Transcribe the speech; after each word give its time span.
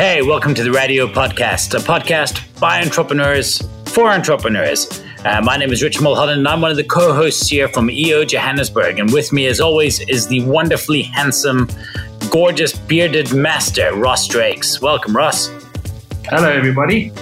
Hey, 0.00 0.22
welcome 0.22 0.54
to 0.54 0.64
the 0.64 0.72
Radio 0.72 1.06
Podcast, 1.06 1.74
a 1.74 1.82
podcast 1.82 2.58
by 2.58 2.80
entrepreneurs 2.80 3.60
for 3.84 4.08
entrepreneurs. 4.08 5.04
Uh, 5.26 5.42
my 5.42 5.58
name 5.58 5.70
is 5.72 5.82
Rich 5.82 6.00
Mulholland, 6.00 6.38
and 6.38 6.48
I'm 6.48 6.62
one 6.62 6.70
of 6.70 6.78
the 6.78 6.84
co 6.84 7.12
hosts 7.12 7.46
here 7.48 7.68
from 7.68 7.90
EO 7.90 8.24
Johannesburg. 8.24 8.98
And 8.98 9.12
with 9.12 9.30
me, 9.30 9.44
as 9.44 9.60
always, 9.60 10.00
is 10.08 10.26
the 10.26 10.42
wonderfully 10.46 11.02
handsome, 11.02 11.68
gorgeous, 12.30 12.72
bearded 12.72 13.34
master, 13.34 13.94
Ross 13.94 14.26
Drakes. 14.26 14.80
Welcome, 14.80 15.14
Ross. 15.14 15.48
Hello, 16.30 16.50
everybody. 16.50 17.12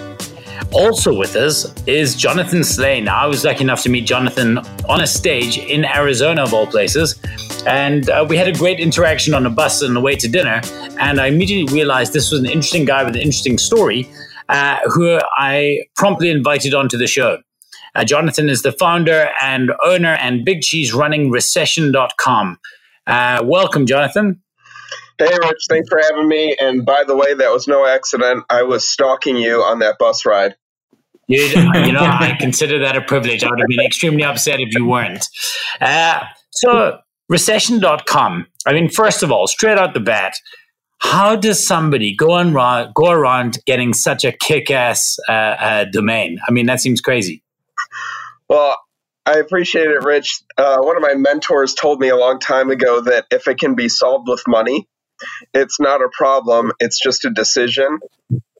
Also 0.70 1.12
with 1.12 1.34
us 1.34 1.74
is 1.88 2.14
Jonathan 2.14 2.62
Slain. 2.62 3.08
I 3.08 3.26
was 3.26 3.44
lucky 3.44 3.64
enough 3.64 3.82
to 3.82 3.88
meet 3.88 4.06
Jonathan 4.06 4.58
on 4.88 5.00
a 5.00 5.06
stage 5.08 5.58
in 5.58 5.84
Arizona, 5.84 6.44
of 6.44 6.54
all 6.54 6.68
places. 6.68 7.20
And 7.68 8.08
uh, 8.08 8.24
we 8.26 8.38
had 8.38 8.48
a 8.48 8.52
great 8.52 8.80
interaction 8.80 9.34
on 9.34 9.44
a 9.44 9.50
bus 9.50 9.82
on 9.82 9.92
the 9.92 10.00
way 10.00 10.16
to 10.16 10.26
dinner. 10.26 10.62
And 10.98 11.20
I 11.20 11.26
immediately 11.26 11.72
realized 11.72 12.14
this 12.14 12.30
was 12.30 12.40
an 12.40 12.46
interesting 12.46 12.86
guy 12.86 13.04
with 13.04 13.14
an 13.14 13.20
interesting 13.20 13.58
story 13.58 14.08
uh, 14.48 14.78
who 14.86 15.20
I 15.36 15.80
promptly 15.94 16.30
invited 16.30 16.72
onto 16.72 16.96
the 16.96 17.06
show. 17.06 17.38
Uh, 17.94 18.04
Jonathan 18.04 18.48
is 18.48 18.62
the 18.62 18.72
founder 18.72 19.28
and 19.42 19.70
owner 19.84 20.14
and 20.14 20.46
big 20.46 20.62
cheese 20.62 20.94
running 20.94 21.30
recession.com. 21.30 22.58
Uh, 23.06 23.42
welcome, 23.44 23.84
Jonathan. 23.84 24.42
Hey, 25.18 25.26
Rich, 25.26 25.66
thanks 25.68 25.90
for 25.90 26.00
having 26.00 26.26
me. 26.26 26.56
And 26.58 26.86
by 26.86 27.04
the 27.06 27.16
way, 27.16 27.34
that 27.34 27.52
was 27.52 27.68
no 27.68 27.86
accident. 27.86 28.44
I 28.48 28.62
was 28.62 28.88
stalking 28.88 29.36
you 29.36 29.62
on 29.62 29.80
that 29.80 29.96
bus 29.98 30.24
ride. 30.24 30.56
You, 31.26 31.42
you 31.44 31.92
know, 31.92 32.00
I 32.00 32.34
consider 32.40 32.78
that 32.78 32.96
a 32.96 33.02
privilege. 33.02 33.44
I 33.44 33.50
would 33.50 33.58
have 33.58 33.68
been 33.68 33.84
extremely 33.84 34.24
upset 34.24 34.58
if 34.58 34.74
you 34.74 34.86
weren't. 34.86 35.26
Uh, 35.82 36.20
so, 36.50 37.00
recession.com. 37.28 38.46
I 38.66 38.72
mean, 38.72 38.88
first 38.88 39.22
of 39.22 39.30
all, 39.30 39.46
straight 39.46 39.78
out 39.78 39.94
the 39.94 40.00
bat, 40.00 40.34
how 40.98 41.36
does 41.36 41.64
somebody 41.66 42.14
go, 42.14 42.32
on, 42.32 42.52
go 42.92 43.10
around 43.10 43.58
getting 43.66 43.94
such 43.94 44.24
a 44.24 44.32
kick 44.32 44.70
ass 44.70 45.16
uh, 45.28 45.32
uh, 45.32 45.84
domain? 45.84 46.38
I 46.46 46.52
mean, 46.52 46.66
that 46.66 46.80
seems 46.80 47.00
crazy. 47.00 47.42
Well, 48.48 48.76
I 49.24 49.38
appreciate 49.38 49.88
it, 49.88 50.02
Rich. 50.02 50.42
Uh, 50.56 50.78
one 50.78 50.96
of 50.96 51.02
my 51.02 51.14
mentors 51.14 51.74
told 51.74 52.00
me 52.00 52.08
a 52.08 52.16
long 52.16 52.40
time 52.40 52.70
ago 52.70 53.02
that 53.02 53.26
if 53.30 53.46
it 53.46 53.58
can 53.58 53.74
be 53.74 53.88
solved 53.88 54.26
with 54.26 54.42
money, 54.48 54.88
it's 55.52 55.78
not 55.78 56.00
a 56.00 56.08
problem, 56.10 56.72
it's 56.80 57.00
just 57.00 57.24
a 57.24 57.30
decision. 57.30 57.98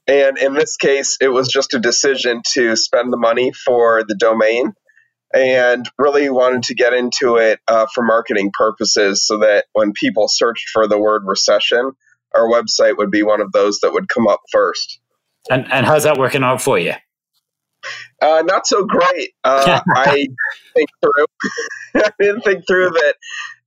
And 0.07 0.37
in 0.37 0.53
this 0.53 0.77
case, 0.77 1.17
it 1.21 1.29
was 1.29 1.47
just 1.47 1.73
a 1.73 1.79
decision 1.79 2.41
to 2.53 2.75
spend 2.75 3.11
the 3.11 3.17
money 3.17 3.51
for 3.51 4.03
the 4.07 4.15
domain 4.15 4.73
and 5.33 5.89
really 5.97 6.29
wanted 6.29 6.63
to 6.63 6.75
get 6.75 6.93
into 6.93 7.37
it 7.37 7.59
uh, 7.67 7.85
for 7.93 8.03
marketing 8.03 8.51
purposes 8.53 9.25
so 9.25 9.39
that 9.39 9.65
when 9.73 9.93
people 9.93 10.27
searched 10.27 10.69
for 10.69 10.87
the 10.87 10.99
word 10.99 11.23
recession, 11.25 11.91
our 12.33 12.47
website 12.47 12.97
would 12.97 13.11
be 13.11 13.23
one 13.23 13.41
of 13.41 13.51
those 13.51 13.79
that 13.79 13.93
would 13.93 14.07
come 14.07 14.27
up 14.27 14.41
first. 14.51 14.99
And, 15.49 15.71
and 15.71 15.85
how's 15.85 16.03
that 16.03 16.17
working 16.17 16.43
out 16.43 16.61
for 16.61 16.77
you? 16.77 16.93
Uh, 18.21 18.43
not 18.45 18.67
so 18.67 18.85
great. 18.85 19.33
Uh, 19.43 19.79
I 19.95 20.27
think 20.73 20.89
through. 21.01 21.25
I 21.95 22.11
didn't 22.19 22.41
think 22.41 22.67
through 22.67 22.89
that 22.89 23.15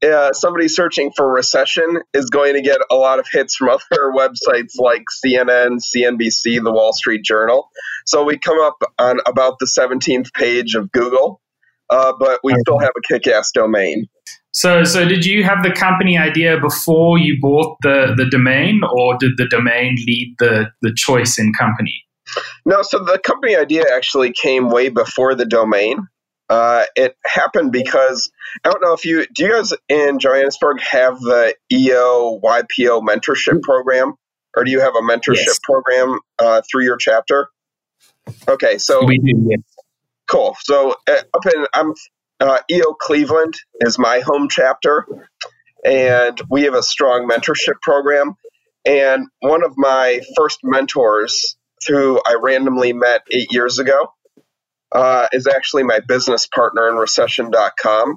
uh, 0.02 0.33
somebody 0.33 0.68
searching 0.68 1.12
for 1.16 1.30
recession 1.33 2.02
is 2.12 2.30
going 2.30 2.55
to 2.55 2.60
get 2.60 2.80
a 2.90 2.94
lot 2.94 3.18
of 3.18 3.27
hits 3.30 3.56
from 3.56 3.68
other 3.92 4.12
websites 4.14 4.78
like 4.78 5.05
CNN, 5.24 5.78
CNBC, 5.80 6.62
The 6.62 6.72
Wall 6.72 6.92
Street 6.92 7.24
Journal. 7.24 7.68
So 8.05 8.24
we 8.24 8.38
come 8.38 8.60
up 8.60 8.77
on 8.98 9.20
about 9.27 9.58
the 9.58 9.66
17th 9.66 10.33
page 10.34 10.74
of 10.74 10.92
Google, 10.92 11.40
uh, 11.92 12.12
but 12.18 12.40
we 12.42 12.54
still 12.60 12.78
have 12.78 12.92
a 12.96 13.00
kick-ass 13.06 13.52
domain. 13.52 14.06
So, 14.52 14.84
so 14.84 15.06
did 15.06 15.24
you 15.24 15.44
have 15.44 15.62
the 15.62 15.72
company 15.72 16.16
idea 16.16 16.58
before 16.58 17.18
you 17.18 17.38
bought 17.40 17.76
the, 17.82 18.14
the 18.16 18.26
domain, 18.30 18.80
or 18.90 19.16
did 19.18 19.32
the 19.36 19.46
domain 19.46 19.96
lead 20.06 20.34
the, 20.38 20.70
the 20.80 20.92
choice 20.94 21.38
in 21.38 21.52
company? 21.58 22.02
No, 22.64 22.82
so 22.82 22.98
the 22.98 23.18
company 23.18 23.56
idea 23.56 23.84
actually 23.94 24.32
came 24.32 24.70
way 24.70 24.88
before 24.88 25.34
the 25.34 25.44
domain. 25.44 26.06
Uh, 26.48 26.84
it 26.96 27.17
happened 27.24 27.72
because 27.72 28.30
I 28.64 28.70
don't 28.70 28.83
know 28.83 28.92
if 28.92 29.05
you 29.05 29.27
do. 29.34 29.44
You 29.44 29.52
guys 29.52 29.72
in 29.88 30.18
Johannesburg 30.18 30.80
have 30.80 31.18
the 31.20 31.55
EO 31.70 32.40
YPO 32.42 33.02
mentorship 33.02 33.62
program, 33.62 34.14
or 34.56 34.64
do 34.64 34.70
you 34.70 34.80
have 34.80 34.94
a 34.94 35.00
mentorship 35.00 35.46
yes. 35.46 35.58
program 35.62 36.18
uh, 36.38 36.62
through 36.70 36.84
your 36.84 36.96
chapter? 36.96 37.48
Okay, 38.48 38.78
so 38.78 39.05
we 39.05 39.18
do. 39.18 39.33
Yes. 39.48 39.61
Cool. 40.32 40.56
So 40.64 40.96
uh, 41.06 41.22
up 41.34 41.44
in 41.54 41.66
I'm 41.74 41.92
uh, 42.40 42.58
EO 42.70 42.94
Cleveland 42.94 43.54
is 43.80 43.98
my 43.98 44.20
home 44.20 44.48
chapter, 44.48 45.06
and 45.84 46.40
we 46.48 46.62
have 46.62 46.72
a 46.72 46.82
strong 46.82 47.28
mentorship 47.28 47.82
program. 47.82 48.34
And 48.86 49.26
one 49.40 49.62
of 49.62 49.74
my 49.76 50.22
first 50.34 50.60
mentors, 50.64 51.56
who 51.86 52.18
I 52.26 52.36
randomly 52.40 52.94
met 52.94 53.20
eight 53.30 53.52
years 53.52 53.78
ago, 53.78 54.08
uh, 54.90 55.28
is 55.32 55.46
actually 55.46 55.82
my 55.82 56.00
business 56.00 56.46
partner 56.46 56.88
in 56.88 56.96
recession.com. 56.96 58.16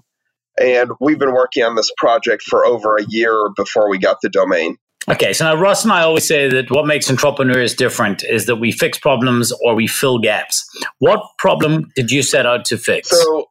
And 0.58 0.92
we've 1.02 1.20
been 1.20 1.34
working 1.34 1.64
on 1.64 1.76
this 1.76 1.92
project 1.98 2.44
for 2.44 2.66
over 2.66 2.96
a 2.96 3.04
year 3.04 3.50
before 3.58 3.90
we 3.90 3.98
got 3.98 4.22
the 4.22 4.30
domain. 4.30 4.78
Okay, 5.10 5.34
so 5.34 5.46
now 5.46 5.56
Ross 5.56 5.84
and 5.84 5.94
I 5.94 6.02
always 6.02 6.28
say 6.28 6.50
that 6.50 6.72
what 6.72 6.88
makes 6.88 7.10
entrepreneurs 7.10 7.76
different 7.76 8.24
is 8.24 8.48
that 8.48 8.56
we 8.56 8.72
fix 8.72 8.98
problems 8.98 9.54
or 9.64 9.76
we 9.76 9.88
fill 9.88 10.20
gaps. 10.20 10.68
What 11.00 11.22
problem 11.38 11.92
did 11.96 12.12
you 12.12 12.24
set 12.24 12.46
out 12.46 12.66
to 12.66 12.78
fix? 12.78 13.10
So, 13.10 13.50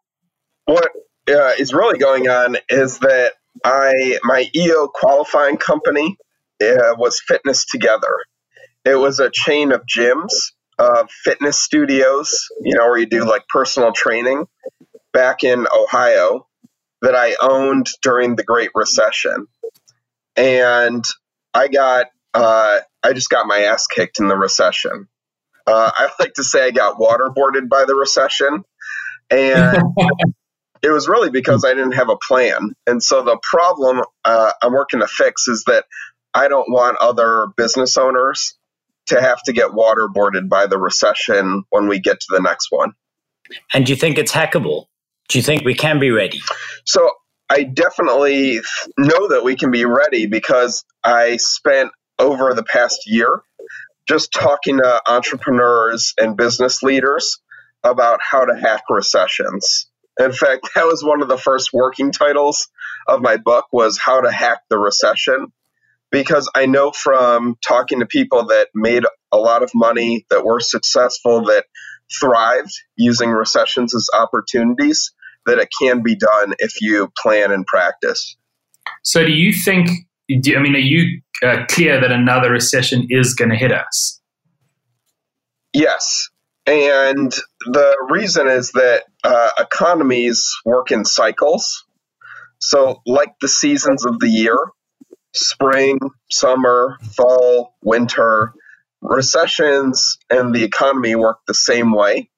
what 0.65 0.89
uh, 1.29 1.53
is 1.59 1.73
really 1.73 1.99
going 1.99 2.29
on 2.29 2.57
is 2.69 2.99
that 3.01 3.35
I 3.65 4.19
my 4.25 4.51
EO 4.55 4.89
qualifying 4.89 5.57
company 5.57 6.17
uh, 6.61 6.97
was 6.99 7.21
Fitness 7.27 7.67
Together. 7.67 8.19
It 8.85 8.97
was 8.97 9.21
a 9.21 9.31
chain 9.31 9.71
of 9.73 9.83
gyms 9.87 10.33
uh, 10.79 11.05
fitness 11.25 11.59
studios, 11.59 12.49
you 12.63 12.77
know, 12.77 12.87
where 12.87 12.99
you 12.99 13.07
do 13.07 13.25
like 13.25 13.47
personal 13.49 13.93
training 13.93 14.47
back 15.13 15.45
in 15.45 15.67
Ohio 15.73 16.47
that 17.03 17.15
I 17.15 17.37
owned 17.41 17.87
during 18.03 18.37
the 18.37 18.45
Great 18.45 18.71
Recession. 18.75 19.47
And 20.37 21.05
I 21.55 21.69
got, 21.69 22.07
uh, 22.35 22.81
I 23.03 23.13
just 23.13 23.31
got 23.31 23.47
my 23.47 23.61
ass 23.61 23.87
kicked 23.87 24.19
in 24.21 24.29
the 24.29 24.37
recession. 24.37 25.09
Uh, 25.67 25.91
I 25.95 26.11
like 26.19 26.35
to 26.35 26.45
say 26.45 26.67
I 26.67 26.71
got 26.71 26.99
waterboarded 26.99 27.69
by 27.69 27.85
the 27.87 27.95
recession. 27.95 28.65
And 29.31 29.79
it 30.83 30.91
was 30.91 31.09
really 31.09 31.31
because 31.31 31.65
I 31.65 31.71
didn't 31.71 31.93
have 31.93 32.11
a 32.11 32.17
plan. 32.17 32.75
And 32.87 33.03
so 33.03 33.23
the 33.23 33.39
problem 33.43 34.03
uh, 34.25 34.53
I'm 34.63 34.73
working 34.73 35.01
to 35.01 35.07
fix 35.07 35.49
is 35.49 35.65
that 35.67 35.87
I 36.35 36.49
don't 36.49 36.71
want 36.71 36.99
other 37.01 37.47
business 37.57 37.97
owners 37.97 38.57
to 39.07 39.21
have 39.21 39.43
to 39.45 39.53
get 39.53 39.71
waterboarded 39.71 40.49
by 40.49 40.67
the 40.67 40.79
recession 40.79 41.65
when 41.71 41.89
we 41.89 42.01
get 42.01 42.21
to 42.21 42.27
the 42.31 42.41
next 42.41 42.69
one. 42.71 42.93
And 43.73 43.87
do 43.87 43.93
you 43.93 43.97
think 43.97 44.19
it's 44.19 44.33
hackable? 44.33 44.87
Do 45.29 45.39
you 45.39 45.43
think 45.43 45.65
we 45.65 45.75
can 45.75 45.99
be 45.99 46.11
ready? 46.11 46.41
So 46.85 47.11
I 47.51 47.65
definitely 47.65 48.61
know 48.99 49.29
that 49.29 49.43
we 49.45 49.57
can 49.57 49.71
be 49.71 49.85
ready 49.85 50.27
because 50.27 50.85
I 51.03 51.37
spent 51.37 51.91
over 52.19 52.55
the 52.55 52.65
past 52.65 53.03
year 53.07 53.43
just 54.09 54.33
talking 54.33 54.79
to 54.79 55.03
entrepreneurs 55.09 56.15
and 56.19 56.37
business 56.37 56.83
leaders 56.83 57.41
about 57.83 58.21
how 58.23 58.45
to 58.45 58.57
hack 58.57 58.83
recessions. 58.91 59.89
In 60.19 60.33
fact, 60.33 60.69
that 60.75 60.87
was 60.87 61.05
one 61.05 61.23
of 61.23 61.29
the 61.29 61.39
first 61.39 61.71
working 61.73 62.13
titles 62.13 62.69
of 63.09 63.21
my 63.21 63.37
book 63.37 63.67
was 63.73 63.99
how 63.99 64.21
to 64.21 64.31
hack 64.31 64.61
the 64.71 64.79
recession 64.79 65.53
because 66.11 66.49
I 66.55 66.67
know 66.67 66.93
from 66.93 67.57
talking 67.67 68.01
to 68.01 68.07
people 68.07 68.47
that 68.47 68.69
made 68.75 69.05
a 69.33 69.37
lot 69.37 69.63
of 69.63 69.71
money, 69.75 70.27
that 70.31 70.45
were 70.45 70.61
successful, 70.61 71.47
that 71.47 71.65
thrived 72.21 72.73
using 72.97 73.31
recessions 73.31 73.95
as 73.95 74.09
opportunities, 74.15 75.13
that 75.47 75.59
it 75.59 75.69
can 75.81 76.03
be 76.03 76.17
done 76.17 76.55
if 76.59 76.81
you 76.81 77.11
plan 77.23 77.53
and 77.53 77.67
practice. 77.67 78.37
So, 79.03 79.25
do 79.25 79.33
you 79.33 79.53
think? 79.53 79.89
I 80.31 80.59
mean, 80.59 80.75
are 80.75 80.79
you 80.79 81.21
uh, 81.43 81.65
clear 81.69 82.01
that 82.01 82.11
another 82.11 82.51
recession 82.51 83.07
is 83.11 83.35
going 83.35 83.51
to 83.51 83.57
hit 83.57 83.73
us? 83.73 84.21
Yes. 85.73 86.31
And 86.67 87.31
the 87.67 88.07
reason 88.09 88.49
is 88.49 88.73
that 88.73 89.05
uh, 89.23 89.51
economies 89.59 90.51
work 90.65 90.91
in 90.91 91.05
cycles. 91.05 91.85
So, 92.59 93.03
like 93.05 93.35
the 93.43 93.49
seasons 93.49 94.07
of 94.07 94.19
the 94.19 94.29
year, 94.29 94.57
spring, 95.35 95.99
summer, 96.31 96.97
fall, 97.15 97.75
winter, 97.83 98.55
recessions 99.05 100.17
and 100.31 100.55
the 100.55 100.65
economy 100.65 101.15
work 101.15 101.39
the 101.47 101.55
same 101.55 101.93
way. 101.93 102.31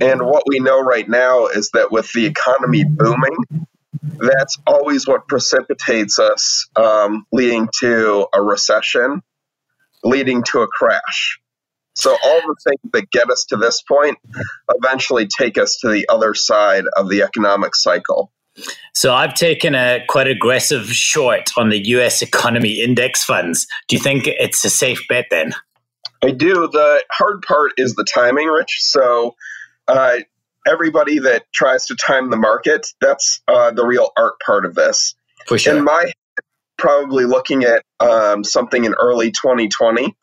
And 0.00 0.22
what 0.22 0.44
we 0.46 0.58
know 0.58 0.80
right 0.80 1.08
now 1.08 1.46
is 1.46 1.70
that 1.70 1.92
with 1.92 2.12
the 2.12 2.26
economy 2.26 2.84
booming, 2.84 3.66
that's 4.18 4.58
always 4.66 5.06
what 5.06 5.28
precipitates 5.28 6.18
us, 6.18 6.68
um, 6.76 7.26
leading 7.32 7.68
to 7.80 8.26
a 8.32 8.42
recession, 8.42 9.22
leading 10.02 10.42
to 10.44 10.62
a 10.62 10.66
crash. 10.66 11.38
So, 11.94 12.10
all 12.10 12.40
the 12.40 12.56
things 12.64 12.92
that 12.94 13.10
get 13.10 13.30
us 13.30 13.44
to 13.50 13.56
this 13.56 13.82
point 13.82 14.16
eventually 14.74 15.26
take 15.26 15.58
us 15.58 15.76
to 15.78 15.90
the 15.90 16.08
other 16.08 16.34
side 16.34 16.84
of 16.96 17.10
the 17.10 17.22
economic 17.22 17.76
cycle. 17.76 18.32
So 18.94 19.14
I've 19.14 19.34
taken 19.34 19.74
a 19.74 20.04
quite 20.08 20.28
aggressive 20.28 20.86
short 20.92 21.50
on 21.56 21.70
the 21.70 21.78
US 21.88 22.22
economy 22.22 22.80
index 22.80 23.24
funds. 23.24 23.66
Do 23.88 23.96
you 23.96 24.02
think 24.02 24.26
it's 24.26 24.64
a 24.64 24.70
safe 24.70 25.00
bet 25.08 25.26
then? 25.30 25.54
I 26.22 26.30
do. 26.30 26.68
The 26.68 27.02
hard 27.10 27.42
part 27.42 27.72
is 27.76 27.94
the 27.94 28.04
timing, 28.04 28.46
Rich. 28.48 28.78
So 28.80 29.34
uh, 29.92 30.16
everybody 30.66 31.18
that 31.20 31.44
tries 31.52 31.86
to 31.86 31.96
time 31.96 32.30
the 32.30 32.36
market, 32.36 32.86
that's 33.00 33.42
uh, 33.46 33.70
the 33.72 33.84
real 33.84 34.10
art 34.16 34.34
part 34.44 34.64
of 34.64 34.74
this. 34.74 35.14
For 35.46 35.58
sure. 35.58 35.76
In 35.76 35.84
my 35.84 36.12
probably 36.78 37.24
looking 37.24 37.64
at 37.64 37.84
um, 38.00 38.42
something 38.42 38.84
in 38.84 38.94
early 38.94 39.30
2020 39.30 40.16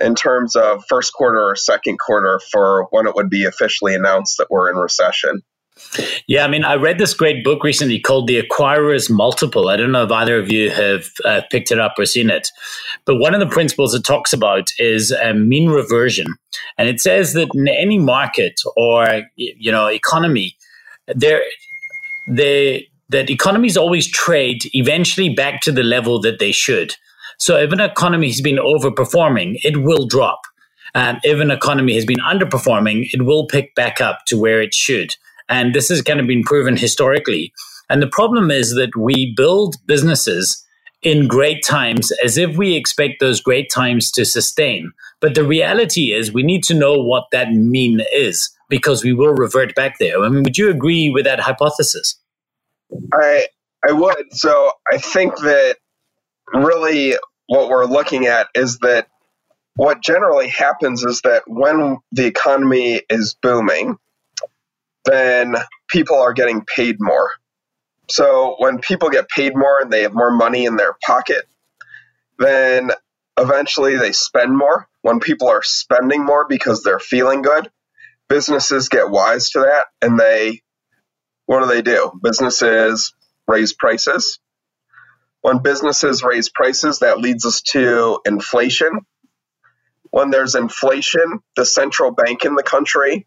in 0.00 0.14
terms 0.14 0.56
of 0.56 0.84
first 0.88 1.12
quarter 1.12 1.50
or 1.50 1.56
second 1.56 1.98
quarter 1.98 2.40
for 2.52 2.86
when 2.90 3.06
it 3.06 3.14
would 3.14 3.30
be 3.30 3.44
officially 3.44 3.94
announced 3.94 4.38
that 4.38 4.48
we're 4.50 4.70
in 4.70 4.76
recession. 4.76 5.42
Yeah, 6.26 6.44
I 6.44 6.48
mean, 6.48 6.64
I 6.64 6.74
read 6.74 6.98
this 6.98 7.14
great 7.14 7.44
book 7.44 7.62
recently 7.62 8.00
called 8.00 8.26
The 8.26 8.38
Acquirer's 8.38 9.10
Multiple. 9.10 9.68
I 9.68 9.76
don't 9.76 9.92
know 9.92 10.04
if 10.04 10.10
either 10.10 10.38
of 10.38 10.50
you 10.50 10.70
have 10.70 11.06
uh, 11.24 11.42
picked 11.50 11.70
it 11.70 11.78
up 11.78 11.94
or 11.98 12.06
seen 12.06 12.30
it, 12.30 12.48
but 13.04 13.16
one 13.16 13.34
of 13.34 13.40
the 13.40 13.46
principles 13.46 13.94
it 13.94 14.04
talks 14.04 14.32
about 14.32 14.70
is 14.78 15.14
um, 15.22 15.48
mean 15.48 15.68
reversion, 15.68 16.26
and 16.78 16.88
it 16.88 17.00
says 17.00 17.32
that 17.34 17.48
in 17.54 17.68
any 17.68 17.98
market 17.98 18.60
or 18.76 19.22
you 19.36 19.70
know 19.70 19.86
economy, 19.86 20.56
there 21.08 21.42
they 22.28 22.88
that 23.10 23.30
economies 23.30 23.76
always 23.76 24.08
trade 24.08 24.62
eventually 24.72 25.34
back 25.34 25.60
to 25.60 25.72
the 25.72 25.82
level 25.82 26.20
that 26.20 26.38
they 26.38 26.52
should. 26.52 26.94
So 27.38 27.56
if 27.56 27.72
an 27.72 27.80
economy 27.80 28.28
has 28.28 28.40
been 28.40 28.56
overperforming, 28.56 29.58
it 29.62 29.82
will 29.82 30.06
drop. 30.06 30.40
Um, 30.94 31.18
if 31.24 31.40
an 31.40 31.50
economy 31.50 31.94
has 31.94 32.04
been 32.04 32.20
underperforming, 32.20 33.08
it 33.12 33.22
will 33.22 33.46
pick 33.46 33.74
back 33.74 34.00
up 34.00 34.20
to 34.26 34.38
where 34.38 34.62
it 34.62 34.72
should. 34.72 35.16
And 35.48 35.74
this 35.74 35.88
has 35.88 36.02
kind 36.02 36.20
of 36.20 36.26
been 36.26 36.42
proven 36.42 36.76
historically. 36.76 37.52
And 37.90 38.02
the 38.02 38.08
problem 38.08 38.50
is 38.50 38.74
that 38.74 38.96
we 38.96 39.34
build 39.36 39.76
businesses 39.86 40.64
in 41.02 41.28
great 41.28 41.62
times 41.62 42.10
as 42.24 42.38
if 42.38 42.56
we 42.56 42.74
expect 42.74 43.20
those 43.20 43.40
great 43.40 43.70
times 43.70 44.10
to 44.12 44.24
sustain. 44.24 44.90
But 45.20 45.34
the 45.34 45.44
reality 45.44 46.12
is 46.12 46.32
we 46.32 46.42
need 46.42 46.64
to 46.64 46.74
know 46.74 46.94
what 46.94 47.24
that 47.30 47.50
mean 47.50 48.00
is 48.12 48.50
because 48.70 49.04
we 49.04 49.12
will 49.12 49.34
revert 49.34 49.74
back 49.74 49.98
there. 49.98 50.22
I 50.22 50.28
mean, 50.30 50.42
would 50.42 50.56
you 50.56 50.70
agree 50.70 51.10
with 51.10 51.26
that 51.26 51.40
hypothesis? 51.40 52.18
I 53.12 53.46
I 53.86 53.92
would. 53.92 54.32
So 54.32 54.72
I 54.90 54.96
think 54.96 55.36
that 55.36 55.76
really 56.54 57.14
what 57.46 57.68
we're 57.68 57.84
looking 57.84 58.26
at 58.26 58.48
is 58.54 58.78
that 58.78 59.08
what 59.76 60.02
generally 60.02 60.48
happens 60.48 61.04
is 61.04 61.20
that 61.22 61.42
when 61.46 61.98
the 62.12 62.26
economy 62.26 63.02
is 63.10 63.36
booming, 63.42 63.98
then 65.04 65.56
people 65.88 66.16
are 66.18 66.32
getting 66.32 66.64
paid 66.64 66.96
more. 67.00 67.30
So 68.10 68.56
when 68.58 68.78
people 68.78 69.10
get 69.10 69.28
paid 69.28 69.56
more 69.56 69.80
and 69.80 69.92
they 69.92 70.02
have 70.02 70.14
more 70.14 70.30
money 70.30 70.66
in 70.66 70.76
their 70.76 70.96
pocket, 71.06 71.46
then 72.38 72.90
eventually 73.38 73.96
they 73.96 74.12
spend 74.12 74.56
more. 74.56 74.88
When 75.02 75.20
people 75.20 75.48
are 75.48 75.62
spending 75.62 76.24
more 76.24 76.46
because 76.48 76.82
they're 76.82 76.98
feeling 76.98 77.42
good, 77.42 77.70
businesses 78.28 78.88
get 78.88 79.10
wise 79.10 79.50
to 79.50 79.60
that 79.60 79.86
and 80.02 80.18
they 80.18 80.62
what 81.46 81.60
do 81.60 81.66
they 81.66 81.82
do? 81.82 82.12
Businesses 82.22 83.14
raise 83.46 83.74
prices. 83.74 84.38
When 85.42 85.58
businesses 85.58 86.22
raise 86.22 86.48
prices, 86.48 87.00
that 87.00 87.18
leads 87.18 87.44
us 87.44 87.60
to 87.72 88.20
inflation. 88.24 89.00
When 90.10 90.30
there's 90.30 90.54
inflation, 90.54 91.40
the 91.54 91.66
central 91.66 92.12
bank 92.12 92.44
in 92.46 92.54
the 92.54 92.62
country 92.62 93.26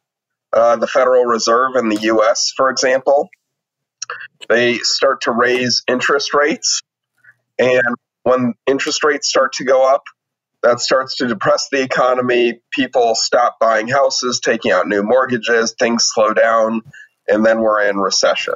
uh, 0.58 0.76
the 0.76 0.88
Federal 0.88 1.26
Reserve 1.26 1.76
in 1.76 1.90
the 1.90 2.02
US, 2.14 2.52
for 2.58 2.70
example, 2.70 3.30
they 4.50 4.80
start 4.80 5.22
to 5.22 5.32
raise 5.32 5.84
interest 5.88 6.34
rates. 6.34 6.82
And 7.60 7.96
when 8.24 8.54
interest 8.66 9.04
rates 9.04 9.30
start 9.30 9.54
to 9.54 9.64
go 9.64 9.88
up, 9.88 10.04
that 10.64 10.80
starts 10.80 11.18
to 11.18 11.28
depress 11.28 11.70
the 11.72 11.84
economy. 11.84 12.60
People 12.72 13.14
stop 13.14 13.58
buying 13.60 13.88
houses, 13.88 14.40
taking 14.44 14.72
out 14.72 14.88
new 14.88 15.04
mortgages, 15.04 15.76
things 15.78 16.10
slow 16.12 16.34
down, 16.34 16.82
and 17.28 17.46
then 17.46 17.62
we're 17.62 17.88
in 17.88 17.98
recession. 17.98 18.56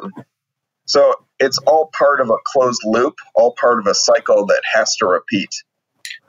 So 0.85 1.13
it's 1.39 1.59
all 1.59 1.91
part 1.97 2.19
of 2.19 2.29
a 2.29 2.37
closed 2.45 2.81
loop, 2.83 3.15
all 3.35 3.53
part 3.59 3.79
of 3.79 3.87
a 3.87 3.93
cycle 3.93 4.47
that 4.47 4.61
has 4.73 4.95
to 4.97 5.05
repeat. 5.05 5.49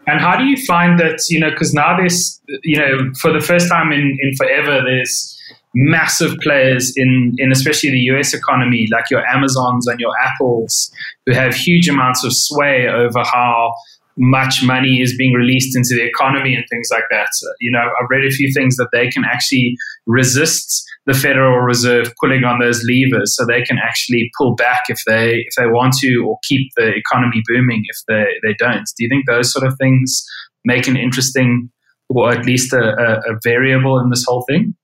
And 0.06 0.20
how 0.20 0.36
do 0.36 0.44
you 0.44 0.56
find 0.66 0.98
that, 1.00 1.20
you 1.30 1.40
know, 1.40 1.50
because 1.50 1.72
now 1.72 1.96
there's, 1.96 2.40
you 2.64 2.78
know, 2.78 3.12
for 3.20 3.32
the 3.32 3.40
first 3.40 3.68
time 3.68 3.92
in, 3.92 4.18
in 4.20 4.36
forever, 4.36 4.82
there's 4.84 5.41
massive 5.74 6.36
players 6.38 6.92
in, 6.96 7.32
in 7.38 7.52
especially 7.52 7.90
the 7.90 8.00
US 8.16 8.34
economy, 8.34 8.88
like 8.92 9.10
your 9.10 9.24
Amazons 9.26 9.86
and 9.86 9.98
your 10.00 10.12
Apples, 10.20 10.92
who 11.26 11.32
have 11.32 11.54
huge 11.54 11.88
amounts 11.88 12.24
of 12.24 12.32
sway 12.34 12.88
over 12.88 13.22
how 13.24 13.72
much 14.18 14.62
money 14.62 15.00
is 15.00 15.16
being 15.16 15.32
released 15.32 15.76
into 15.76 15.94
the 15.94 16.04
economy 16.04 16.54
and 16.54 16.64
things 16.70 16.88
like 16.92 17.04
that. 17.10 17.28
So, 17.32 17.46
you 17.60 17.70
know, 17.70 17.80
I've 17.80 18.08
read 18.10 18.24
a 18.24 18.30
few 18.30 18.52
things 18.52 18.76
that 18.76 18.88
they 18.92 19.08
can 19.08 19.24
actually 19.24 19.76
resist 20.06 20.84
the 21.06 21.14
Federal 21.14 21.58
Reserve 21.60 22.12
pulling 22.20 22.44
on 22.44 22.60
those 22.60 22.84
levers, 22.84 23.34
so 23.34 23.44
they 23.44 23.62
can 23.62 23.78
actually 23.78 24.30
pull 24.38 24.54
back 24.54 24.82
if 24.88 25.02
they 25.06 25.44
if 25.46 25.54
they 25.56 25.66
want 25.66 25.94
to, 25.94 26.24
or 26.26 26.38
keep 26.44 26.70
the 26.76 26.94
economy 26.94 27.42
booming 27.48 27.84
if 27.88 27.96
they 28.06 28.26
they 28.42 28.54
don't. 28.58 28.84
Do 28.96 29.04
you 29.04 29.08
think 29.08 29.26
those 29.26 29.52
sort 29.52 29.66
of 29.66 29.76
things 29.78 30.24
make 30.64 30.86
an 30.86 30.96
interesting, 30.96 31.70
or 32.08 32.30
at 32.30 32.46
least 32.46 32.72
a, 32.72 32.94
a, 32.96 33.32
a 33.32 33.38
variable 33.42 33.98
in 33.98 34.10
this 34.10 34.24
whole 34.24 34.44
thing? 34.48 34.76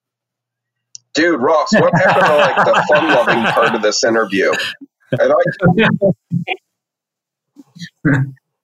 Dude, 1.15 1.41
Ross, 1.41 1.69
what 1.73 1.93
happened 1.95 2.27
to 2.27 2.37
like 2.37 2.57
the 2.57 2.85
fun 2.89 3.09
loving 3.15 3.43
part 3.53 3.75
of 3.75 3.83
this 3.83 4.05
interview? 4.05 4.53
And 5.13 5.33
I, 5.33 5.37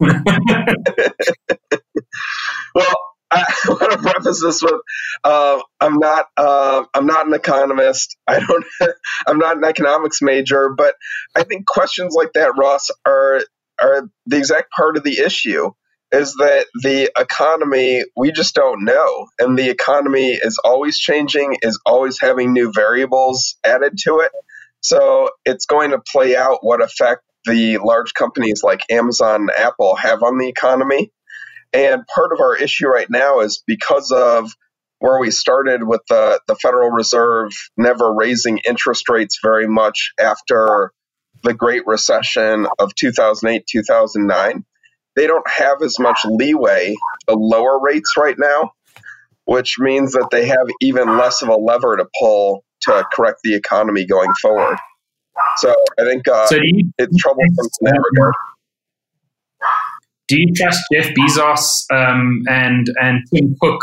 well, 2.74 2.94
I 3.30 3.44
want 3.68 3.92
to 3.92 3.98
preface 3.98 4.42
this 4.42 4.62
with 4.62 4.80
uh, 5.24 5.60
I'm 5.80 5.98
not 5.98 6.26
uh, 6.36 6.84
I'm 6.94 7.06
not 7.06 7.26
an 7.26 7.34
economist. 7.34 8.16
I 8.26 8.40
don't 8.40 8.64
I'm 9.26 9.38
not 9.38 9.56
an 9.56 9.64
economics 9.64 10.20
major, 10.22 10.70
but 10.70 10.94
I 11.34 11.44
think 11.44 11.66
questions 11.66 12.14
like 12.16 12.32
that, 12.34 12.52
Ross, 12.56 12.90
are 13.06 13.40
are 13.80 14.08
the 14.26 14.36
exact 14.36 14.70
part 14.72 14.96
of 14.96 15.04
the 15.04 15.18
issue 15.18 15.70
is 16.14 16.32
that 16.34 16.66
the 16.82 17.10
economy 17.18 18.04
we 18.16 18.30
just 18.30 18.54
don't 18.54 18.84
know. 18.84 19.26
And 19.40 19.58
the 19.58 19.68
economy 19.68 20.30
is 20.30 20.58
always 20.64 20.98
changing 20.98 21.56
is 21.62 21.80
always 21.84 22.20
having 22.20 22.52
new 22.52 22.72
variables 22.72 23.56
added 23.64 23.98
to 24.04 24.20
it. 24.20 24.30
So 24.80 25.30
it's 25.44 25.66
going 25.66 25.90
to 25.90 25.98
play 25.98 26.36
out 26.36 26.58
what 26.62 26.82
effect 26.82 27.22
the 27.46 27.78
large 27.78 28.14
companies 28.14 28.62
like 28.62 28.80
amazon 28.90 29.42
and 29.42 29.50
apple 29.50 29.96
have 29.96 30.22
on 30.22 30.38
the 30.38 30.48
economy. 30.48 31.10
And 31.72 32.06
part 32.06 32.32
of 32.32 32.40
our 32.40 32.56
issue 32.56 32.86
right 32.86 33.10
now 33.10 33.40
is 33.40 33.62
because 33.66 34.12
of 34.12 34.52
where 35.00 35.18
we 35.18 35.32
started 35.32 35.82
with 35.82 36.02
the, 36.08 36.40
the 36.46 36.54
federal 36.54 36.90
reserve 36.90 37.50
never 37.76 38.14
raising 38.14 38.58
interest 38.58 39.08
rates 39.08 39.40
very 39.42 39.66
much 39.66 40.12
after 40.20 40.92
the 41.42 41.54
great 41.54 41.82
recession 41.86 42.68
of 42.78 42.94
2008 42.94 43.66
2009 43.66 44.64
they 45.16 45.26
don't 45.26 45.48
have 45.48 45.82
as 45.82 45.98
much 45.98 46.18
leeway 46.24 46.94
to 47.28 47.34
lower 47.34 47.80
rates 47.80 48.14
right 48.16 48.36
now, 48.38 48.72
which 49.44 49.76
means 49.78 50.12
that 50.12 50.28
they 50.30 50.46
have 50.46 50.66
even 50.80 51.16
less 51.16 51.42
of 51.42 51.48
a 51.48 51.56
lever 51.56 51.96
to 51.96 52.06
pull 52.20 52.64
to 52.82 53.04
correct 53.12 53.40
the 53.42 53.54
economy 53.54 54.06
going 54.06 54.32
forward. 54.40 54.76
So 55.56 55.74
I 55.98 56.04
think 56.04 56.26
uh, 56.28 56.46
so 56.46 56.56
you, 56.56 56.90
it's 56.98 57.16
troublesome 57.16 57.66
in 57.80 57.84
that 57.84 58.02
regard. 58.12 58.34
Do 60.28 60.40
you 60.40 60.54
trust 60.54 60.80
Jeff 60.92 61.12
Bezos 61.14 61.84
um, 61.92 62.42
and 62.48 62.86
and 63.00 63.20
Tim 63.32 63.54
Cook 63.60 63.80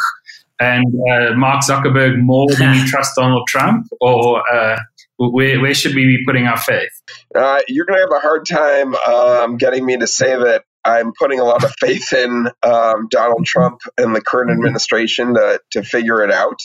and 0.60 0.86
uh, 1.12 1.34
Mark 1.36 1.64
Zuckerberg 1.64 2.20
more 2.20 2.48
than 2.50 2.76
you 2.76 2.86
trust 2.88 3.16
Donald 3.16 3.48
Trump, 3.48 3.88
or 4.00 4.44
uh, 4.52 4.78
where, 5.18 5.60
where 5.60 5.74
should 5.74 5.96
we 5.96 6.06
be 6.06 6.24
putting 6.26 6.48
our 6.48 6.58
faith? 6.58 6.92
Uh, 7.36 7.60
you're 7.68 7.86
going 7.86 7.98
to 7.98 8.02
have 8.02 8.24
a 8.24 8.26
hard 8.26 8.46
time 8.46 8.96
um, 8.96 9.58
getting 9.58 9.86
me 9.86 9.98
to 9.98 10.08
say 10.08 10.36
that 10.36 10.64
I'm 10.84 11.14
putting 11.18 11.40
a 11.40 11.44
lot 11.44 11.64
of 11.64 11.74
faith 11.80 12.12
in 12.14 12.48
um, 12.64 13.08
Donald 13.10 13.46
Trump 13.46 13.82
and 13.98 14.16
the 14.16 14.22
current 14.22 14.52
administration 14.52 15.36
to, 15.36 15.60
to 15.72 15.84
figure 15.84 16.24
it 16.24 16.32
out. 16.32 16.60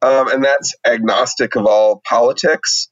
Um, 0.00 0.28
and 0.28 0.44
that's 0.44 0.74
agnostic 0.86 1.56
of 1.56 1.66
all 1.66 2.00
politics. 2.08 2.88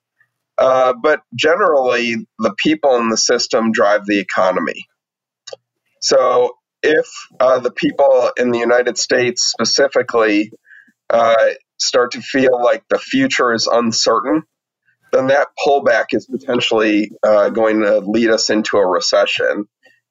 Uh, 0.59 0.95
but 1.01 1.21
generally, 1.35 2.27
the 2.39 2.55
people 2.63 2.97
in 2.97 3.11
the 3.11 3.17
system 3.17 3.73
drive 3.73 4.07
the 4.07 4.19
economy. 4.19 4.87
So 6.01 6.57
if 6.83 7.07
uh, 7.39 7.59
the 7.61 7.71
people 7.71 8.31
in 8.39 8.51
the 8.51 8.59
United 8.59 8.97
States 8.99 9.43
specifically 9.43 10.53
uh, 11.11 11.37
start 11.79 12.13
to 12.13 12.21
feel 12.21 12.63
like 12.63 12.85
the 12.89 12.99
future 12.99 13.53
is 13.53 13.67
uncertain, 13.67 14.43
then 15.13 15.29
that 15.29 15.49
pullback 15.65 16.07
is 16.11 16.27
potentially 16.27 17.13
uh, 17.23 17.51
going 17.51 17.81
to 17.81 18.01
lead 18.01 18.31
us 18.31 18.51
into 18.51 18.77
a 18.77 18.87
recession. 18.87 19.67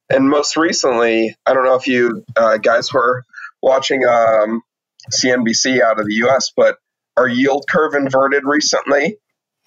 And 0.10 0.30
most 0.30 0.56
recently, 0.56 1.36
I 1.46 1.54
don't 1.54 1.66
know 1.66 1.76
if 1.76 1.88
you 1.88 2.24
uh, 2.36 2.58
guys 2.58 2.94
were 2.94 3.24
watching 3.62 4.06
um, 4.06 4.62
CNBC 5.12 5.82
out 5.82 6.00
of 6.00 6.06
the 6.06 6.16
US, 6.26 6.52
but 6.56 6.78
our 7.18 7.28
yield 7.28 7.66
curve 7.70 7.96
inverted 7.96 8.44
recently, 8.46 9.18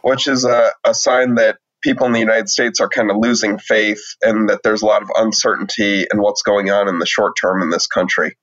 which 0.02 0.28
is 0.28 0.44
a, 0.44 0.70
a 0.84 0.94
sign 0.94 1.36
that 1.36 1.58
people 1.82 2.06
in 2.06 2.12
the 2.12 2.20
United 2.20 2.48
States 2.48 2.80
are 2.80 2.88
kind 2.88 3.10
of 3.10 3.16
losing 3.18 3.58
faith 3.58 4.02
and 4.22 4.48
that 4.48 4.62
there's 4.62 4.82
a 4.82 4.86
lot 4.86 5.02
of 5.02 5.08
uncertainty 5.16 6.06
in 6.12 6.20
what's 6.20 6.42
going 6.42 6.70
on 6.70 6.88
in 6.88 6.98
the 6.98 7.06
short 7.06 7.34
term 7.40 7.62
in 7.62 7.70
this 7.70 7.86
country. 7.86 8.36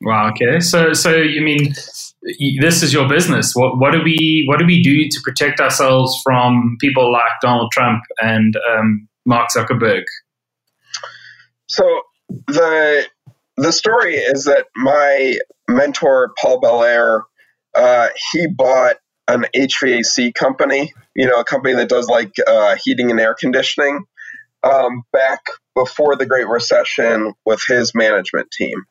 Wow. 0.00 0.30
Okay. 0.30 0.60
So, 0.60 0.92
so 0.92 1.16
you 1.16 1.40
mean 1.42 1.74
this 2.60 2.82
is 2.82 2.92
your 2.92 3.08
business? 3.08 3.54
What, 3.54 3.78
what 3.78 3.92
do 3.92 4.02
we 4.02 4.44
what 4.46 4.58
do 4.58 4.66
we 4.66 4.82
do 4.82 5.08
to 5.08 5.20
protect 5.24 5.60
ourselves 5.60 6.20
from 6.22 6.76
people 6.80 7.12
like 7.12 7.32
Donald 7.42 7.72
Trump 7.72 8.04
and 8.20 8.54
um, 8.70 9.07
Mark 9.28 9.50
Zuckerberg? 9.54 10.04
So 11.68 12.00
the 12.46 13.06
the 13.58 13.72
story 13.72 14.16
is 14.16 14.44
that 14.44 14.66
my 14.74 15.38
mentor 15.68 16.32
Paul 16.40 16.60
Belair, 16.60 17.24
uh, 17.74 18.08
he 18.32 18.46
bought 18.46 18.96
an 19.28 19.44
HVAC 19.54 20.34
company, 20.34 20.94
you 21.14 21.26
know, 21.26 21.40
a 21.40 21.44
company 21.44 21.74
that 21.74 21.90
does 21.90 22.08
like 22.08 22.32
uh, 22.46 22.76
heating 22.82 23.10
and 23.10 23.20
air 23.20 23.34
conditioning, 23.34 24.04
um, 24.62 25.02
back 25.12 25.40
before 25.74 26.16
the 26.16 26.24
Great 26.24 26.48
Recession 26.48 27.34
with 27.44 27.60
his 27.68 27.94
management 27.94 28.50
team. 28.50 28.84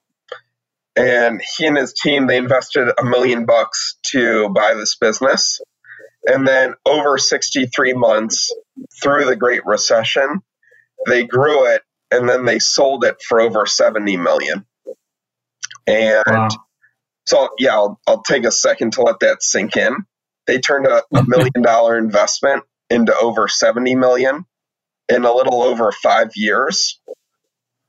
And 0.96 1.42
he 1.58 1.66
and 1.66 1.78
his 1.78 1.94
team 1.94 2.28
they 2.28 2.38
invested 2.38 2.90
a 3.00 3.04
million 3.04 3.46
bucks 3.46 3.98
to 4.08 4.50
buy 4.50 4.76
this 4.76 4.96
business, 4.96 5.60
and 6.28 6.48
then 6.48 6.74
over 6.86 7.18
63 7.18 7.94
months 7.94 8.54
through 9.02 9.26
the 9.26 9.36
Great 9.36 9.66
Recession, 9.66 10.42
they 11.08 11.26
grew 11.26 11.68
it 11.68 11.82
and 12.12 12.28
then 12.28 12.46
they 12.46 12.60
sold 12.60 13.06
it 13.06 13.22
for 13.28 13.40
over 13.40 13.66
70 13.66 14.18
million. 14.18 14.66
And 15.88 16.24
wow. 16.28 16.50
so, 17.26 17.50
yeah, 17.58 17.74
I'll, 17.74 18.00
I'll 18.06 18.22
take 18.22 18.44
a 18.44 18.52
second 18.52 18.94
to 18.94 19.02
let 19.02 19.22
that 19.22 19.42
sink 19.42 19.78
in. 19.78 19.96
They 20.48 20.60
turned 20.60 20.86
a, 20.86 20.98
a 20.98 21.02
mm-hmm. 21.14 21.30
million 21.30 21.62
dollar 21.62 21.98
investment 21.98 22.64
into 22.90 23.16
over 23.16 23.48
70 23.48 23.96
million 23.96 24.46
in 25.10 25.24
a 25.24 25.34
little 25.34 25.62
over 25.64 25.92
five 25.92 26.32
years 26.36 27.00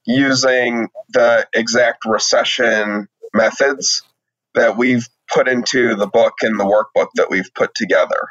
using 0.06 0.88
the 1.10 1.46
exact 1.52 2.04
recession 2.06 3.08
methods 3.34 4.02
that 4.54 4.76
we've 4.76 5.06
put 5.32 5.48
into 5.48 5.94
the 5.94 6.06
book 6.06 6.34
and 6.42 6.58
the 6.58 6.64
workbook 6.64 7.08
that 7.14 7.28
we've 7.30 7.52
put 7.54 7.74
together. 7.74 8.28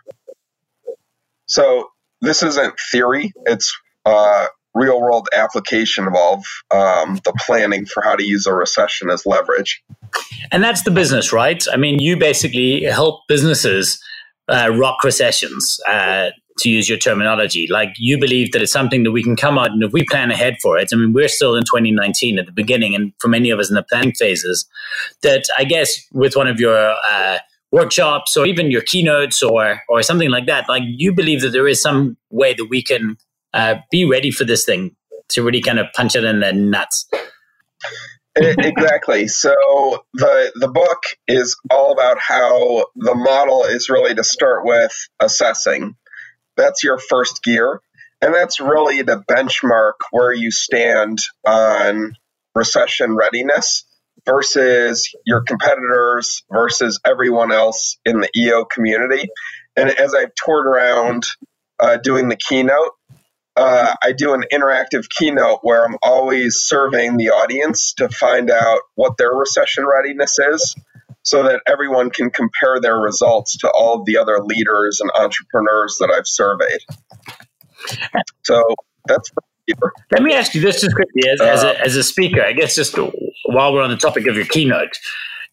So 1.45 1.89
this 2.21 2.43
isn't 2.43 2.75
theory, 2.91 3.31
it's 3.45 3.75
uh, 4.05 4.47
real 4.73 5.01
world 5.01 5.27
application 5.33 6.07
of 6.07 6.13
all 6.13 6.43
um, 6.71 7.19
the 7.23 7.33
planning 7.45 7.85
for 7.85 8.01
how 8.03 8.15
to 8.15 8.23
use 8.23 8.45
a 8.45 8.53
recession 8.53 9.09
as 9.09 9.25
leverage. 9.25 9.83
And 10.51 10.63
that's 10.63 10.83
the 10.83 10.91
business, 10.91 11.33
right? 11.33 11.63
I 11.71 11.77
mean, 11.77 11.99
you 11.99 12.17
basically 12.17 12.83
help 12.83 13.21
businesses 13.27 14.01
uh, 14.47 14.71
rock 14.77 15.03
recessions, 15.03 15.79
uh, 15.87 16.29
to 16.59 16.69
use 16.69 16.89
your 16.89 16.97
terminology. 16.97 17.67
Like 17.69 17.89
you 17.97 18.17
believe 18.17 18.51
that 18.51 18.61
it's 18.61 18.71
something 18.71 19.03
that 19.03 19.11
we 19.11 19.23
can 19.23 19.35
come 19.35 19.57
out 19.57 19.71
and 19.71 19.83
if 19.83 19.91
we 19.91 20.03
plan 20.05 20.31
ahead 20.31 20.57
for 20.61 20.77
it, 20.77 20.89
I 20.91 20.95
mean, 20.95 21.13
we're 21.13 21.27
still 21.27 21.55
in 21.55 21.63
2019 21.63 22.39
at 22.39 22.45
the 22.45 22.51
beginning, 22.51 22.95
and 22.95 23.13
for 23.19 23.27
many 23.27 23.49
of 23.49 23.59
us 23.59 23.69
in 23.69 23.75
the 23.75 23.83
planning 23.83 24.13
phases, 24.13 24.67
that 25.23 25.45
I 25.57 25.63
guess 25.63 25.99
with 26.11 26.35
one 26.35 26.47
of 26.47 26.59
your 26.59 26.95
uh, 27.09 27.39
workshops 27.71 28.37
or 28.37 28.45
even 28.45 28.71
your 28.71 28.81
keynotes 28.81 29.43
or 29.43 29.81
or 29.89 30.01
something 30.01 30.29
like 30.29 30.47
that, 30.47 30.67
like 30.69 30.83
you 30.85 31.13
believe 31.13 31.41
that 31.41 31.49
there 31.49 31.67
is 31.67 31.81
some 31.81 32.17
way 32.29 32.53
that 32.53 32.67
we 32.69 32.81
can 32.81 33.17
uh, 33.53 33.75
be 33.91 34.05
ready 34.05 34.31
for 34.31 34.43
this 34.43 34.65
thing 34.65 34.95
to 35.29 35.43
really 35.43 35.61
kind 35.61 35.79
of 35.79 35.87
punch 35.93 36.15
it 36.15 36.23
in 36.23 36.39
the 36.39 36.53
nuts. 36.53 37.09
exactly. 38.35 39.27
So 39.27 39.53
the 40.13 40.51
the 40.55 40.67
book 40.67 41.03
is 41.27 41.57
all 41.71 41.91
about 41.91 42.17
how 42.19 42.85
the 42.95 43.15
model 43.15 43.63
is 43.63 43.89
really 43.89 44.13
to 44.15 44.23
start 44.23 44.65
with 44.65 44.93
assessing. 45.19 45.95
That's 46.57 46.83
your 46.83 46.97
first 46.97 47.43
gear, 47.43 47.81
and 48.21 48.33
that's 48.33 48.59
really 48.59 49.03
the 49.03 49.23
benchmark 49.29 49.93
where 50.11 50.33
you 50.33 50.51
stand 50.51 51.19
on 51.45 52.13
recession 52.55 53.15
readiness 53.15 53.85
versus 54.25 55.09
your 55.25 55.41
competitors 55.41 56.43
versus 56.51 56.99
everyone 57.05 57.51
else 57.51 57.97
in 58.05 58.19
the 58.19 58.29
EO 58.35 58.65
community. 58.65 59.29
And 59.77 59.89
as 59.89 60.13
I've 60.13 60.33
toured 60.35 60.67
around 60.67 61.23
uh, 61.79 61.97
doing 61.97 62.29
the 62.29 62.35
keynote, 62.35 62.91
uh, 63.55 63.95
I 64.03 64.11
do 64.11 64.33
an 64.33 64.43
interactive 64.53 65.09
keynote 65.09 65.59
where 65.63 65.85
I'm 65.85 65.97
always 66.03 66.57
surveying 66.57 67.17
the 67.17 67.29
audience 67.29 67.93
to 67.93 68.09
find 68.09 68.51
out 68.51 68.81
what 68.95 69.17
their 69.17 69.31
recession 69.31 69.85
readiness 69.85 70.37
is 70.39 70.75
so 71.27 71.43
that 71.43 71.61
everyone 71.67 72.09
can 72.09 72.29
compare 72.29 72.79
their 72.79 72.97
results 72.97 73.57
to 73.57 73.69
all 73.71 73.99
of 73.99 74.05
the 74.05 74.15
other 74.15 74.39
leaders 74.39 75.01
and 75.01 75.11
entrepreneurs 75.13 75.97
that 75.99 76.09
I've 76.09 76.25
surveyed. 76.25 76.79
So 78.43 78.63
that's 79.07 79.29
let 80.11 80.23
me 80.23 80.33
ask 80.33 80.55
you 80.55 80.61
this 80.61 80.79
just 80.79 80.95
quickly 80.95 81.29
as, 81.29 81.41
uh, 81.41 81.43
as, 81.43 81.63
a, 81.63 81.69
uh, 81.69 81.83
as 81.83 81.95
a 81.97 82.03
speaker, 82.03 82.41
I 82.41 82.53
guess 82.53 82.75
just 82.75 82.97
while 83.45 83.73
we're 83.73 83.81
on 83.81 83.89
the 83.89 83.97
topic 83.97 84.25
of 84.27 84.37
your 84.37 84.45
keynote, 84.45 84.97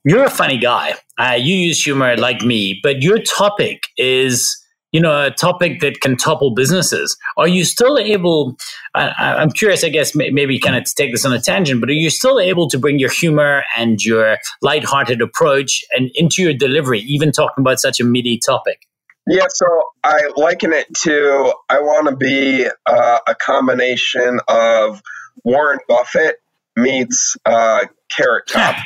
you're 0.04 0.23
a 0.23 0.31
funny 0.31 0.59
guy. 0.59 0.95
Uh, 1.19 1.37
you 1.37 1.57
use 1.57 1.83
humor 1.83 2.16
like 2.16 2.43
me, 2.43 2.78
but 2.81 3.02
your 3.02 3.19
topic 3.19 3.83
is 3.99 4.57
you 4.94 5.00
know, 5.00 5.24
a 5.24 5.30
topic 5.32 5.80
that 5.80 6.00
can 6.00 6.16
topple 6.16 6.52
businesses. 6.52 7.16
Are 7.36 7.48
you 7.48 7.64
still 7.64 7.98
able? 7.98 8.56
I, 8.94 9.42
am 9.42 9.50
curious, 9.50 9.82
I 9.82 9.88
guess, 9.88 10.14
maybe 10.14 10.60
kind 10.60 10.76
of 10.76 10.84
to 10.84 10.94
take 10.94 11.10
this 11.10 11.24
on 11.24 11.32
a 11.32 11.40
tangent, 11.40 11.80
but 11.80 11.90
are 11.90 11.94
you 11.94 12.10
still 12.10 12.38
able 12.38 12.68
to 12.68 12.78
bring 12.78 13.00
your 13.00 13.10
humor 13.10 13.64
and 13.76 14.00
your 14.00 14.38
lighthearted 14.62 15.20
approach 15.20 15.84
and 15.90 16.12
into 16.14 16.42
your 16.42 16.54
delivery, 16.54 17.00
even 17.00 17.32
talking 17.32 17.62
about 17.62 17.80
such 17.80 17.98
a 17.98 18.04
meaty 18.04 18.38
topic? 18.38 18.86
Yeah, 19.26 19.46
so 19.48 19.66
I 20.04 20.30
liken 20.36 20.72
it 20.72 20.86
to 20.98 21.52
I 21.68 21.80
want 21.80 22.08
to 22.08 22.14
be 22.14 22.68
uh, 22.86 23.18
a 23.26 23.34
combination 23.34 24.38
of 24.46 25.02
Warren 25.42 25.80
Buffett 25.88 26.36
meets 26.76 27.36
uh, 27.44 27.86
Carrot 28.16 28.46
Top. 28.46 28.76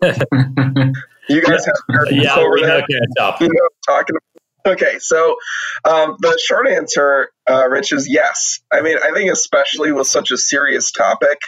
you 0.02 1.42
guys 1.42 1.66
have 1.66 1.74
Carrot 1.90 2.12
yeah, 2.12 2.36
over 2.36 2.58
there. 2.58 2.86
Carrot 2.88 3.10
Top. 3.18 3.40
You 3.42 3.48
know 3.48 3.68
talking 3.86 4.16
about 4.16 4.33
Okay, 4.66 4.98
so 4.98 5.36
um, 5.84 6.16
the 6.20 6.38
short 6.42 6.68
answer, 6.68 7.28
uh, 7.48 7.68
Rich, 7.68 7.92
is 7.92 8.08
yes. 8.10 8.60
I 8.72 8.80
mean, 8.80 8.96
I 8.96 9.12
think 9.12 9.30
especially 9.30 9.92
with 9.92 10.06
such 10.06 10.30
a 10.30 10.38
serious 10.38 10.90
topic, 10.90 11.38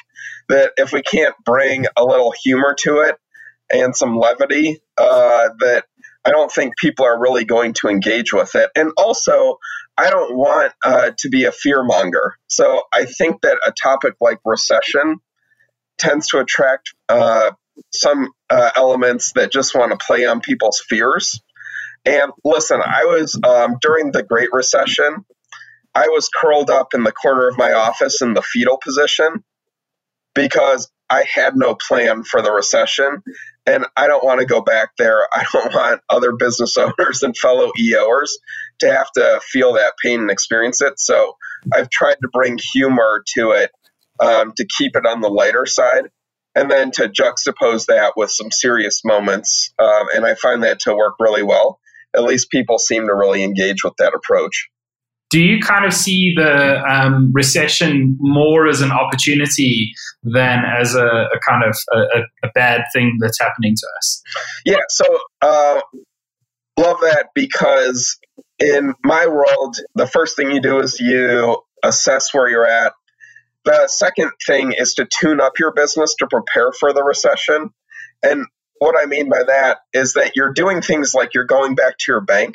that 0.49 0.73
if 0.77 0.93
we 0.93 1.01
can't 1.01 1.35
bring 1.45 1.87
a 1.97 2.05
little 2.05 2.33
humor 2.45 2.77
to 2.81 2.99
it 3.01 3.17
and 3.71 3.97
some 3.97 4.19
levity, 4.19 4.83
uh, 4.99 5.49
that 5.61 5.85
I 6.27 6.31
don't 6.31 6.53
think 6.53 6.77
people 6.77 7.07
are 7.07 7.19
really 7.19 7.47
going 7.47 7.73
to 7.75 7.89
engage 7.89 8.35
with 8.35 8.55
it. 8.55 8.71
And 8.77 8.93
also, 8.99 9.59
I 9.97 10.11
don't 10.11 10.37
want 10.37 10.75
uh, 10.85 11.13
to 11.19 11.29
be 11.31 11.45
a 11.45 11.53
fear 11.53 11.83
monger. 11.85 12.35
So 12.49 12.83
I 12.93 13.07
think 13.07 13.41
that 13.43 13.59
a 13.67 13.73
topic 13.73 14.17
like 14.21 14.41
recession 14.45 15.21
tends 15.97 16.29
to 16.29 16.41
attract 16.41 16.95
uh, 17.09 17.53
some 17.93 18.31
uh, 18.51 18.71
elements 18.77 19.33
that 19.37 19.53
just 19.53 19.75
want 19.75 19.99
to 19.99 20.05
play 20.07 20.27
on 20.27 20.41
people's 20.41 20.83
fears. 20.87 21.41
And 22.07 22.33
listen, 22.45 22.81
I 22.81 23.05
was 23.05 23.39
um, 23.45 23.79
during 23.83 24.13
the 24.13 24.23
Great 24.23 24.51
Recession, 24.53 25.25
I 25.95 26.07
was 26.09 26.29
curled 26.29 26.71
up 26.71 26.95
in 26.95 27.03
the 27.03 27.13
corner 27.13 27.49
of 27.49 27.59
my 27.59 27.73
office 27.73 28.23
in 28.23 28.33
the 28.33 28.43
fetal 28.43 28.79
position 28.83 29.43
because 30.35 30.89
I 31.11 31.25
had 31.25 31.57
no 31.57 31.75
plan 31.75 32.23
for 32.23 32.43
the 32.43 32.53
recession. 32.53 33.23
And 33.67 33.87
I 33.97 34.07
don't 34.07 34.25
want 34.25 34.39
to 34.41 34.47
go 34.47 34.61
back 34.61 34.91
there. 34.99 35.27
I 35.33 35.45
don't 35.53 35.75
want 35.75 36.01
other 36.09 36.33
business 36.33 36.77
owners 36.79 37.23
and 37.23 37.37
fellow 37.37 37.73
EOers 37.79 38.31
to 38.81 38.93
have 38.93 39.11
to 39.13 39.41
feel 39.43 39.73
that 39.73 39.95
pain 40.03 40.21
and 40.21 40.31
experience 40.31 40.81
it. 40.83 41.01
So 41.01 41.37
I've 41.75 41.91
tried 41.91 42.17
to 42.23 42.29
bring 42.33 42.59
humor 42.73 43.25
to 43.35 43.51
it 43.51 43.73
um, 44.21 44.53
to 44.57 44.67
keep 44.67 44.95
it 44.95 45.07
on 45.07 45.21
the 45.21 45.29
lighter 45.29 45.67
side 45.67 46.11
and 46.55 46.71
then 46.71 46.91
to 46.93 47.09
juxtapose 47.09 47.87
that 47.87 48.13
with 48.17 48.31
some 48.31 48.51
serious 48.51 49.05
moments. 49.05 49.73
Um, 49.79 50.07
and 50.15 50.25
I 50.25 50.35
find 50.35 50.63
that 50.63 50.81
to 50.81 50.95
work 50.95 51.17
really 51.19 51.43
well 51.43 51.81
at 52.17 52.25
least 52.25 52.51
people 52.51 52.79
seem 52.79 53.07
to 53.07 53.15
really 53.15 53.43
engage 53.43 53.85
with 53.85 53.95
that 53.99 54.15
approach. 54.15 54.69
Do 55.29 55.41
you 55.41 55.59
kind 55.61 55.85
of 55.85 55.93
see 55.93 56.35
the 56.37 56.83
um, 56.85 57.33
recession 57.33 58.17
more 58.21 58.69
as 58.69 58.81
an 58.81 58.93
opportunity 58.93 59.93
than 60.23 60.63
as 60.65 60.95
a, 60.95 61.05
a 61.05 61.41
kind 61.47 61.65
of 61.65 61.77
a, 61.93 62.47
a, 62.47 62.51
bad 62.55 62.85
thing 62.95 63.19
that's 63.21 63.41
happening 63.41 63.75
to 63.75 63.87
us? 63.99 64.23
Yeah, 64.65 64.77
so 64.89 65.05
uh, 65.43 65.81
love 66.79 67.01
that 67.01 67.31
because 67.35 68.19
in 68.61 68.95
my 69.05 69.27
world, 69.27 69.77
the 69.97 70.07
first 70.07 70.37
thing 70.37 70.53
you 70.53 70.61
do 70.61 70.79
is 70.79 71.01
you 71.01 71.61
assess 71.83 72.33
where 72.33 72.49
you're 72.49 72.67
at. 72.67 72.93
The 73.65 73.89
second 73.89 74.31
thing 74.47 74.73
is 74.73 74.95
to 74.95 75.07
tune 75.07 75.41
up 75.41 75.55
your 75.59 75.73
business 75.73 76.15
to 76.21 76.29
prepare 76.29 76.73
for 76.73 76.93
the 76.93 77.03
recession. 77.03 77.71
And 78.23 78.47
what 78.81 78.97
I 79.01 79.07
mean 79.07 79.29
by 79.31 79.45
that 79.47 79.79
is 79.95 80.15
that 80.15 80.33
you're 80.37 80.53
doing 80.53 80.83
things 80.83 81.15
like 81.15 81.35
you're 81.35 81.45
going 81.47 81.75
back 81.77 81.99
to 81.99 82.13
your 82.13 82.23
bank, 82.23 82.55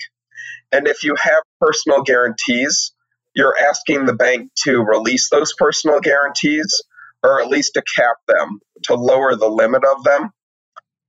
and 0.72 0.88
if 0.88 1.04
you 1.04 1.16
have 1.22 1.44
personal 1.62 2.04
guarantees, 2.04 2.94
you're 3.36 3.56
asking 3.70 4.06
the 4.06 4.14
bank 4.16 4.52
to 4.66 4.82
release 4.84 5.30
those 5.30 5.54
personal 5.58 6.02
guarantees 6.02 6.84
or 7.24 7.42
at 7.42 7.50
least 7.50 7.74
to 7.76 7.84
cap 7.98 8.18
them, 8.28 8.60
to 8.84 8.96
lower 8.96 9.36
the 9.36 9.50
limit 9.50 9.84
of 9.86 10.04
them. 10.04 10.32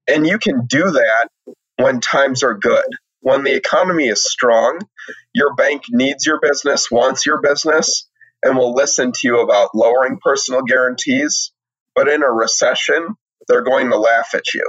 And 0.08 0.26
you 0.26 0.38
can 0.38 0.66
do 0.66 0.92
that 0.92 1.28
when 1.78 2.00
times 2.00 2.42
are 2.44 2.54
good. 2.54 2.84
when 3.20 3.44
the 3.44 3.54
economy 3.54 4.06
is 4.08 4.24
strong, 4.24 4.80
your 5.34 5.54
bank 5.54 5.82
needs 5.90 6.26
your 6.26 6.40
business, 6.40 6.90
wants 6.90 7.26
your 7.26 7.40
business, 7.42 8.08
and 8.44 8.56
will 8.56 8.74
listen 8.74 9.12
to 9.12 9.20
you 9.24 9.40
about 9.40 9.74
lowering 9.74 10.18
personal 10.22 10.62
guarantees. 10.62 11.52
But 11.96 12.08
in 12.08 12.22
a 12.22 12.30
recession, 12.30 13.16
they're 13.48 13.64
going 13.64 13.90
to 13.90 13.98
laugh 13.98 14.30
at 14.34 14.54
you. 14.54 14.64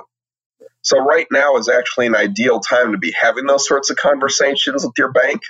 So, 0.84 1.00
right 1.00 1.28
now 1.32 1.56
is 1.58 1.70
actually 1.70 2.08
an 2.08 2.16
ideal 2.16 2.60
time 2.60 2.92
to 2.92 2.98
be 2.98 3.14
having 3.20 3.46
those 3.46 3.68
sorts 3.68 3.90
of 3.90 3.98
conversations 3.98 4.86
with 4.86 4.94
your 4.98 5.12
bank. 5.12 5.42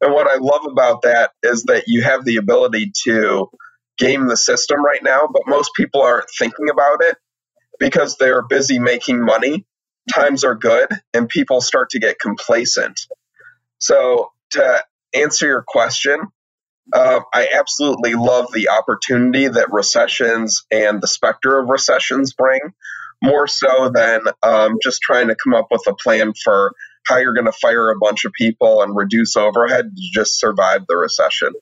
And 0.00 0.12
what 0.12 0.26
I 0.26 0.36
love 0.36 0.66
about 0.70 1.02
that 1.02 1.32
is 1.42 1.64
that 1.64 1.84
you 1.86 2.02
have 2.02 2.24
the 2.24 2.36
ability 2.36 2.92
to 3.04 3.48
game 3.98 4.26
the 4.26 4.36
system 4.36 4.84
right 4.84 5.02
now, 5.02 5.28
but 5.32 5.42
most 5.46 5.72
people 5.76 6.02
aren't 6.02 6.28
thinking 6.38 6.70
about 6.70 7.02
it 7.02 7.16
because 7.78 8.16
they're 8.16 8.42
busy 8.42 8.78
making 8.78 9.24
money. 9.24 9.66
Times 10.12 10.44
are 10.44 10.54
good 10.54 10.88
and 11.14 11.28
people 11.28 11.60
start 11.60 11.90
to 11.90 12.00
get 12.00 12.18
complacent. 12.18 13.00
So, 13.78 14.32
to 14.52 14.84
answer 15.14 15.46
your 15.46 15.64
question, 15.66 16.20
uh, 16.92 17.20
I 17.32 17.48
absolutely 17.54 18.14
love 18.14 18.52
the 18.52 18.70
opportunity 18.70 19.46
that 19.46 19.72
recessions 19.72 20.64
and 20.70 21.00
the 21.00 21.06
specter 21.06 21.58
of 21.58 21.68
recessions 21.68 22.32
bring, 22.32 22.60
more 23.22 23.46
so 23.46 23.90
than 23.92 24.20
um, 24.42 24.78
just 24.82 25.00
trying 25.02 25.28
to 25.28 25.36
come 25.36 25.54
up 25.54 25.68
with 25.70 25.82
a 25.86 25.94
plan 25.94 26.32
for 26.44 26.72
how 27.06 27.16
you're 27.16 27.34
going 27.34 27.46
to 27.46 27.52
fire 27.52 27.90
a 27.90 27.98
bunch 27.98 28.24
of 28.24 28.32
people 28.32 28.82
and 28.82 28.94
reduce 28.94 29.36
overhead 29.36 29.90
to 29.96 30.02
just 30.12 30.38
survive 30.38 30.82
the 30.88 30.96
recession. 30.96 31.52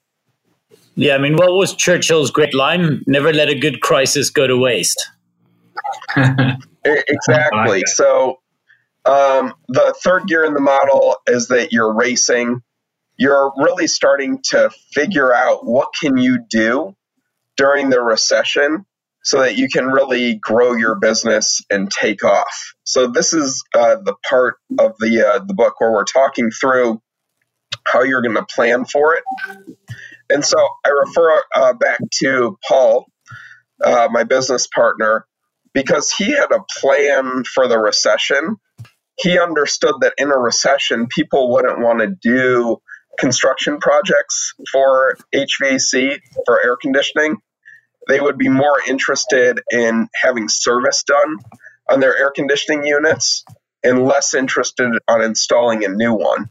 Yeah, 0.95 1.15
I 1.15 1.19
mean, 1.19 1.37
what 1.37 1.53
was 1.53 1.75
Churchill's 1.75 2.31
great 2.31 2.55
line? 2.55 3.05
Never 3.07 3.33
let 3.33 3.49
a 3.49 3.59
good 3.59 3.81
crisis 3.81 4.31
go 4.31 4.47
to 4.47 4.57
waste. 4.57 5.09
exactly. 6.85 7.83
So, 7.95 8.41
um, 9.05 9.55
the 9.69 9.95
third 10.03 10.27
gear 10.27 10.45
in 10.45 10.55
the 10.55 10.61
model 10.61 11.17
is 11.27 11.49
that 11.49 11.73
you're 11.73 11.95
racing 11.95 12.63
you're 13.19 13.53
really 13.57 13.89
starting 13.89 14.41
to 14.45 14.71
figure 14.93 15.35
out 15.35 15.67
what 15.67 15.89
can 16.01 16.17
you 16.17 16.39
do 16.49 16.95
during 17.57 17.91
the 17.91 18.01
recession 18.01 18.87
so 19.29 19.41
that 19.41 19.59
you 19.59 19.69
can 19.69 19.87
really 19.89 20.37
grow 20.37 20.73
your 20.73 20.95
business 20.95 21.61
and 21.69 21.91
take 21.91 22.25
off. 22.25 22.73
So 22.85 23.09
this 23.09 23.35
is 23.35 23.63
uh, 23.75 23.97
the 24.03 24.15
part 24.27 24.57
of 24.79 24.95
the 24.99 25.23
uh, 25.23 25.45
the 25.45 25.53
book 25.53 25.79
where 25.83 25.93
we're 25.93 26.05
talking 26.05 26.51
through 26.51 27.03
how 27.85 28.05
you're 28.05 28.23
going 28.23 28.37
to 28.37 28.47
plan 28.47 28.87
for 28.87 29.17
it. 29.17 29.25
And 30.31 30.43
so 30.43 30.57
I 30.83 30.89
refer 30.89 31.43
uh, 31.55 31.73
back 31.75 32.01
to 32.21 32.59
Paul, 32.67 33.05
uh, 33.85 34.09
my 34.11 34.25
business 34.25 34.67
partner, 34.67 35.27
because 35.75 36.11
he 36.11 36.31
had 36.31 36.51
a 36.51 36.65
plan 36.81 37.45
for 37.45 37.69
the 37.69 37.79
recession. 37.79 38.57
He 39.19 39.39
understood 39.39 39.97
that 40.01 40.15
in 40.17 40.31
a 40.31 40.39
recession, 40.39 41.07
people 41.07 41.53
wouldn't 41.53 41.81
want 41.81 41.99
to 41.99 42.07
do 42.07 42.79
construction 43.19 43.79
projects 43.79 44.55
for 44.73 45.19
HVAC, 45.35 46.19
for 46.47 46.65
air 46.65 46.79
conditioning. 46.81 47.37
They 48.09 48.21
would 48.21 48.39
be 48.39 48.49
more 48.49 48.81
interested 48.87 49.61
in 49.71 50.09
having 50.15 50.49
service 50.49 51.05
done 51.05 51.37
on 51.89 52.01
their 52.01 52.17
air 52.17 52.31
conditioning 52.31 52.85
units 52.85 53.45
and 53.85 54.05
less 54.05 54.35
interested 54.35 54.91
on 55.07 55.23
installing 55.23 55.85
a 55.85 55.89
new 55.89 56.15
one. 56.15 56.51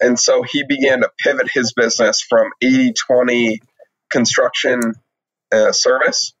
And 0.00 0.18
so 0.18 0.42
he 0.42 0.64
began 0.64 1.00
to 1.00 1.10
pivot 1.18 1.50
his 1.52 1.72
business 1.72 2.22
from 2.22 2.50
80 2.62 2.94
20 3.06 3.60
construction 4.10 4.94
uh, 5.52 5.72
service 5.72 6.34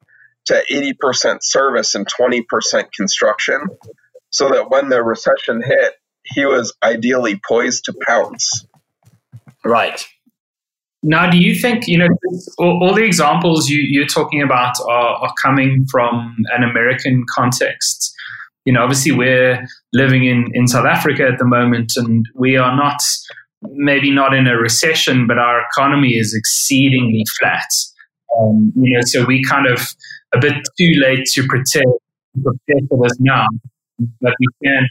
to 0.46 0.64
80% 0.70 1.38
service 1.42 1.94
and 1.94 2.06
20% 2.06 2.44
construction 2.96 3.60
so 4.30 4.48
that 4.50 4.70
when 4.70 4.88
the 4.88 5.02
recession 5.02 5.62
hit, 5.62 5.94
he 6.24 6.46
was 6.46 6.74
ideally 6.82 7.40
poised 7.46 7.86
to 7.86 7.94
pounce. 8.06 8.66
Right. 9.64 10.06
Now, 11.02 11.30
do 11.30 11.38
you 11.38 11.54
think, 11.54 11.86
you 11.86 11.98
know, 11.98 12.08
all, 12.58 12.82
all 12.82 12.94
the 12.94 13.04
examples 13.04 13.68
you, 13.68 14.02
are 14.02 14.06
talking 14.06 14.42
about 14.42 14.74
are, 14.88 15.14
are 15.16 15.32
coming 15.40 15.86
from 15.90 16.36
an 16.56 16.64
American 16.64 17.24
context? 17.34 18.12
You 18.64 18.72
know, 18.72 18.82
obviously 18.82 19.12
we're 19.12 19.64
living 19.92 20.24
in, 20.24 20.46
in 20.54 20.66
South 20.66 20.86
Africa 20.86 21.24
at 21.24 21.38
the 21.38 21.44
moment 21.44 21.92
and 21.96 22.26
we 22.34 22.56
are 22.56 22.74
not, 22.76 23.00
maybe 23.62 24.10
not 24.10 24.34
in 24.34 24.46
a 24.46 24.56
recession, 24.56 25.26
but 25.26 25.38
our 25.38 25.62
economy 25.62 26.16
is 26.16 26.34
exceedingly 26.34 27.24
flat. 27.38 27.68
Um, 28.38 28.72
you 28.76 28.94
know, 28.94 29.00
so 29.04 29.24
we 29.24 29.42
kind 29.44 29.66
of 29.66 29.86
a 30.34 30.40
bit 30.40 30.54
too 30.78 30.92
late 30.96 31.24
to 31.32 31.46
prepare, 31.46 31.92
prepare 32.42 32.86
for 32.88 33.02
this 33.04 33.18
now, 33.20 33.46
but 34.20 34.34
we 34.38 34.68
can, 34.68 34.86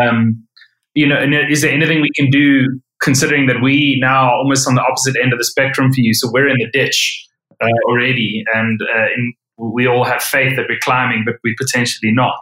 um, 0.00 0.46
you 0.94 1.06
know, 1.06 1.16
and 1.16 1.34
is 1.50 1.62
there 1.62 1.72
anything 1.72 2.00
we 2.00 2.10
can 2.14 2.30
do 2.30 2.80
considering 3.00 3.46
that 3.46 3.60
we 3.62 3.98
now 4.00 4.28
are 4.28 4.36
almost 4.36 4.68
on 4.68 4.74
the 4.74 4.82
opposite 4.82 5.16
end 5.20 5.32
of 5.32 5.38
the 5.38 5.44
spectrum 5.44 5.92
for 5.92 6.00
you. 6.00 6.14
So 6.14 6.30
we're 6.32 6.48
in 6.48 6.56
the 6.58 6.70
ditch 6.72 7.26
uh, 7.60 7.66
already, 7.88 8.44
and 8.54 8.80
uh, 8.82 9.06
in, 9.16 9.34
we 9.58 9.86
all 9.86 10.04
have 10.04 10.22
faith 10.22 10.56
that 10.56 10.66
we're 10.68 10.78
climbing, 10.80 11.22
but 11.24 11.36
we 11.44 11.54
potentially 11.58 12.12
not. 12.12 12.40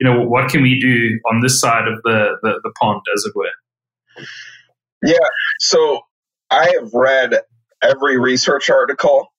You 0.00 0.08
know, 0.08 0.22
what 0.22 0.50
can 0.50 0.62
we 0.62 0.78
do 0.78 1.18
on 1.30 1.40
this 1.40 1.60
side 1.60 1.88
of 1.88 2.02
the, 2.02 2.36
the, 2.42 2.60
the 2.62 2.72
pond, 2.80 3.02
as 3.14 3.24
it 3.24 3.32
were? 3.34 4.24
Yeah. 5.02 5.16
So 5.60 6.00
I 6.50 6.72
have 6.74 6.92
read 6.92 7.40
every 7.82 8.18
research 8.18 8.70
article 8.70 9.32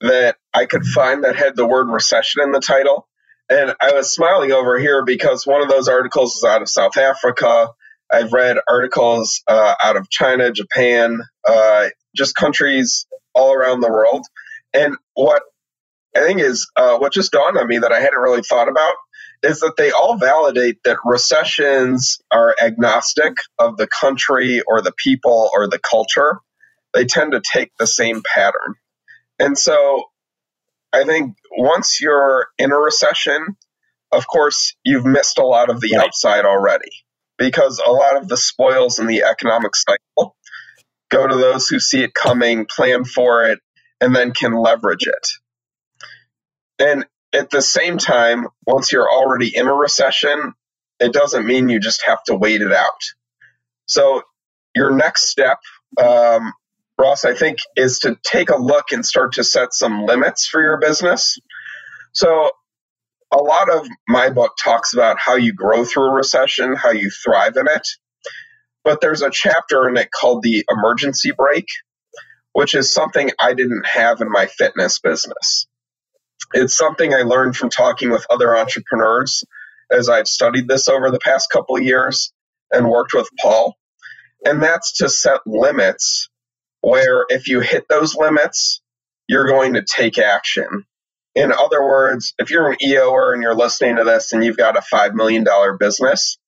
that 0.00 0.36
I 0.54 0.66
could 0.66 0.84
find 0.84 1.24
that 1.24 1.36
had 1.36 1.56
the 1.56 1.66
word 1.66 1.88
recession 1.88 2.42
in 2.42 2.52
the 2.52 2.60
title. 2.60 3.06
And 3.48 3.74
I 3.80 3.92
was 3.92 4.14
smiling 4.14 4.52
over 4.52 4.78
here 4.78 5.04
because 5.04 5.46
one 5.46 5.62
of 5.62 5.68
those 5.68 5.88
articles 5.88 6.36
is 6.36 6.44
out 6.44 6.62
of 6.62 6.68
South 6.68 6.96
Africa. 6.96 7.68
I've 8.12 8.32
read 8.32 8.56
articles 8.68 9.42
uh, 9.46 9.74
out 9.82 9.96
of 9.96 10.10
China, 10.10 10.50
Japan, 10.52 11.20
uh, 11.48 11.88
just 12.14 12.34
countries 12.34 13.06
all 13.34 13.52
around 13.52 13.80
the 13.80 13.90
world. 13.90 14.26
And 14.74 14.96
what 15.14 15.42
I 16.16 16.20
think 16.20 16.40
is 16.40 16.68
uh, 16.76 16.98
what 16.98 17.12
just 17.12 17.32
dawned 17.32 17.56
on 17.56 17.68
me 17.68 17.78
that 17.78 17.92
I 17.92 18.00
hadn't 18.00 18.18
really 18.18 18.42
thought 18.42 18.68
about 18.68 18.94
is 19.42 19.60
that 19.60 19.74
they 19.76 19.90
all 19.90 20.18
validate 20.18 20.78
that 20.84 20.98
recessions 21.04 22.18
are 22.30 22.54
agnostic 22.60 23.34
of 23.58 23.76
the 23.76 23.86
country 23.86 24.60
or 24.66 24.82
the 24.82 24.92
people 25.02 25.50
or 25.54 25.68
the 25.68 25.78
culture. 25.78 26.38
They 26.92 27.04
tend 27.04 27.32
to 27.32 27.40
take 27.40 27.70
the 27.78 27.86
same 27.86 28.22
pattern. 28.34 28.74
And 29.38 29.56
so 29.56 30.04
I 30.92 31.04
think 31.04 31.36
once 31.56 32.00
you're 32.00 32.48
in 32.58 32.72
a 32.72 32.76
recession, 32.76 33.56
of 34.12 34.26
course, 34.26 34.74
you've 34.84 35.06
missed 35.06 35.38
a 35.38 35.46
lot 35.46 35.70
of 35.70 35.80
the 35.80 35.96
upside 35.96 36.44
already 36.44 36.90
because 37.40 37.82
a 37.86 37.92
lot 37.92 38.18
of 38.18 38.28
the 38.28 38.38
spoils 38.38 39.00
in 39.00 39.08
the 39.08 39.24
economic 39.24 39.72
cycle 39.76 40.36
go 41.10 41.26
to 41.26 41.36
those 41.36 41.68
who 41.68 41.80
see 41.80 42.02
it 42.02 42.14
coming, 42.14 42.66
plan 42.66 43.04
for 43.04 43.46
it, 43.46 43.60
and 44.00 44.14
then 44.14 44.32
can 44.32 44.54
leverage 44.54 45.06
it. 45.06 45.28
And 46.80 47.06
at 47.34 47.50
the 47.50 47.62
same 47.62 47.98
time, 47.98 48.48
once 48.66 48.92
you're 48.92 49.10
already 49.10 49.56
in 49.56 49.68
a 49.68 49.74
recession, 49.74 50.54
it 51.00 51.12
doesn't 51.14 51.46
mean 51.46 51.70
you 51.70 51.80
just 51.80 52.04
have 52.06 52.22
to 52.24 52.36
wait 52.36 52.62
it 52.62 52.72
out. 52.72 53.02
So, 53.86 54.22
your 54.74 54.92
next 54.92 55.28
step, 55.28 55.58
um, 56.02 56.52
Ross, 56.98 57.24
I 57.24 57.34
think, 57.34 57.58
is 57.76 58.00
to 58.00 58.16
take 58.24 58.50
a 58.50 58.56
look 58.56 58.92
and 58.92 59.04
start 59.06 59.34
to 59.34 59.44
set 59.44 59.74
some 59.74 60.06
limits 60.06 60.46
for 60.46 60.62
your 60.62 60.78
business. 60.78 61.38
So, 62.12 62.50
a 63.32 63.38
lot 63.38 63.70
of 63.70 63.88
my 64.08 64.30
book 64.30 64.54
talks 64.62 64.94
about 64.94 65.18
how 65.18 65.36
you 65.36 65.52
grow 65.54 65.84
through 65.84 66.10
a 66.10 66.14
recession, 66.14 66.74
how 66.76 66.90
you 66.92 67.10
thrive 67.10 67.56
in 67.56 67.68
it. 67.68 67.86
But 68.84 69.00
there's 69.00 69.22
a 69.22 69.30
chapter 69.30 69.88
in 69.88 69.96
it 69.96 70.10
called 70.10 70.42
the 70.42 70.64
emergency 70.70 71.32
brake, 71.36 71.68
which 72.52 72.74
is 72.74 72.92
something 72.92 73.30
I 73.40 73.54
didn't 73.54 73.86
have 73.86 74.20
in 74.20 74.30
my 74.30 74.46
fitness 74.46 75.00
business. 75.00 75.66
It's 76.54 76.76
something 76.76 77.14
I 77.14 77.22
learned 77.22 77.56
from 77.56 77.70
talking 77.70 78.10
with 78.10 78.26
other 78.30 78.56
entrepreneurs 78.56 79.44
as 79.90 80.08
I've 80.08 80.28
studied 80.28 80.68
this 80.68 80.88
over 80.88 81.10
the 81.10 81.20
past 81.20 81.50
couple 81.50 81.76
of 81.76 81.82
years 81.82 82.32
and 82.72 82.88
worked 82.88 83.14
with 83.14 83.28
Paul. 83.40 83.76
And 84.44 84.62
that's 84.62 84.98
to 84.98 85.08
set 85.10 85.40
limits 85.46 86.28
where 86.82 87.26
if 87.28 87.48
you 87.48 87.60
hit 87.60 87.86
those 87.88 88.16
limits, 88.16 88.82
you're 89.28 89.48
going 89.48 89.74
to 89.74 89.84
take 89.84 90.18
action 90.18 90.84
in 91.34 91.52
other 91.52 91.82
words, 91.82 92.34
if 92.38 92.50
you're 92.50 92.70
an 92.70 92.78
EOer 92.84 93.34
and 93.34 93.42
you're 93.42 93.56
listening 93.56 93.96
to 93.96 94.04
this 94.04 94.32
and 94.32 94.44
you've 94.44 94.56
got 94.56 94.76
a 94.76 94.82
$5 94.94 95.14
million 95.14 95.46
business 95.78 96.38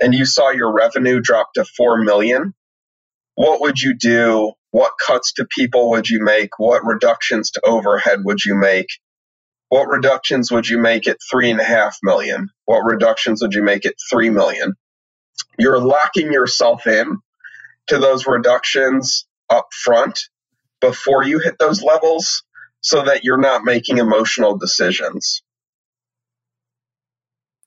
and 0.00 0.14
you 0.14 0.26
saw 0.26 0.50
your 0.50 0.74
revenue 0.74 1.20
drop 1.20 1.48
to 1.54 1.64
4 1.64 2.02
million, 2.04 2.54
what 3.34 3.60
would 3.62 3.80
you 3.80 3.94
do? 3.94 4.52
What 4.70 4.92
cuts 5.04 5.34
to 5.34 5.46
people 5.56 5.90
would 5.90 6.08
you 6.10 6.22
make? 6.22 6.58
What 6.58 6.84
reductions 6.84 7.50
to 7.52 7.62
overhead 7.66 8.20
would 8.24 8.44
you 8.44 8.54
make? 8.56 8.88
What 9.68 9.88
reductions 9.88 10.52
would 10.52 10.68
you 10.68 10.78
make 10.78 11.08
at 11.08 11.18
three 11.30 11.50
and 11.50 11.60
a 11.60 11.64
half 11.64 11.98
million? 12.02 12.48
What 12.66 12.80
reductions 12.84 13.42
would 13.42 13.54
you 13.54 13.62
make 13.64 13.86
at 13.86 13.94
three 14.10 14.30
million? 14.30 14.74
You're 15.58 15.80
locking 15.80 16.32
yourself 16.32 16.86
in 16.86 17.18
to 17.88 17.98
those 17.98 18.26
reductions 18.26 19.26
up 19.50 19.68
front 19.72 20.20
before 20.80 21.24
you 21.24 21.40
hit 21.40 21.56
those 21.58 21.82
levels 21.82 22.44
so 22.86 23.02
that 23.02 23.24
you're 23.24 23.36
not 23.36 23.64
making 23.64 23.98
emotional 23.98 24.56
decisions. 24.56 25.42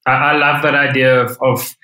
I, 0.07 0.31
love 0.31 0.63
that 0.63 0.75
idea 0.75 1.21
of, 1.21 1.37
of 1.41 1.75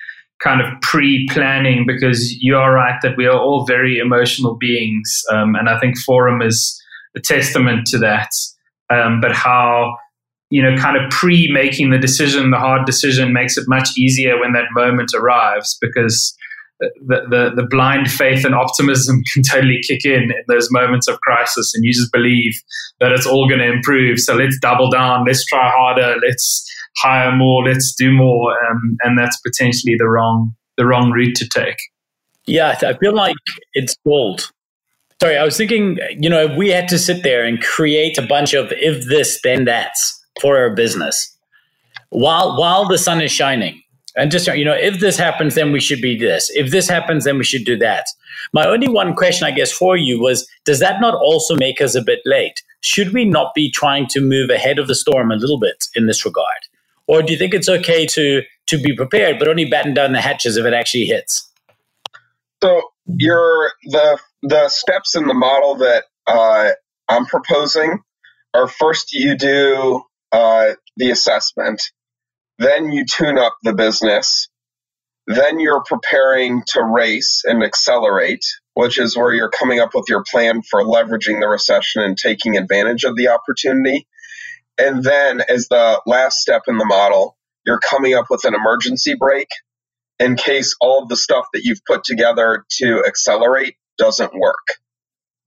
kind 0.41 0.61
of 0.61 0.67
pre-planning 0.81 1.83
because 1.85 2.31
you 2.39 2.55
are 2.55 2.73
right 2.73 2.97
that 3.03 3.17
we 3.17 3.25
are 3.25 3.37
all 3.37 3.65
very 3.65 3.99
emotional 3.99 4.55
beings, 4.55 5.21
um, 5.33 5.55
and 5.55 5.67
I 5.67 5.77
think 5.79 5.99
Forum 5.99 6.41
is 6.41 6.81
a 7.17 7.19
testament 7.19 7.87
to 7.87 7.97
that. 7.99 8.29
Um, 8.89 9.19
but 9.19 9.33
how 9.33 9.97
you 10.49 10.61
know, 10.61 10.77
kind 10.77 10.95
of 10.95 11.09
pre-making 11.09 11.89
the 11.89 11.97
decision, 11.97 12.51
the 12.51 12.57
hard 12.57 12.85
decision, 12.85 13.33
makes 13.33 13.57
it 13.57 13.65
much 13.67 13.89
easier 13.97 14.39
when 14.39 14.53
that 14.53 14.65
moment 14.71 15.09
arrives 15.13 15.77
because 15.81 16.33
the, 16.79 17.21
the, 17.29 17.51
the 17.55 17.67
blind 17.69 18.11
faith 18.11 18.45
and 18.45 18.53
optimism 18.53 19.21
can 19.33 19.43
totally 19.43 19.79
kick 19.87 20.05
in 20.05 20.23
in 20.23 20.43
those 20.47 20.67
moments 20.71 21.07
of 21.07 21.19
crisis, 21.21 21.73
and 21.75 21.83
you 21.83 21.93
just 21.93 22.11
believe 22.11 22.53
that 22.99 23.11
it's 23.11 23.25
all 23.25 23.47
going 23.47 23.59
to 23.59 23.71
improve. 23.71 24.19
So 24.19 24.35
let's 24.35 24.57
double 24.61 24.89
down, 24.89 25.25
let's 25.25 25.45
try 25.45 25.69
harder, 25.69 26.15
let's 26.25 26.65
hire 26.97 27.35
more, 27.35 27.63
let's 27.63 27.93
do 27.97 28.11
more, 28.11 28.51
um, 28.69 28.97
and 29.03 29.17
that's 29.17 29.39
potentially 29.41 29.95
the 29.97 30.07
wrong 30.07 30.53
the 30.77 30.85
wrong 30.85 31.11
route 31.11 31.35
to 31.37 31.47
take. 31.47 31.77
Yeah, 32.45 32.77
I 32.81 32.93
feel 32.97 33.15
like 33.15 33.35
it's 33.73 33.95
gold. 34.05 34.51
Sorry, 35.21 35.37
I 35.37 35.45
was 35.45 35.55
thinking, 35.55 35.97
you 36.19 36.29
know, 36.29 36.43
if 36.43 36.57
we 36.57 36.69
had 36.69 36.89
to 36.89 36.99
sit 36.99 37.23
there 37.23 37.45
and 37.45 37.61
create 37.61 38.17
a 38.17 38.21
bunch 38.21 38.53
of 38.53 38.71
if 38.73 39.07
this 39.07 39.39
then 39.41 39.63
that's 39.63 40.21
for 40.41 40.57
our 40.57 40.75
business 40.75 41.35
while 42.09 42.57
while 42.57 42.87
the 42.87 42.97
sun 42.97 43.21
is 43.21 43.31
shining 43.31 43.81
and 44.15 44.31
just 44.31 44.47
you 44.47 44.65
know 44.65 44.73
if 44.73 44.99
this 44.99 45.17
happens 45.17 45.55
then 45.55 45.71
we 45.71 45.79
should 45.79 46.01
be 46.01 46.17
this. 46.17 46.49
If 46.53 46.71
this 46.71 46.87
happens 46.87 47.23
then 47.23 47.37
we 47.37 47.43
should 47.43 47.65
do 47.65 47.77
that. 47.77 48.05
My 48.53 48.65
only 48.67 48.87
one 48.87 49.13
question 49.13 49.47
i 49.47 49.51
guess 49.51 49.71
for 49.71 49.97
you 49.97 50.19
was 50.19 50.47
does 50.65 50.79
that 50.79 51.01
not 51.01 51.15
also 51.15 51.55
make 51.55 51.81
us 51.81 51.95
a 51.95 52.01
bit 52.01 52.19
late? 52.25 52.61
Should 52.81 53.13
we 53.13 53.25
not 53.25 53.53
be 53.55 53.71
trying 53.71 54.07
to 54.07 54.21
move 54.21 54.49
ahead 54.49 54.79
of 54.79 54.87
the 54.87 54.95
storm 54.95 55.31
a 55.31 55.35
little 55.35 55.59
bit 55.59 55.85
in 55.95 56.07
this 56.07 56.25
regard? 56.25 56.61
Or 57.07 57.21
do 57.21 57.31
you 57.31 57.37
think 57.37 57.53
it's 57.53 57.69
okay 57.69 58.05
to 58.07 58.41
to 58.67 58.77
be 58.77 58.95
prepared 58.95 59.39
but 59.39 59.47
only 59.47 59.65
batten 59.65 59.93
down 59.93 60.13
the 60.13 60.21
hatches 60.21 60.57
if 60.57 60.65
it 60.65 60.73
actually 60.73 61.05
hits? 61.05 61.51
So 62.63 62.81
your 63.07 63.73
the 63.83 64.19
the 64.43 64.69
steps 64.69 65.15
in 65.15 65.27
the 65.27 65.33
model 65.33 65.75
that 65.75 66.05
uh, 66.27 66.71
i'm 67.07 67.25
proposing 67.25 67.99
are 68.55 68.67
first 68.67 69.13
you 69.13 69.37
do 69.37 70.01
uh, 70.31 70.73
the 70.97 71.11
assessment, 71.11 71.81
then 72.59 72.91
you 72.91 73.05
tune 73.05 73.37
up 73.37 73.55
the 73.63 73.73
business, 73.73 74.49
then 75.27 75.59
you're 75.59 75.83
preparing 75.83 76.63
to 76.67 76.83
race 76.83 77.43
and 77.45 77.63
accelerate, 77.63 78.45
which 78.75 78.99
is 78.99 79.17
where 79.17 79.33
you're 79.33 79.49
coming 79.49 79.79
up 79.79 79.91
with 79.95 80.05
your 80.09 80.23
plan 80.29 80.61
for 80.63 80.83
leveraging 80.83 81.41
the 81.41 81.47
recession 81.47 82.03
and 82.03 82.17
taking 82.17 82.57
advantage 82.57 83.03
of 83.05 83.15
the 83.15 83.29
opportunity. 83.29 84.07
And 84.77 85.03
then, 85.03 85.41
as 85.49 85.67
the 85.69 86.01
last 86.05 86.39
step 86.39 86.63
in 86.67 86.77
the 86.77 86.85
model, 86.85 87.37
you're 87.65 87.79
coming 87.79 88.15
up 88.15 88.27
with 88.29 88.45
an 88.45 88.55
emergency 88.55 89.15
brake 89.19 89.51
in 90.19 90.35
case 90.35 90.75
all 90.81 91.03
of 91.03 91.09
the 91.09 91.17
stuff 91.17 91.47
that 91.53 91.63
you've 91.63 91.83
put 91.87 92.03
together 92.05 92.65
to 92.79 93.03
accelerate 93.07 93.75
doesn't 93.97 94.33
work. 94.37 94.67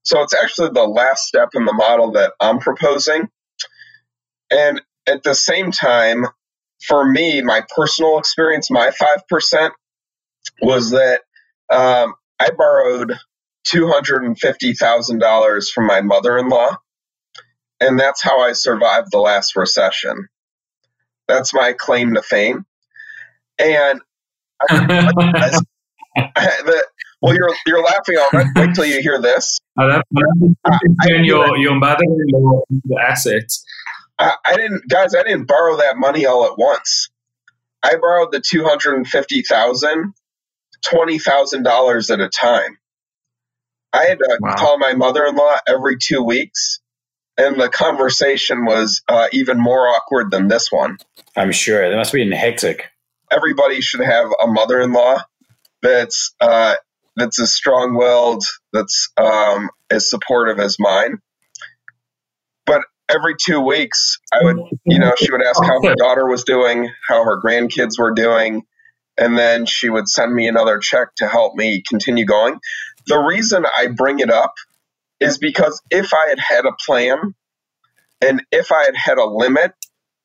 So 0.04 0.22
it's 0.22 0.34
actually 0.34 0.70
the 0.74 0.84
last 0.86 1.24
step 1.26 1.50
in 1.54 1.64
the 1.66 1.72
model 1.74 2.12
that 2.12 2.32
I'm 2.40 2.58
proposing. 2.60 3.28
And 4.50 4.82
at 5.08 5.22
the 5.24 5.34
same 5.34 5.72
time, 5.72 6.26
for 6.86 7.08
me, 7.08 7.42
my 7.42 7.62
personal 7.74 8.18
experience, 8.18 8.70
my 8.70 8.90
5% 9.30 9.70
was 10.62 10.90
that 10.90 11.20
um, 11.70 12.14
I 12.38 12.50
borrowed 12.56 13.14
$250,000 13.66 15.70
from 15.70 15.86
my 15.86 16.00
mother 16.00 16.38
in 16.38 16.48
law. 16.48 16.76
And 17.80 17.98
that's 17.98 18.22
how 18.22 18.40
I 18.40 18.52
survived 18.52 19.08
the 19.12 19.18
last 19.18 19.56
recession. 19.56 20.28
That's 21.28 21.54
my 21.54 21.74
claim 21.74 22.14
to 22.14 22.22
fame. 22.22 22.64
And 23.58 24.00
I, 24.68 25.60
the, 26.16 26.84
well, 27.20 27.34
you're 27.34 27.54
you're 27.66 27.82
laughing 27.82 28.16
already. 28.16 28.50
Wait 28.56 28.74
till 28.74 28.86
you 28.86 29.00
hear 29.00 29.20
this. 29.20 29.58
Uh, 29.78 30.00
your 31.22 31.56
your 31.58 31.74
mother-in-law 31.74 32.62
assets. 33.00 33.64
I, 34.18 34.34
I 34.44 34.56
didn't, 34.56 34.88
guys. 34.88 35.14
I 35.14 35.22
didn't 35.22 35.46
borrow 35.46 35.76
that 35.76 35.96
money 35.96 36.26
all 36.26 36.44
at 36.44 36.58
once. 36.58 37.08
I 37.82 37.94
borrowed 38.00 38.32
the 38.32 38.40
two 38.40 38.64
hundred 38.64 38.96
and 38.96 39.06
fifty 39.06 39.42
thousand, 39.42 40.14
twenty 40.84 41.18
thousand 41.18 41.62
dollars 41.62 42.10
at 42.10 42.20
a 42.20 42.28
time. 42.28 42.78
I 43.92 44.04
had 44.04 44.18
to 44.18 44.38
wow. 44.40 44.54
call 44.56 44.78
my 44.78 44.94
mother-in-law 44.94 45.58
every 45.68 45.96
two 46.02 46.22
weeks, 46.22 46.80
and 47.36 47.60
the 47.60 47.68
conversation 47.68 48.64
was 48.64 49.02
uh, 49.08 49.28
even 49.32 49.58
more 49.60 49.88
awkward 49.88 50.30
than 50.30 50.48
this 50.48 50.70
one. 50.72 50.98
I'm 51.36 51.52
sure 51.52 51.88
that 51.88 51.96
must 51.96 52.12
be 52.12 52.22
in 52.22 52.32
hectic. 52.32 52.90
Everybody 53.30 53.80
should 53.80 54.00
have 54.00 54.28
a 54.42 54.46
mother-in-law 54.48 55.22
that's 55.80 56.34
uh, 56.40 56.74
that's 57.14 57.40
as 57.40 57.52
strong-willed, 57.54 58.44
that's 58.72 59.10
um, 59.16 59.70
as 59.90 60.10
supportive 60.10 60.58
as 60.58 60.76
mine 60.78 61.20
every 63.08 63.34
two 63.36 63.60
weeks, 63.60 64.18
I 64.32 64.44
would, 64.44 64.58
you 64.84 64.98
know, 64.98 65.12
she 65.16 65.30
would 65.30 65.42
ask 65.42 65.62
how 65.62 65.82
her 65.82 65.94
daughter 65.94 66.26
was 66.26 66.44
doing, 66.44 66.90
how 67.08 67.24
her 67.24 67.40
grandkids 67.40 67.98
were 67.98 68.12
doing, 68.12 68.62
and 69.16 69.36
then 69.36 69.66
she 69.66 69.88
would 69.88 70.08
send 70.08 70.32
me 70.32 70.46
another 70.46 70.78
check 70.78 71.08
to 71.16 71.28
help 71.28 71.54
me 71.56 71.82
continue 71.88 72.24
going. 72.24 72.58
The 73.06 73.18
reason 73.18 73.64
I 73.66 73.88
bring 73.88 74.20
it 74.20 74.30
up 74.30 74.54
is 75.20 75.38
because 75.38 75.82
if 75.90 76.12
I 76.14 76.28
had 76.28 76.38
had 76.38 76.64
a 76.66 76.72
plan 76.86 77.34
and 78.20 78.42
if 78.52 78.70
I 78.72 78.84
had 78.84 78.96
had 78.96 79.18
a 79.18 79.24
limit, 79.24 79.72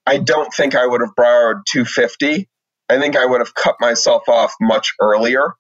I 0.06 0.18
don't 0.18 0.54
think 0.54 0.76
I 0.76 0.86
would 0.86 1.02
have 1.02 1.16
borrowed 1.16 1.64
250. 1.72 2.50
I 2.90 3.00
think 3.00 3.16
I 3.16 3.26
would 3.26 3.40
have 3.40 3.56
cut 3.56 3.78
myself 3.80 4.28
off 4.28 4.54
much 4.62 4.94
earlier 5.02 5.54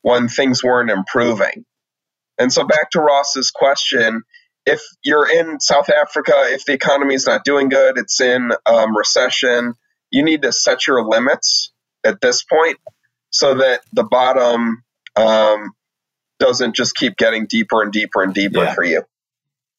when 0.00 0.28
things 0.28 0.64
weren't 0.64 0.90
improving. 0.90 1.64
And 2.38 2.52
so 2.52 2.64
back 2.64 2.90
to 2.92 3.00
Ross's 3.00 3.50
question, 3.50 4.22
if 4.66 4.80
you're 5.04 5.28
in 5.28 5.60
South 5.60 5.88
Africa, 5.90 6.32
if 6.46 6.64
the 6.64 6.72
economy 6.72 7.14
is 7.14 7.26
not 7.26 7.44
doing 7.44 7.68
good, 7.68 7.98
it's 7.98 8.20
in 8.20 8.52
um, 8.66 8.96
recession, 8.96 9.74
you 10.10 10.24
need 10.24 10.42
to 10.42 10.52
set 10.52 10.86
your 10.86 11.04
limits 11.04 11.72
at 12.04 12.20
this 12.20 12.44
point 12.44 12.78
so 13.30 13.54
that 13.54 13.80
the 13.92 14.04
bottom 14.04 14.82
um, 15.16 15.72
doesn't 16.38 16.76
just 16.76 16.94
keep 16.94 17.16
getting 17.16 17.46
deeper 17.48 17.82
and 17.82 17.92
deeper 17.92 18.22
and 18.22 18.34
deeper 18.34 18.64
yeah. 18.64 18.74
for 18.74 18.84
you. 18.84 19.02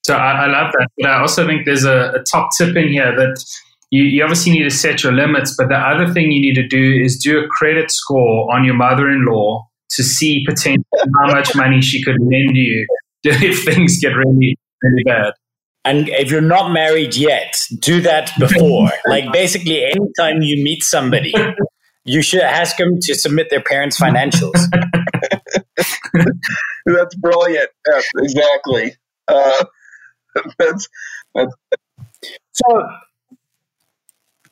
So 0.05 0.15
I, 0.15 0.45
I, 0.45 0.47
love 0.47 0.73
that. 0.77 0.87
But 0.97 1.11
I 1.11 1.19
also 1.21 1.47
think 1.47 1.65
there's 1.65 1.85
a, 1.85 2.13
a 2.15 2.23
top 2.29 2.49
tip 2.57 2.75
in 2.75 2.89
here 2.89 3.15
that 3.15 3.43
you, 3.89 4.03
you, 4.03 4.23
obviously 4.23 4.51
need 4.51 4.63
to 4.63 4.71
set 4.71 5.03
your 5.03 5.13
limits, 5.13 5.55
but 5.57 5.69
the 5.69 5.77
other 5.77 6.11
thing 6.11 6.31
you 6.31 6.41
need 6.41 6.55
to 6.55 6.67
do 6.67 7.01
is 7.01 7.17
do 7.17 7.39
a 7.39 7.47
credit 7.47 7.89
score 7.89 8.53
on 8.53 8.65
your 8.65 8.73
mother 8.73 9.09
in 9.09 9.25
law 9.25 9.65
to 9.91 10.03
see 10.03 10.43
potentially 10.45 10.83
how 10.93 11.31
much 11.31 11.55
money 11.55 11.79
she 11.79 12.03
could 12.03 12.17
lend 12.19 12.55
you 12.55 12.85
if 13.23 13.63
things 13.63 13.99
get 13.99 14.09
really 14.09 14.57
really 14.83 15.03
bad. 15.03 15.33
And 15.85 16.07
if 16.09 16.31
you're 16.31 16.41
not 16.41 16.71
married 16.71 17.15
yet, 17.15 17.57
do 17.79 18.01
that 18.01 18.31
before. 18.39 18.89
like 19.05 19.31
basically, 19.31 19.83
anytime 19.83 20.41
you 20.41 20.63
meet 20.63 20.83
somebody, 20.83 21.33
you 22.05 22.21
should 22.21 22.41
ask 22.41 22.77
them 22.77 22.99
to 23.01 23.15
submit 23.15 23.49
their 23.49 23.61
parents' 23.61 23.99
financials. 23.99 24.53
that's 26.85 27.15
brilliant. 27.15 27.69
Yes, 27.87 28.05
exactly. 28.17 28.95
Uh, 29.27 29.65
that's, 30.57 30.87
that's 31.33 31.55
so 32.51 32.87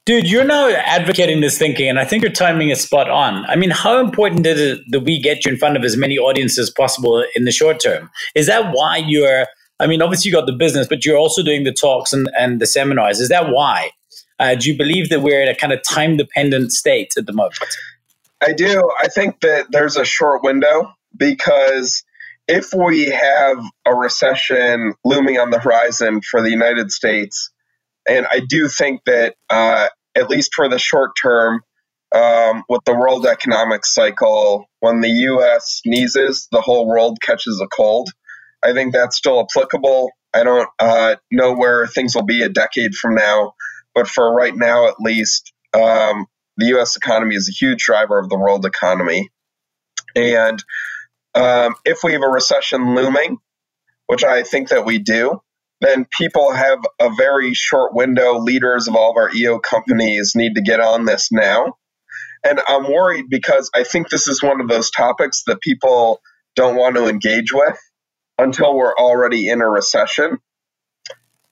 Dude, 0.05 0.27
you're 0.27 0.43
now 0.43 0.67
advocating 0.67 1.41
this 1.41 1.59
thinking, 1.59 1.87
and 1.87 1.99
I 1.99 2.05
think 2.05 2.23
your 2.23 2.31
timing 2.31 2.69
is 2.69 2.81
spot 2.81 3.07
on. 3.07 3.45
I 3.45 3.55
mean, 3.55 3.69
how 3.69 3.99
important 3.99 4.47
is 4.47 4.59
it 4.59 4.81
that 4.89 5.01
we 5.01 5.21
get 5.21 5.45
you 5.45 5.51
in 5.51 5.59
front 5.59 5.77
of 5.77 5.83
as 5.83 5.95
many 5.95 6.17
audiences 6.17 6.57
as 6.57 6.69
possible 6.71 7.23
in 7.35 7.45
the 7.45 7.51
short 7.51 7.79
term? 7.79 8.09
Is 8.33 8.47
that 8.47 8.71
why 8.73 8.97
you're 8.97 9.45
I 9.81 9.87
mean, 9.87 10.01
obviously 10.01 10.29
you 10.29 10.35
got 10.35 10.45
the 10.45 10.53
business, 10.53 10.87
but 10.87 11.05
you're 11.05 11.17
also 11.17 11.43
doing 11.43 11.63
the 11.63 11.73
talks 11.73 12.13
and, 12.13 12.29
and 12.37 12.61
the 12.61 12.67
seminars. 12.67 13.19
Is 13.19 13.29
that 13.29 13.49
why? 13.49 13.91
Uh, 14.39 14.53
do 14.55 14.71
you 14.71 14.77
believe 14.77 15.09
that 15.09 15.21
we're 15.21 15.41
in 15.41 15.47
a 15.47 15.55
kind 15.55 15.73
of 15.73 15.81
time 15.83 16.17
dependent 16.17 16.71
state 16.71 17.13
at 17.17 17.25
the 17.25 17.33
moment? 17.33 17.57
I 18.41 18.53
do. 18.53 18.89
I 18.99 19.07
think 19.07 19.39
that 19.41 19.71
there's 19.71 19.97
a 19.97 20.05
short 20.05 20.43
window 20.43 20.93
because 21.17 22.03
if 22.47 22.73
we 22.73 23.05
have 23.05 23.57
a 23.85 23.95
recession 23.95 24.93
looming 25.03 25.39
on 25.39 25.49
the 25.49 25.59
horizon 25.59 26.21
for 26.21 26.41
the 26.41 26.51
United 26.51 26.91
States, 26.91 27.51
and 28.07 28.27
I 28.29 28.41
do 28.47 28.67
think 28.67 29.01
that 29.05 29.35
uh, 29.49 29.87
at 30.15 30.29
least 30.29 30.53
for 30.53 30.69
the 30.69 30.79
short 30.79 31.11
term, 31.21 31.61
um, 32.13 32.63
with 32.67 32.81
the 32.85 32.93
world 32.93 33.25
economic 33.25 33.85
cycle, 33.85 34.65
when 34.79 35.01
the 35.01 35.09
U.S. 35.09 35.81
sneezes, 35.83 36.47
the 36.51 36.61
whole 36.61 36.87
world 36.87 37.19
catches 37.21 37.61
a 37.61 37.67
cold. 37.67 38.09
I 38.63 38.73
think 38.73 38.93
that's 38.93 39.17
still 39.17 39.39
applicable. 39.39 40.11
I 40.33 40.43
don't 40.43 40.69
uh, 40.79 41.15
know 41.31 41.53
where 41.53 41.87
things 41.87 42.15
will 42.15 42.25
be 42.25 42.43
a 42.43 42.49
decade 42.49 42.95
from 42.95 43.15
now, 43.15 43.53
but 43.93 44.07
for 44.07 44.33
right 44.33 44.55
now, 44.55 44.87
at 44.87 44.99
least, 44.99 45.51
um, 45.73 46.25
the 46.57 46.67
U.S. 46.67 46.95
economy 46.95 47.35
is 47.35 47.49
a 47.49 47.51
huge 47.51 47.83
driver 47.83 48.19
of 48.19 48.29
the 48.29 48.37
world 48.37 48.65
economy. 48.65 49.29
And 50.15 50.63
um, 51.33 51.75
if 51.85 51.99
we 52.03 52.13
have 52.13 52.23
a 52.23 52.27
recession 52.27 52.95
looming, 52.95 53.37
which 54.07 54.23
I 54.23 54.43
think 54.43 54.69
that 54.69 54.85
we 54.85 54.99
do, 54.99 55.41
then 55.79 56.05
people 56.17 56.51
have 56.51 56.79
a 56.99 57.09
very 57.15 57.53
short 57.53 57.93
window. 57.93 58.37
Leaders 58.37 58.87
of 58.87 58.95
all 58.95 59.11
of 59.11 59.17
our 59.17 59.33
EO 59.33 59.59
companies 59.59 60.33
need 60.35 60.55
to 60.55 60.61
get 60.61 60.79
on 60.79 61.05
this 61.05 61.29
now. 61.31 61.77
And 62.43 62.59
I'm 62.67 62.91
worried 62.91 63.25
because 63.29 63.69
I 63.73 63.83
think 63.83 64.09
this 64.09 64.27
is 64.27 64.43
one 64.43 64.61
of 64.61 64.67
those 64.67 64.91
topics 64.91 65.43
that 65.47 65.61
people 65.61 66.21
don't 66.55 66.75
want 66.75 66.95
to 66.97 67.07
engage 67.07 67.53
with 67.53 67.77
until 68.37 68.75
we're 68.75 68.95
already 68.95 69.47
in 69.47 69.61
a 69.61 69.69
recession. 69.69 70.39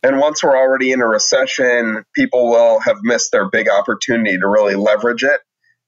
And 0.02 0.20
once 0.20 0.44
we're 0.44 0.58
already 0.58 0.92
in 0.92 1.02
a 1.02 1.08
recession, 1.08 2.04
people 2.16 2.50
will 2.50 2.80
have 2.80 2.98
missed 3.04 3.32
their 3.32 3.50
big 3.50 3.70
opportunity 3.70 4.38
to 4.38 4.48
really 4.48 4.76
leverage 4.76 5.24
it 5.24 5.42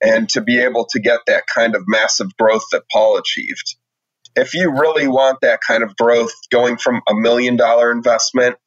and 0.03 0.27
to 0.29 0.41
be 0.41 0.59
able 0.59 0.85
to 0.91 0.99
get 0.99 1.21
that 1.27 1.43
kind 1.47 1.75
of 1.75 1.83
massive 1.87 2.35
growth 2.37 2.65
that 2.71 2.83
Paul 2.91 3.17
achieved. 3.17 3.75
If 4.35 4.53
you 4.53 4.71
really 4.71 5.07
want 5.07 5.39
that 5.41 5.59
kind 5.65 5.83
of 5.83 5.95
growth, 5.95 6.33
going 6.49 6.77
from 6.77 7.01
a 7.07 7.13
million 7.13 7.55
dollar 7.55 7.91
investment 7.91 8.57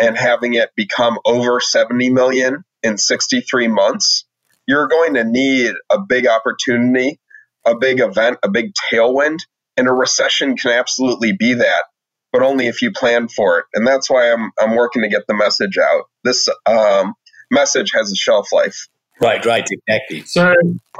and 0.00 0.16
having 0.16 0.54
it 0.54 0.70
become 0.76 1.18
over 1.24 1.60
70 1.60 2.10
million 2.10 2.64
in 2.82 2.98
63 2.98 3.68
months, 3.68 4.24
you're 4.66 4.88
going 4.88 5.14
to 5.14 5.24
need 5.24 5.74
a 5.90 5.98
big 6.00 6.26
opportunity, 6.26 7.18
a 7.66 7.76
big 7.76 8.00
event, 8.00 8.38
a 8.42 8.50
big 8.50 8.72
tailwind, 8.92 9.38
and 9.78 9.88
a 9.88 9.92
recession 9.92 10.56
can 10.56 10.72
absolutely 10.72 11.32
be 11.32 11.54
that 11.54 11.84
but 12.32 12.42
only 12.42 12.66
if 12.66 12.82
you 12.82 12.92
plan 12.92 13.28
for 13.28 13.58
it. 13.58 13.64
And 13.74 13.86
that's 13.86 14.10
why 14.10 14.30
I'm 14.30 14.50
I'm 14.60 14.76
working 14.76 15.02
to 15.02 15.08
get 15.08 15.26
the 15.26 15.34
message 15.34 15.78
out. 15.78 16.04
This 16.24 16.48
um, 16.66 17.14
message 17.50 17.92
has 17.94 18.10
a 18.12 18.16
shelf 18.16 18.52
life. 18.52 18.86
Right, 19.20 19.44
right, 19.44 19.66
exactly. 19.68 20.22
So, 20.26 20.54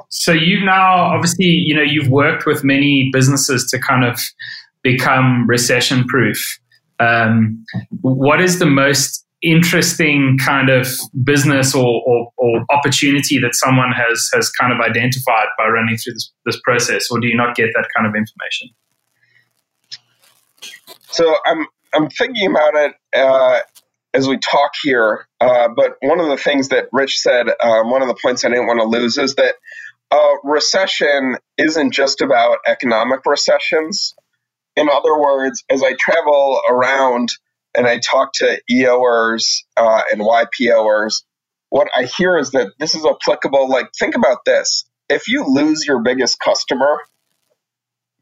so 0.09 0.33
you've 0.33 0.65
now 0.65 1.15
obviously, 1.15 1.47
you 1.47 1.75
know, 1.75 1.83
you've 1.83 2.09
worked 2.09 2.47
with 2.47 2.65
many 2.65 3.11
businesses 3.13 3.71
to 3.71 3.79
kind 3.79 4.05
of 4.05 4.21
become 4.83 5.47
recession 5.47 6.05
proof. 6.05 6.59
Um, 6.99 7.65
what 8.01 8.41
is 8.41 8.59
the 8.59 8.67
most 8.67 9.25
interesting 9.43 10.37
kind 10.45 10.69
of 10.69 10.89
business 11.23 11.75
or, 11.75 12.03
or, 12.07 12.33
or, 12.37 12.65
opportunity 12.71 13.39
that 13.39 13.55
someone 13.55 13.93
has 13.93 14.29
has 14.35 14.51
kind 14.51 14.73
of 14.73 14.81
identified 14.81 15.47
by 15.57 15.69
running 15.69 15.97
through 15.97 16.13
this, 16.15 16.33
this 16.45 16.61
process, 16.65 17.09
or 17.11 17.21
do 17.21 17.29
you 17.29 17.37
not 17.37 17.55
get 17.55 17.69
that 17.75 17.87
kind 17.97 18.07
of 18.07 18.15
information? 18.17 18.69
So 21.11 21.37
I'm 21.47 21.67
I'm 21.95 22.11
thinking 22.11 22.51
about 22.51 22.75
it 22.75 22.95
uh, 23.17 23.61
as 24.13 24.29
we 24.29 24.39
talk 24.39 24.73
here. 24.83 25.27
Uh, 25.41 25.69
but 25.75 25.97
one 26.01 26.21
of 26.21 26.29
the 26.29 26.37
things 26.37 26.69
that 26.69 26.89
Rich 26.93 27.19
said, 27.19 27.47
um, 27.61 27.91
one 27.91 28.03
of 28.03 28.09
the 28.09 28.19
points 28.21 28.45
I 28.45 28.49
didn't 28.49 28.67
want 28.67 28.81
to 28.81 28.87
lose, 28.87 29.19
is 29.19 29.37
that 29.37 29.55
uh, 30.11 30.35
recession 30.43 31.37
isn't 31.57 31.93
just 31.93 32.21
about 32.21 32.59
economic 32.67 33.21
recessions. 33.27 34.15
In 34.77 34.89
other 34.89 35.19
words, 35.19 35.65
as 35.71 35.83
I 35.83 35.95
travel 35.99 36.61
around 36.69 37.31
and 37.79 37.87
I 37.89 38.01
talk 38.01 38.35
to 38.35 38.61
EOers 38.71 39.63
uh, 39.79 40.03
and 40.13 40.21
YPOers, 40.21 41.23
what 41.71 41.89
I 41.97 42.05
hear 42.05 42.39
is 42.39 42.53
that 42.53 42.73
this 42.81 42.95
is 42.95 43.07
applicable. 43.07 43.71
Like, 43.71 43.91
think 43.99 44.17
about 44.17 44.45
this: 44.45 44.85
if 45.09 45.29
you 45.29 45.47
lose 45.47 45.87
your 45.87 46.03
biggest 46.03 46.41
customer, 46.41 46.99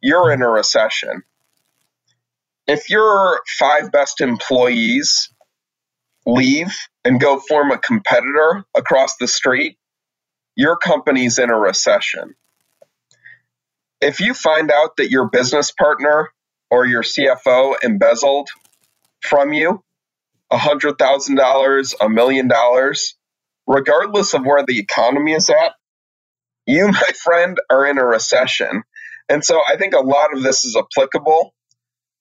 you're 0.03 0.33
in 0.33 0.43
a 0.43 0.49
recession 0.49 1.25
if 2.67 2.91
your 2.91 3.43
five 3.59 3.93
best 3.93 4.21
employees 4.21 5.33
leave 6.27 6.75
and 7.05 7.21
go 7.21 7.39
form 7.39 7.71
a 7.71 7.79
competitor 7.79 8.65
across 8.77 9.17
the 9.17 9.29
street, 9.29 9.79
your 10.57 10.77
company's 10.77 11.39
in 11.39 11.51
a 11.51 11.59
recession. 11.59 12.35
If 14.01 14.21
you 14.21 14.35
find 14.35 14.71
out 14.71 14.97
that 14.97 15.11
your 15.11 15.29
business 15.31 15.71
partner 15.71 16.33
or 16.71 16.87
your 16.87 17.03
CFO 17.03 17.77
embezzled 17.83 18.49
from 19.27 19.53
you 19.53 19.83
a 20.51 20.59
$100,000, 20.59 21.95
a 22.01 22.11
million 22.11 22.49
dollars, 22.49 23.17
regardless 23.67 24.35
of 24.35 24.47
where 24.47 24.65
the 24.67 24.81
economy 24.81 25.35
is 25.35 25.51
at, 25.51 25.75
you, 26.67 26.89
my 26.93 27.11
friend, 27.23 27.59
are 27.71 27.87
in 27.87 27.99
a 27.99 28.05
recession. 28.07 28.85
And 29.29 29.45
so 29.45 29.61
I 29.69 29.77
think 29.77 29.95
a 29.95 30.01
lot 30.01 30.35
of 30.37 30.43
this 30.43 30.65
is 30.65 30.77
applicable 30.77 31.55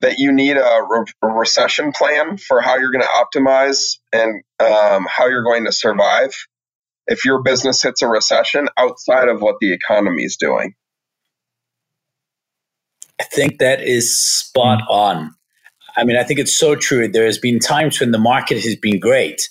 that 0.02 0.20
you 0.20 0.32
need 0.34 0.58
a, 0.58 0.82
re- 0.89 1.06
a 1.24 1.28
recession 1.28 1.91
plan 1.94 2.38
for 2.38 2.62
how 2.62 2.78
you're 2.78 2.91
going 2.91 3.04
to 3.06 3.39
optimize 3.41 3.98
and 4.13 4.44
um, 4.60 5.08
how 5.10 5.28
you're 5.28 5.44
going 5.44 5.65
to 5.65 5.72
survive 5.74 6.34
if 7.08 7.26
your 7.26 7.44
business 7.44 7.82
hits 7.84 8.02
a 8.04 8.08
recession 8.08 8.70
outside 8.78 9.30
of 9.30 9.41
what 9.41 9.58
the 9.62 9.74
economy 9.74 10.24
is 10.24 10.38
doing. 10.38 10.76
I 13.20 13.26
think 13.26 13.60
that 13.60 13.82
is 13.82 14.20
spot 14.20 14.82
on. 14.89 15.36
I 15.97 16.03
mean, 16.03 16.17
I 16.17 16.23
think 16.23 16.39
it's 16.39 16.58
so 16.58 16.75
true. 16.75 17.08
There 17.08 17.25
has 17.25 17.38
been 17.38 17.60
times 17.60 17.99
when 17.99 18.12
the 18.12 18.17
market 18.17 18.62
has 18.63 18.75
been 18.75 18.99
great, 18.99 19.49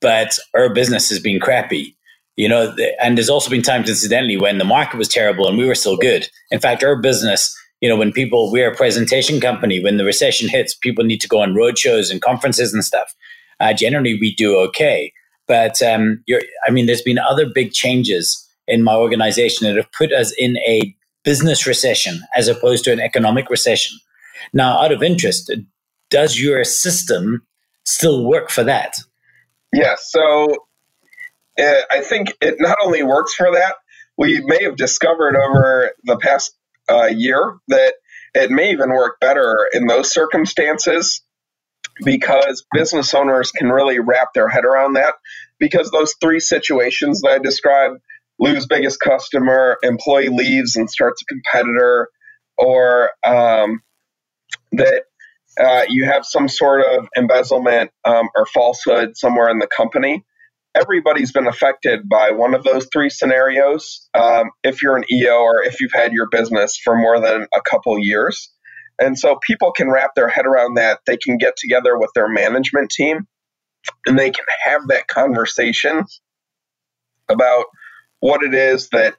but 0.00 0.38
our 0.54 0.72
business 0.72 1.08
has 1.10 1.20
been 1.20 1.40
crappy. 1.40 1.96
You 2.36 2.50
know, 2.50 2.76
and 3.02 3.16
there's 3.16 3.30
also 3.30 3.48
been 3.48 3.62
times, 3.62 3.88
incidentally, 3.88 4.36
when 4.36 4.58
the 4.58 4.64
market 4.64 4.98
was 4.98 5.08
terrible 5.08 5.48
and 5.48 5.56
we 5.56 5.64
were 5.64 5.74
still 5.74 5.96
good. 5.96 6.28
In 6.50 6.60
fact, 6.60 6.84
our 6.84 7.00
business 7.00 7.56
you 7.80 7.88
know, 7.88 7.96
when 7.96 8.12
people, 8.12 8.50
we're 8.50 8.70
a 8.70 8.74
presentation 8.74 9.40
company, 9.40 9.82
when 9.82 9.96
the 9.96 10.04
recession 10.04 10.48
hits, 10.48 10.74
people 10.74 11.04
need 11.04 11.20
to 11.20 11.28
go 11.28 11.42
on 11.42 11.54
road 11.54 11.78
shows 11.78 12.10
and 12.10 12.22
conferences 12.22 12.72
and 12.72 12.84
stuff. 12.84 13.14
Uh, 13.60 13.72
generally, 13.72 14.18
we 14.20 14.34
do 14.34 14.56
okay. 14.56 15.12
But 15.46 15.80
um, 15.82 16.24
I 16.66 16.70
mean, 16.70 16.86
there's 16.86 17.02
been 17.02 17.18
other 17.18 17.46
big 17.46 17.72
changes 17.72 18.42
in 18.66 18.82
my 18.82 18.94
organization 18.94 19.66
that 19.66 19.76
have 19.76 19.92
put 19.92 20.12
us 20.12 20.34
in 20.38 20.56
a 20.58 20.94
business 21.24 21.66
recession 21.66 22.20
as 22.36 22.48
opposed 22.48 22.84
to 22.84 22.92
an 22.92 23.00
economic 23.00 23.50
recession. 23.50 23.96
Now, 24.52 24.82
out 24.82 24.92
of 24.92 25.02
interest, 25.02 25.52
does 26.10 26.38
your 26.38 26.64
system 26.64 27.46
still 27.84 28.24
work 28.24 28.50
for 28.50 28.64
that? 28.64 28.94
Yeah. 29.72 29.96
So 29.98 30.56
uh, 31.58 31.80
I 31.90 32.00
think 32.00 32.34
it 32.40 32.56
not 32.58 32.78
only 32.82 33.02
works 33.02 33.34
for 33.34 33.52
that, 33.52 33.76
we 34.16 34.40
may 34.44 34.64
have 34.64 34.76
discovered 34.76 35.36
over 35.36 35.92
the 36.04 36.16
past 36.16 36.56
uh, 36.88 37.06
year 37.06 37.58
that 37.68 37.94
it 38.34 38.50
may 38.50 38.72
even 38.72 38.90
work 38.90 39.18
better 39.20 39.68
in 39.72 39.86
those 39.86 40.12
circumstances 40.12 41.22
because 42.04 42.64
business 42.72 43.14
owners 43.14 43.50
can 43.50 43.70
really 43.70 43.98
wrap 43.98 44.34
their 44.34 44.48
head 44.48 44.64
around 44.64 44.94
that 44.94 45.14
because 45.58 45.90
those 45.90 46.14
three 46.20 46.40
situations 46.40 47.22
that 47.22 47.30
I 47.30 47.38
described 47.38 48.00
lose 48.38 48.66
biggest 48.66 49.00
customer, 49.00 49.78
employee 49.82 50.28
leaves 50.28 50.76
and 50.76 50.90
starts 50.90 51.22
a 51.22 51.24
competitor, 51.24 52.08
or 52.58 53.10
um, 53.24 53.82
that 54.72 55.04
uh, 55.58 55.84
you 55.88 56.04
have 56.04 56.24
some 56.24 56.48
sort 56.48 56.82
of 56.84 57.08
embezzlement 57.16 57.90
um, 58.04 58.28
or 58.36 58.46
falsehood 58.46 59.16
somewhere 59.16 59.48
in 59.48 59.58
the 59.58 59.68
company 59.68 60.24
everybody's 60.76 61.32
been 61.32 61.46
affected 61.46 62.08
by 62.08 62.30
one 62.30 62.54
of 62.54 62.62
those 62.62 62.86
three 62.92 63.08
scenarios 63.08 64.08
um, 64.14 64.50
if 64.62 64.82
you're 64.82 64.96
an 64.96 65.04
EO 65.10 65.36
or 65.36 65.62
if 65.62 65.80
you've 65.80 65.92
had 65.92 66.12
your 66.12 66.28
business 66.28 66.78
for 66.82 66.96
more 66.96 67.18
than 67.20 67.46
a 67.54 67.60
couple 67.62 67.98
years. 67.98 68.52
And 68.98 69.18
so 69.18 69.38
people 69.46 69.72
can 69.72 69.90
wrap 69.90 70.14
their 70.14 70.28
head 70.28 70.46
around 70.46 70.74
that. 70.74 71.00
They 71.06 71.16
can 71.16 71.38
get 71.38 71.56
together 71.56 71.98
with 71.98 72.10
their 72.14 72.28
management 72.28 72.90
team 72.90 73.26
and 74.06 74.18
they 74.18 74.30
can 74.30 74.44
have 74.64 74.88
that 74.88 75.06
conversation 75.06 76.04
about 77.28 77.66
what 78.20 78.42
it 78.42 78.54
is 78.54 78.88
that 78.90 79.14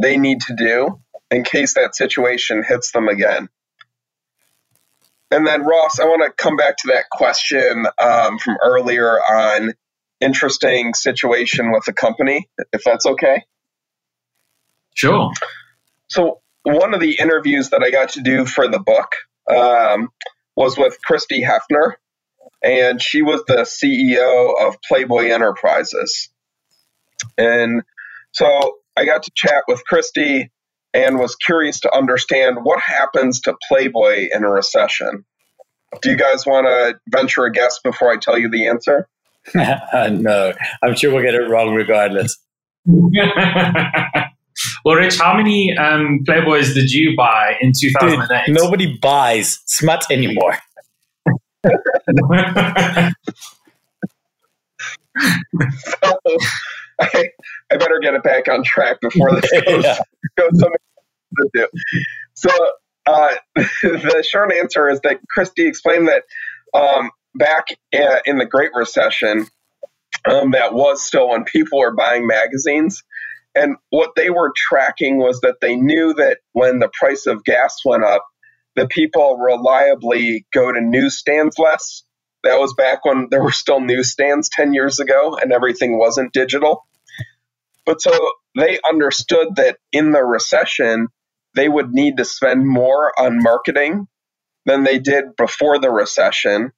they 0.00 0.16
need 0.16 0.40
to 0.42 0.56
do 0.56 1.00
in 1.30 1.44
case 1.44 1.74
that 1.74 1.94
situation 1.94 2.62
hits 2.66 2.92
them 2.92 3.08
again. 3.08 3.48
And 5.32 5.46
then, 5.46 5.64
Ross, 5.64 5.98
I 5.98 6.04
want 6.04 6.22
to 6.24 6.30
come 6.30 6.56
back 6.56 6.76
to 6.78 6.88
that 6.88 7.08
question 7.10 7.86
um, 7.98 8.38
from 8.38 8.58
earlier 8.62 9.18
on 9.18 9.72
interesting 10.20 10.92
situation 10.92 11.72
with 11.72 11.84
the 11.86 11.94
company, 11.94 12.48
if 12.72 12.84
that's 12.84 13.06
okay. 13.06 13.44
Sure. 14.94 15.30
So, 16.08 16.42
one 16.64 16.92
of 16.92 17.00
the 17.00 17.16
interviews 17.18 17.70
that 17.70 17.82
I 17.82 17.90
got 17.90 18.10
to 18.10 18.20
do 18.20 18.44
for 18.44 18.68
the 18.68 18.78
book 18.78 19.16
um, 19.50 20.10
was 20.54 20.76
with 20.76 20.98
Christie 21.02 21.42
Hefner, 21.42 21.94
and 22.62 23.00
she 23.00 23.22
was 23.22 23.42
the 23.46 23.62
CEO 23.62 24.52
of 24.60 24.76
Playboy 24.86 25.30
Enterprises. 25.30 26.28
And 27.38 27.82
so 28.32 28.78
I 28.96 29.06
got 29.06 29.22
to 29.24 29.30
chat 29.34 29.64
with 29.66 29.84
Christie 29.84 30.50
and 30.94 31.18
was 31.18 31.34
curious 31.36 31.80
to 31.80 31.96
understand 31.96 32.58
what 32.62 32.80
happens 32.80 33.40
to 33.40 33.54
Playboy 33.68 34.28
in 34.32 34.44
a 34.44 34.50
recession. 34.50 35.24
Do 36.00 36.10
you 36.10 36.16
guys 36.16 36.46
want 36.46 36.66
to 36.66 36.98
venture 37.08 37.44
a 37.44 37.52
guess 37.52 37.78
before 37.82 38.10
I 38.12 38.16
tell 38.16 38.38
you 38.38 38.48
the 38.50 38.66
answer? 38.66 39.08
no, 39.54 40.52
I'm 40.82 40.94
sure 40.94 41.12
we'll 41.12 41.22
get 41.22 41.34
it 41.34 41.48
wrong 41.48 41.74
regardless. 41.74 42.38
well, 44.84 44.96
Rich, 44.96 45.18
how 45.18 45.36
many 45.36 45.76
um, 45.76 46.20
Playboys 46.26 46.74
did 46.74 46.90
you 46.90 47.14
buy 47.16 47.56
in 47.60 47.72
2008? 47.78 48.46
Dude, 48.46 48.56
nobody 48.56 48.98
buys 48.98 49.60
smut 49.66 50.04
anymore. 50.10 50.56
so, 51.64 51.70
I, 57.00 57.30
I, 57.70 57.76
better 57.76 58.00
get 58.00 58.14
it 58.14 58.22
back 58.24 58.48
on 58.48 58.64
track 58.64 59.00
before 59.00 59.40
this 59.40 59.50
goes, 59.64 59.84
yeah. 59.84 59.98
goes 60.36 60.62
to 61.36 61.50
do. 61.52 61.68
So, 62.34 62.50
uh, 63.06 63.34
the 63.54 64.24
short 64.28 64.52
answer 64.52 64.88
is 64.88 65.00
that 65.00 65.20
Christie 65.28 65.66
explained 65.66 66.08
that 66.08 66.24
um, 66.74 67.10
back 67.34 67.66
in 67.92 68.38
the 68.38 68.46
Great 68.46 68.70
Recession, 68.74 69.46
um, 70.24 70.52
that 70.52 70.72
was 70.72 71.04
still 71.04 71.30
when 71.30 71.44
people 71.44 71.80
were 71.80 71.94
buying 71.94 72.26
magazines. 72.26 73.02
And 73.54 73.76
what 73.90 74.12
they 74.16 74.30
were 74.30 74.52
tracking 74.56 75.18
was 75.18 75.40
that 75.40 75.60
they 75.60 75.76
knew 75.76 76.14
that 76.14 76.38
when 76.52 76.78
the 76.78 76.90
price 76.98 77.26
of 77.26 77.44
gas 77.44 77.80
went 77.84 78.04
up, 78.04 78.24
the 78.76 78.86
people 78.86 79.36
reliably 79.36 80.46
go 80.52 80.72
to 80.72 80.80
newsstands 80.80 81.58
less. 81.58 82.04
That 82.44 82.58
was 82.58 82.74
back 82.74 83.04
when 83.04 83.28
there 83.30 83.42
were 83.42 83.52
still 83.52 83.80
newsstands 83.80 84.48
10 84.48 84.72
years 84.72 85.00
ago 85.00 85.36
and 85.40 85.52
everything 85.52 85.98
wasn't 85.98 86.32
digital. 86.32 86.86
But 87.84 88.00
so 88.00 88.12
they 88.56 88.78
understood 88.88 89.56
that 89.56 89.78
in 89.92 90.12
the 90.12 90.24
recession, 90.24 91.08
they 91.54 91.68
would 91.68 91.90
need 91.90 92.16
to 92.16 92.24
spend 92.24 92.66
more 92.66 93.12
on 93.18 93.42
marketing 93.42 94.06
than 94.64 94.84
they 94.84 94.98
did 94.98 95.36
before 95.36 95.78
the 95.78 95.90
recession 95.90 96.72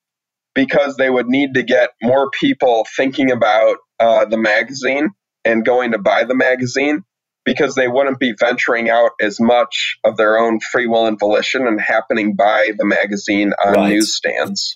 because 0.54 0.96
they 0.96 1.10
would 1.10 1.26
need 1.26 1.54
to 1.54 1.62
get 1.62 1.90
more 2.02 2.30
people 2.30 2.86
thinking 2.96 3.30
about 3.30 3.76
uh, 4.00 4.24
the 4.24 4.38
magazine 4.38 5.10
and 5.44 5.64
going 5.64 5.92
to 5.92 5.98
buy 5.98 6.24
the 6.24 6.34
magazine 6.34 7.04
because 7.44 7.74
they 7.74 7.88
wouldn't 7.88 8.18
be 8.18 8.34
venturing 8.38 8.88
out 8.88 9.10
as 9.20 9.38
much 9.38 9.98
of 10.04 10.16
their 10.16 10.38
own 10.38 10.60
free 10.60 10.86
will 10.86 11.06
and 11.06 11.18
volition 11.18 11.66
and 11.66 11.80
happening 11.80 12.34
by 12.34 12.70
the 12.78 12.86
magazine 12.86 13.52
on 13.64 13.74
right. 13.74 13.90
newsstands. 13.90 14.74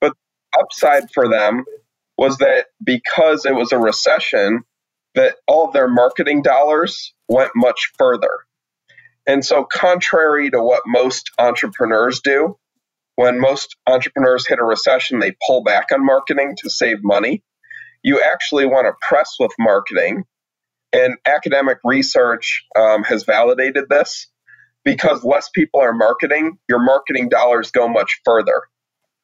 But 0.00 0.14
upside 0.58 1.10
for 1.12 1.28
them 1.28 1.64
was 2.16 2.38
that 2.38 2.66
because 2.82 3.44
it 3.44 3.54
was 3.54 3.72
a 3.72 3.78
recession, 3.78 4.62
that 5.14 5.36
all 5.46 5.66
of 5.66 5.72
their 5.72 5.88
marketing 5.88 6.42
dollars 6.42 7.12
went 7.28 7.50
much 7.54 7.92
further. 7.98 8.30
And 9.28 9.44
so, 9.44 9.64
contrary 9.64 10.50
to 10.50 10.62
what 10.62 10.84
most 10.86 11.32
entrepreneurs 11.38 12.20
do, 12.22 12.58
when 13.16 13.40
most 13.40 13.76
entrepreneurs 13.86 14.46
hit 14.48 14.58
a 14.58 14.64
recession, 14.64 15.20
they 15.20 15.36
pull 15.46 15.62
back 15.62 15.88
on 15.92 16.04
marketing 16.04 16.56
to 16.58 16.70
save 16.70 16.98
money. 17.04 17.42
You 18.02 18.22
actually 18.22 18.66
want 18.66 18.86
to 18.86 18.94
press 19.06 19.36
with 19.38 19.52
marketing. 19.58 20.24
And 20.92 21.16
academic 21.26 21.78
research 21.84 22.64
um, 22.76 23.04
has 23.04 23.24
validated 23.24 23.84
this 23.90 24.28
because 24.84 25.24
less 25.24 25.50
people 25.54 25.80
are 25.80 25.92
marketing, 25.92 26.58
your 26.68 26.82
marketing 26.82 27.28
dollars 27.28 27.70
go 27.72 27.88
much 27.88 28.20
further. 28.24 28.62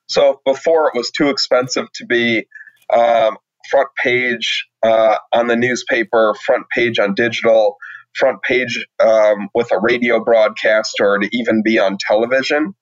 So 0.08 0.42
before 0.44 0.88
it 0.88 0.98
was 0.98 1.10
too 1.10 1.30
expensive 1.30 1.86
to 1.94 2.06
be 2.06 2.46
um, 2.94 3.38
front 3.70 3.88
page 4.02 4.66
uh, 4.82 5.16
on 5.32 5.46
the 5.46 5.56
newspaper, 5.56 6.34
front 6.44 6.66
page 6.74 6.98
on 6.98 7.14
digital, 7.14 7.78
front 8.14 8.42
page 8.42 8.86
um, 9.00 9.48
with 9.54 9.70
a 9.72 9.78
radio 9.80 10.22
broadcast, 10.22 10.94
or 11.00 11.18
to 11.18 11.28
even 11.32 11.62
be 11.64 11.78
on 11.78 11.98
television, 12.06 12.74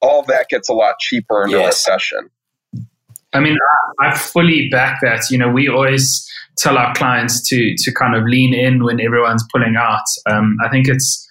all 0.00 0.22
that 0.24 0.48
gets 0.48 0.68
a 0.68 0.74
lot 0.74 0.96
cheaper 1.00 1.44
in 1.44 1.50
yes. 1.50 1.62
a 1.62 1.66
recession. 1.66 2.30
I 3.32 3.40
mean, 3.40 3.56
I, 4.02 4.08
I 4.08 4.16
fully 4.16 4.68
back 4.70 5.00
that. 5.02 5.30
You 5.30 5.38
know, 5.38 5.50
we 5.50 5.68
always 5.68 6.30
tell 6.56 6.78
our 6.78 6.94
clients 6.94 7.46
to 7.48 7.74
to 7.76 7.92
kind 7.92 8.14
of 8.14 8.24
lean 8.24 8.54
in 8.54 8.84
when 8.84 9.00
everyone's 9.00 9.44
pulling 9.52 9.74
out. 9.76 10.04
Um, 10.26 10.56
I 10.64 10.68
think 10.68 10.88
it's 10.88 11.28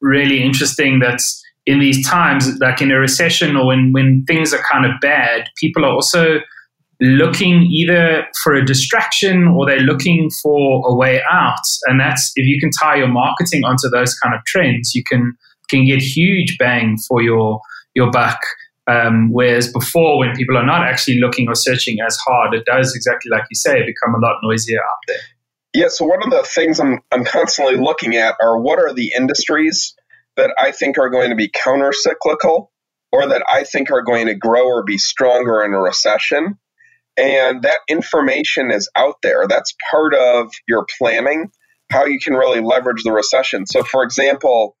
really 0.00 0.42
interesting 0.42 1.00
that 1.00 1.20
in 1.66 1.80
these 1.80 2.06
times, 2.06 2.58
like 2.60 2.80
in 2.80 2.90
a 2.90 2.98
recession 2.98 3.56
or 3.56 3.66
when 3.66 3.92
when 3.92 4.24
things 4.26 4.52
are 4.52 4.62
kind 4.70 4.86
of 4.86 4.92
bad, 5.00 5.48
people 5.58 5.84
are 5.84 5.92
also 5.92 6.38
looking 7.02 7.62
either 7.64 8.24
for 8.44 8.54
a 8.54 8.64
distraction 8.64 9.48
or 9.48 9.66
they're 9.66 9.80
looking 9.80 10.30
for 10.42 10.82
a 10.86 10.94
way 10.94 11.20
out. 11.28 11.64
And 11.86 12.00
that's 12.00 12.32
if 12.36 12.46
you 12.46 12.60
can 12.60 12.70
tie 12.70 12.96
your 12.96 13.08
marketing 13.08 13.64
onto 13.64 13.90
those 13.90 14.14
kind 14.14 14.34
of 14.34 14.40
trends, 14.46 14.94
you 14.94 15.02
can 15.04 15.36
can 15.68 15.84
get 15.84 16.00
huge 16.00 16.56
bang 16.58 16.96
for 17.08 17.20
your 17.20 17.60
your 17.94 18.10
buck. 18.10 18.38
Um, 18.88 19.30
whereas 19.32 19.72
before, 19.72 20.18
when 20.18 20.34
people 20.34 20.56
are 20.56 20.66
not 20.66 20.82
actually 20.82 21.20
looking 21.20 21.48
or 21.48 21.54
searching 21.54 21.98
as 22.06 22.16
hard, 22.24 22.54
it 22.54 22.64
does 22.66 22.94
exactly 22.94 23.30
like 23.30 23.44
you 23.50 23.56
say, 23.56 23.84
become 23.84 24.14
a 24.14 24.18
lot 24.18 24.36
noisier 24.42 24.78
out 24.78 24.98
there. 25.08 25.16
Yeah. 25.74 25.88
So 25.88 26.04
one 26.04 26.22
of 26.22 26.30
the 26.30 26.42
things 26.44 26.78
I'm 26.78 27.00
I'm 27.10 27.24
constantly 27.24 27.76
looking 27.76 28.14
at 28.14 28.36
are 28.40 28.60
what 28.60 28.78
are 28.78 28.92
the 28.92 29.12
industries 29.16 29.94
that 30.36 30.54
I 30.56 30.70
think 30.70 30.98
are 30.98 31.10
going 31.10 31.30
to 31.30 31.36
be 31.36 31.50
counter 31.52 31.92
cyclical 31.92 32.70
or 33.10 33.26
that 33.28 33.44
I 33.48 33.64
think 33.64 33.90
are 33.90 34.02
going 34.02 34.28
to 34.28 34.34
grow 34.34 34.66
or 34.66 34.84
be 34.84 34.98
stronger 34.98 35.62
in 35.64 35.74
a 35.74 35.80
recession 35.80 36.58
and 37.16 37.62
that 37.62 37.78
information 37.88 38.70
is 38.70 38.90
out 38.96 39.16
there. 39.22 39.46
That's 39.46 39.74
part 39.90 40.14
of 40.14 40.52
your 40.66 40.86
planning, 40.98 41.50
how 41.90 42.06
you 42.06 42.18
can 42.18 42.34
really 42.34 42.60
leverage 42.60 43.02
the 43.02 43.12
recession. 43.12 43.66
So, 43.66 43.82
for 43.82 44.02
example, 44.02 44.76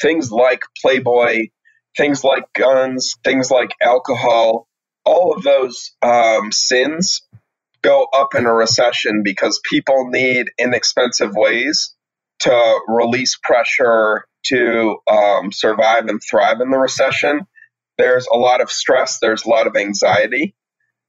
things 0.00 0.30
like 0.30 0.62
Playboy, 0.82 1.48
things 1.96 2.22
like 2.22 2.44
guns, 2.52 3.14
things 3.24 3.50
like 3.50 3.70
alcohol, 3.80 4.68
all 5.04 5.34
of 5.34 5.42
those 5.42 5.92
um, 6.02 6.52
sins 6.52 7.22
go 7.82 8.06
up 8.12 8.34
in 8.34 8.44
a 8.44 8.52
recession 8.52 9.22
because 9.24 9.60
people 9.70 10.08
need 10.10 10.50
inexpensive 10.58 11.30
ways 11.34 11.94
to 12.40 12.80
release 12.88 13.38
pressure 13.42 14.26
to 14.44 14.96
um, 15.10 15.52
survive 15.52 16.06
and 16.06 16.20
thrive 16.22 16.60
in 16.60 16.70
the 16.70 16.78
recession. 16.78 17.46
There's 17.96 18.26
a 18.26 18.36
lot 18.36 18.60
of 18.60 18.70
stress, 18.70 19.20
there's 19.20 19.44
a 19.44 19.48
lot 19.48 19.66
of 19.66 19.76
anxiety 19.76 20.54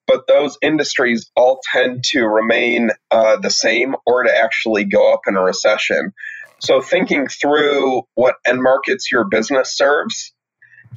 but 0.08 0.26
those 0.26 0.58
industries 0.62 1.30
all 1.36 1.60
tend 1.72 2.04
to 2.06 2.24
remain 2.24 2.92
uh, 3.12 3.36
the 3.38 3.50
same 3.50 3.96
or 4.06 4.24
to 4.24 4.36
actually 4.36 4.86
go 4.86 5.14
up 5.14 5.22
in 5.28 5.36
a 5.36 5.44
recession. 5.44 6.14
So, 6.60 6.82
thinking 6.82 7.28
through 7.28 8.04
what 8.16 8.38
end 8.46 8.64
markets 8.64 9.12
your 9.12 9.26
business 9.26 9.78
serves 9.78 10.34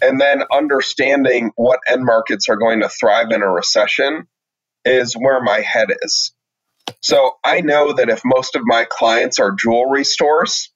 and 0.00 0.18
then 0.18 0.44
understanding 0.50 1.50
what 1.56 1.80
end 1.86 2.04
markets 2.04 2.48
are 2.48 2.56
going 2.56 2.80
to 2.80 2.88
thrive 2.88 3.30
in 3.32 3.42
a 3.42 3.50
recession 3.50 4.26
is 4.84 5.14
where 5.14 5.42
my 5.42 5.60
head 5.60 5.88
is. 6.02 6.32
So, 7.02 7.32
I 7.44 7.60
know 7.60 7.92
that 7.92 8.08
if 8.08 8.22
most 8.24 8.54
of 8.54 8.62
my 8.64 8.86
clients 8.88 9.38
are 9.38 9.52
jewelry 9.52 10.04
stores, 10.04 10.72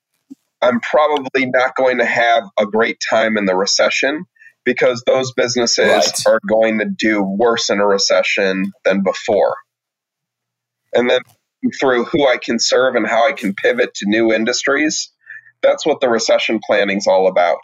I'm 0.61 0.81
probably 0.81 1.47
not 1.47 1.77
going 1.77 1.99
to 1.99 2.05
have 2.05 2.44
a 2.59 2.66
great 2.66 2.99
time 3.09 3.38
in 3.38 3.47
the 3.47 3.57
recession 3.57 4.27
because 4.64 5.03
those 5.07 5.33
businesses 5.33 5.87
right. 5.87 6.12
are 6.27 6.40
going 6.48 6.79
to 6.79 6.87
do 6.87 7.22
worse 7.22 7.70
in 7.70 7.81
a 7.81 7.87
recession 7.87 8.72
than 8.85 9.03
before. 9.03 9.57
And 10.94 11.11
then 11.11 11.20
through 11.81 12.05
who 12.05 12.27
I 12.27 12.37
can 12.37 12.59
serve 12.59 12.94
and 12.94 13.07
how 13.07 13.29
I 13.29 13.33
can 13.33 13.55
pivot 13.55 13.94
to 13.94 14.07
new 14.09 14.33
industries, 14.33 15.11
that's 15.62 15.85
what 15.87 16.00
the 16.00 16.09
recession 16.09 16.61
planning 16.64 16.98
is 16.98 17.07
all 17.07 17.27
about. 17.27 17.61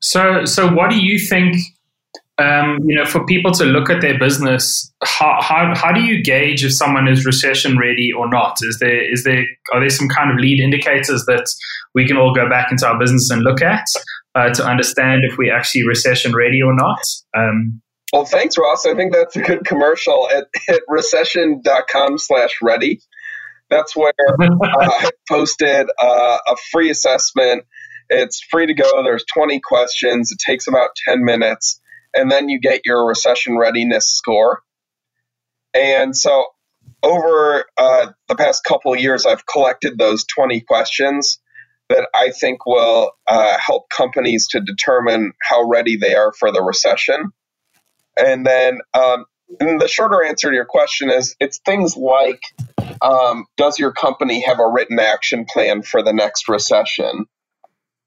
So, 0.00 0.44
so 0.44 0.72
what 0.72 0.90
do 0.90 0.98
you 0.98 1.18
think? 1.18 1.56
Um, 2.38 2.78
you 2.84 2.94
know, 2.94 3.04
for 3.04 3.26
people 3.26 3.50
to 3.52 3.64
look 3.64 3.90
at 3.90 4.00
their 4.00 4.16
business, 4.16 4.92
how, 5.02 5.38
how, 5.40 5.74
how 5.74 5.92
do 5.92 6.02
you 6.02 6.22
gauge 6.22 6.64
if 6.64 6.72
someone 6.72 7.08
is 7.08 7.26
recession 7.26 7.76
ready 7.76 8.12
or 8.16 8.28
not? 8.28 8.58
Is 8.62 8.78
there 8.78 9.12
is 9.12 9.24
there 9.24 9.44
are 9.72 9.80
there 9.80 9.90
some 9.90 10.08
kind 10.08 10.30
of 10.30 10.36
lead 10.38 10.60
indicators 10.60 11.24
that 11.26 11.46
we 11.94 12.06
can 12.06 12.16
all 12.16 12.32
go 12.32 12.48
back 12.48 12.70
into 12.70 12.86
our 12.86 12.96
business 12.96 13.28
and 13.30 13.42
look 13.42 13.60
at? 13.60 13.84
uh, 14.38 14.50
to 14.50 14.64
understand 14.64 15.22
if 15.24 15.36
we're 15.36 15.54
actually 15.54 15.86
recession 15.86 16.34
ready 16.34 16.62
or 16.62 16.74
not. 16.74 17.00
Um, 17.36 17.80
well, 18.12 18.24
thanks, 18.24 18.56
Ross. 18.56 18.86
I 18.86 18.94
think 18.94 19.12
that's 19.12 19.36
a 19.36 19.42
good 19.42 19.64
commercial 19.64 20.28
at, 20.30 20.46
at 20.68 20.82
recession.com 20.88 22.18
slash 22.18 22.58
ready. 22.62 23.00
That's 23.68 23.94
where 23.94 24.12
uh, 24.40 24.46
I 24.62 25.10
posted 25.28 25.88
uh, 26.00 26.38
a 26.46 26.56
free 26.72 26.90
assessment. 26.90 27.64
It's 28.08 28.40
free 28.50 28.66
to 28.66 28.74
go. 28.74 29.02
There's 29.02 29.24
20 29.34 29.60
questions. 29.60 30.32
It 30.32 30.38
takes 30.44 30.66
about 30.66 30.90
10 31.06 31.22
minutes. 31.24 31.80
And 32.14 32.30
then 32.30 32.48
you 32.48 32.60
get 32.60 32.82
your 32.84 33.06
recession 33.06 33.56
readiness 33.56 34.08
score. 34.08 34.60
And 35.74 36.16
so 36.16 36.46
over 37.02 37.64
uh, 37.76 38.06
the 38.28 38.34
past 38.34 38.64
couple 38.64 38.96
years, 38.96 39.26
I've 39.26 39.46
collected 39.46 39.98
those 39.98 40.24
20 40.24 40.60
questions 40.62 41.38
that 41.88 42.08
I 42.14 42.30
think 42.38 42.66
will 42.66 43.12
uh, 43.26 43.56
help 43.64 43.88
companies 43.88 44.48
to 44.48 44.60
determine 44.60 45.32
how 45.42 45.68
ready 45.68 45.96
they 45.96 46.14
are 46.14 46.32
for 46.32 46.52
the 46.52 46.62
recession. 46.62 47.32
And 48.16 48.44
then 48.44 48.78
um, 48.94 49.24
and 49.60 49.80
the 49.80 49.88
shorter 49.88 50.24
answer 50.24 50.50
to 50.50 50.54
your 50.54 50.66
question 50.66 51.10
is 51.10 51.34
it's 51.40 51.58
things 51.64 51.96
like 51.96 52.40
um, 53.00 53.46
Does 53.56 53.78
your 53.78 53.92
company 53.92 54.44
have 54.44 54.58
a 54.58 54.68
written 54.68 54.98
action 54.98 55.46
plan 55.48 55.82
for 55.82 56.02
the 56.02 56.12
next 56.12 56.48
recession? 56.48 57.26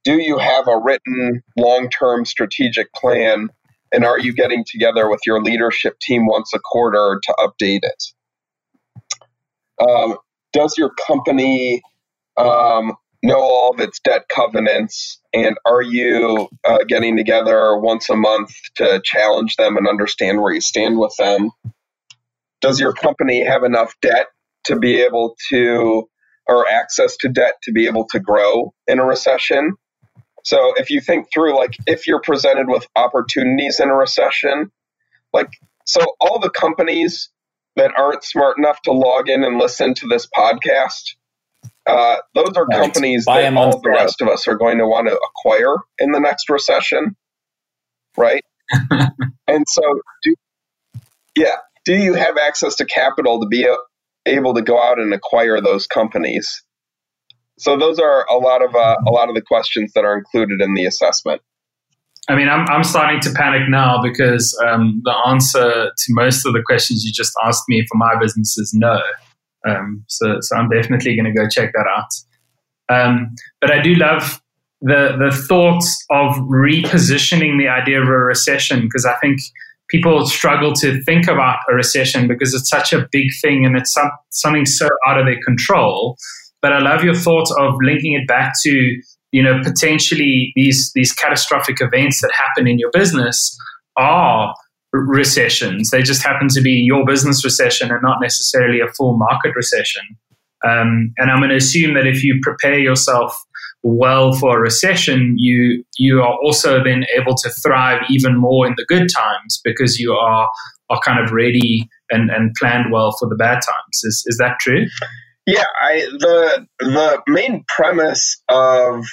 Do 0.04 0.14
you 0.14 0.38
have 0.38 0.68
a 0.68 0.78
written 0.78 1.44
long 1.58 1.90
term 1.90 2.26
strategic 2.26 2.94
plan? 2.94 3.50
And 3.94 4.06
are 4.06 4.20
you 4.20 4.34
getting 4.34 4.64
together 4.70 5.10
with 5.10 5.22
your 5.26 5.42
leadership 5.42 6.00
team 6.00 6.26
once 6.26 6.52
a 6.54 6.60
quarter 6.60 7.20
to 7.24 7.36
update 7.40 7.82
it? 7.84 8.04
Um, 9.82 10.18
does 10.54 10.78
your 10.78 10.92
company 11.08 11.82
um, 12.38 12.94
know 13.24 13.40
all 13.40 13.74
of 13.74 13.80
its 13.80 14.00
debt 14.00 14.28
covenants? 14.30 15.20
And 15.34 15.58
are 15.66 15.82
you 15.82 16.50
uh, 16.68 16.80
getting 16.88 17.18
together 17.18 17.78
once 17.78 18.10
a 18.10 18.16
month 18.16 18.52
to 18.76 19.02
challenge 19.04 19.56
them 19.58 19.78
and 19.78 19.88
understand 19.88 20.42
where 20.42 20.54
you 20.54 20.62
stand 20.62 20.98
with 20.98 21.16
them? 21.18 21.52
Does 22.62 22.80
your 22.80 22.94
company 22.94 23.46
have 23.46 23.64
enough 23.64 23.96
debt 24.02 24.28
to 24.66 24.78
be 24.78 25.02
able 25.02 25.36
to, 25.50 26.08
or 26.48 26.70
access 26.70 27.18
to 27.18 27.30
debt 27.30 27.56
to 27.64 27.72
be 27.72 27.88
able 27.88 28.06
to 28.12 28.20
grow 28.20 28.74
in 28.88 29.00
a 29.00 29.06
recession? 29.06 29.76
So 30.44 30.74
if 30.76 30.90
you 30.90 31.02
think 31.02 31.28
through, 31.34 31.56
like, 31.58 31.76
if 31.88 32.08
you're 32.08 32.22
presented 32.22 32.68
with 32.68 32.88
opportunities 32.96 33.80
in 33.80 33.90
a 33.90 33.96
recession, 33.96 34.72
like, 35.34 35.50
so 35.86 36.02
all 36.20 36.40
the 36.40 36.50
companies 36.50 37.30
that 37.76 37.92
aren't 37.98 38.24
smart 38.24 38.58
enough 38.58 38.82
to 38.84 38.92
log 38.92 39.30
in 39.30 39.44
and 39.44 39.58
listen 39.58 39.94
to 39.96 40.08
this 40.08 40.28
podcast, 40.28 41.16
uh, 41.88 42.18
those 42.36 42.54
are 42.56 42.66
right. 42.66 42.82
companies 42.82 43.26
Buy 43.26 43.42
that 43.42 43.56
all 43.56 43.80
the 43.80 43.90
rest 43.90 44.22
of 44.22 44.28
us 44.28 44.48
are 44.48 44.56
going 44.56 44.78
to 44.78 44.86
want 44.86 45.08
to 45.08 45.18
acquire 45.18 45.76
in 46.00 46.12
the 46.12 46.20
next 46.20 46.50
recession, 46.50 47.16
right? 48.18 48.44
and 49.48 49.66
so, 49.68 49.82
do, 50.24 50.36
yeah, 51.36 51.58
do 51.86 51.94
you 51.94 52.14
have 52.14 52.38
access 52.38 52.76
to 52.76 52.86
capital 52.86 53.42
to 53.42 53.48
be 53.48 53.68
able 54.26 54.54
to 54.54 54.62
go 54.62 54.82
out 54.82 55.00
and 55.00 55.14
acquire 55.14 55.62
those 55.62 55.88
companies? 55.88 56.64
So 57.62 57.78
those 57.78 58.00
are 58.00 58.26
a 58.28 58.38
lot 58.38 58.64
of 58.64 58.76
uh, 58.76 58.98
a 59.08 59.12
lot 59.12 59.30
of 59.30 59.36
the 59.36 59.42
questions 59.42 59.92
that 59.94 60.04
are 60.04 60.18
included 60.18 60.62
in 60.62 60.74
the 60.74 60.86
assessment. 60.86 61.42
I 62.28 62.36
mean, 62.36 62.50
I'm, 62.50 62.68
I'm 62.70 62.84
starting 62.84 63.20
to 63.22 63.32
panic 63.32 63.70
now 63.70 64.02
because 64.02 64.58
um, 64.68 65.02
the 65.04 65.16
answer 65.28 65.92
to 65.96 66.06
most 66.10 66.46
of 66.46 66.54
the 66.54 66.64
questions 66.66 67.04
you 67.04 67.12
just 67.12 67.34
asked 67.44 67.64
me 67.68 67.86
for 67.90 67.98
my 67.98 68.16
business 68.20 68.58
is 68.58 68.74
no. 68.74 69.00
Um, 69.68 70.04
so, 70.08 70.38
so 70.40 70.56
I'm 70.56 70.70
definitely 70.70 71.16
going 71.16 71.32
to 71.32 71.40
go 71.40 71.48
check 71.50 71.72
that 71.74 71.86
out. 71.88 72.96
Um, 72.96 73.36
but 73.60 73.72
I 73.72 73.82
do 73.82 73.94
love 73.96 74.42
the 74.82 75.16
the 75.20 75.36
thoughts 75.48 76.04
of 76.10 76.36
repositioning 76.38 77.60
the 77.60 77.68
idea 77.68 78.02
of 78.02 78.08
a 78.08 78.18
recession 78.18 78.82
because 78.82 79.06
I 79.06 79.16
think 79.18 79.40
people 79.88 80.26
struggle 80.26 80.74
to 80.74 81.00
think 81.04 81.28
about 81.28 81.60
a 81.70 81.76
recession 81.76 82.28
because 82.28 82.56
it's 82.56 82.70
such 82.70 82.92
a 82.92 83.08
big 83.12 83.28
thing 83.42 83.66
and 83.66 83.78
it's 83.78 83.94
some, 83.94 84.10
something 84.30 84.66
so 84.66 84.90
out 85.06 85.20
of 85.20 85.26
their 85.26 85.40
control. 85.46 86.18
But 86.62 86.74
I 86.74 86.80
love 86.80 87.04
your 87.04 87.16
thoughts 87.16 87.54
of 87.58 87.76
linking 87.82 88.14
it 88.14 88.28
back 88.28 88.54
to 88.64 88.98
you 89.32 89.44
know 89.44 89.62
potentially 89.64 90.52
these 90.56 90.92
these 90.94 91.14
catastrophic 91.14 91.78
events 91.82 92.22
that 92.22 92.32
happen 92.34 92.68
in 92.68 92.80
your 92.80 92.92
business 92.92 93.58
are 93.98 94.54
recessions. 94.94 95.90
They 95.90 96.02
just 96.02 96.24
happen 96.24 96.48
to 96.50 96.62
be 96.62 96.72
your 96.72 97.06
business 97.06 97.44
recession 97.44 97.92
and 97.92 98.02
not 98.02 98.18
necessarily 98.22 98.80
a 98.82 98.92
full 98.98 99.18
market 99.18 99.54
recession. 99.56 100.04
Um, 100.68 101.14
and 101.18 101.32
I'm 101.32 101.40
going 101.40 101.50
to 101.50 101.56
assume 101.56 101.96
that 101.96 102.06
if 102.06 102.24
you 102.24 102.40
prepare 102.44 102.78
yourself 102.78 103.36
well 103.84 104.34
for 104.34 104.58
a 104.58 104.62
recession, 104.62 105.36
you 105.38 105.84
you 105.98 106.22
are 106.22 106.38
also 106.44 106.84
then 106.84 107.06
able 107.18 107.36
to 107.36 107.50
thrive 107.50 108.02
even 108.10 108.38
more 108.38 108.68
in 108.68 108.76
the 108.78 108.86
good 108.88 109.08
times 109.16 109.60
because 109.64 110.00
you 110.00 110.14
are 110.14 110.48
are 110.90 111.00
kind 111.06 111.24
of 111.24 111.32
ready 111.32 111.90
and, 112.12 112.30
and 112.30 112.54
planned 112.56 112.92
well 112.92 113.16
for 113.18 113.28
the 113.30 113.36
bad 113.36 113.56
times. 113.56 114.02
Is 114.04 114.24
is 114.28 114.38
that 114.38 114.58
true? 114.60 114.86
Yeah, 115.46 115.66
I 115.82 116.08
the 116.20 116.68
the 116.80 117.22
main 117.28 117.66
premise 117.68 118.42
of 118.50 119.06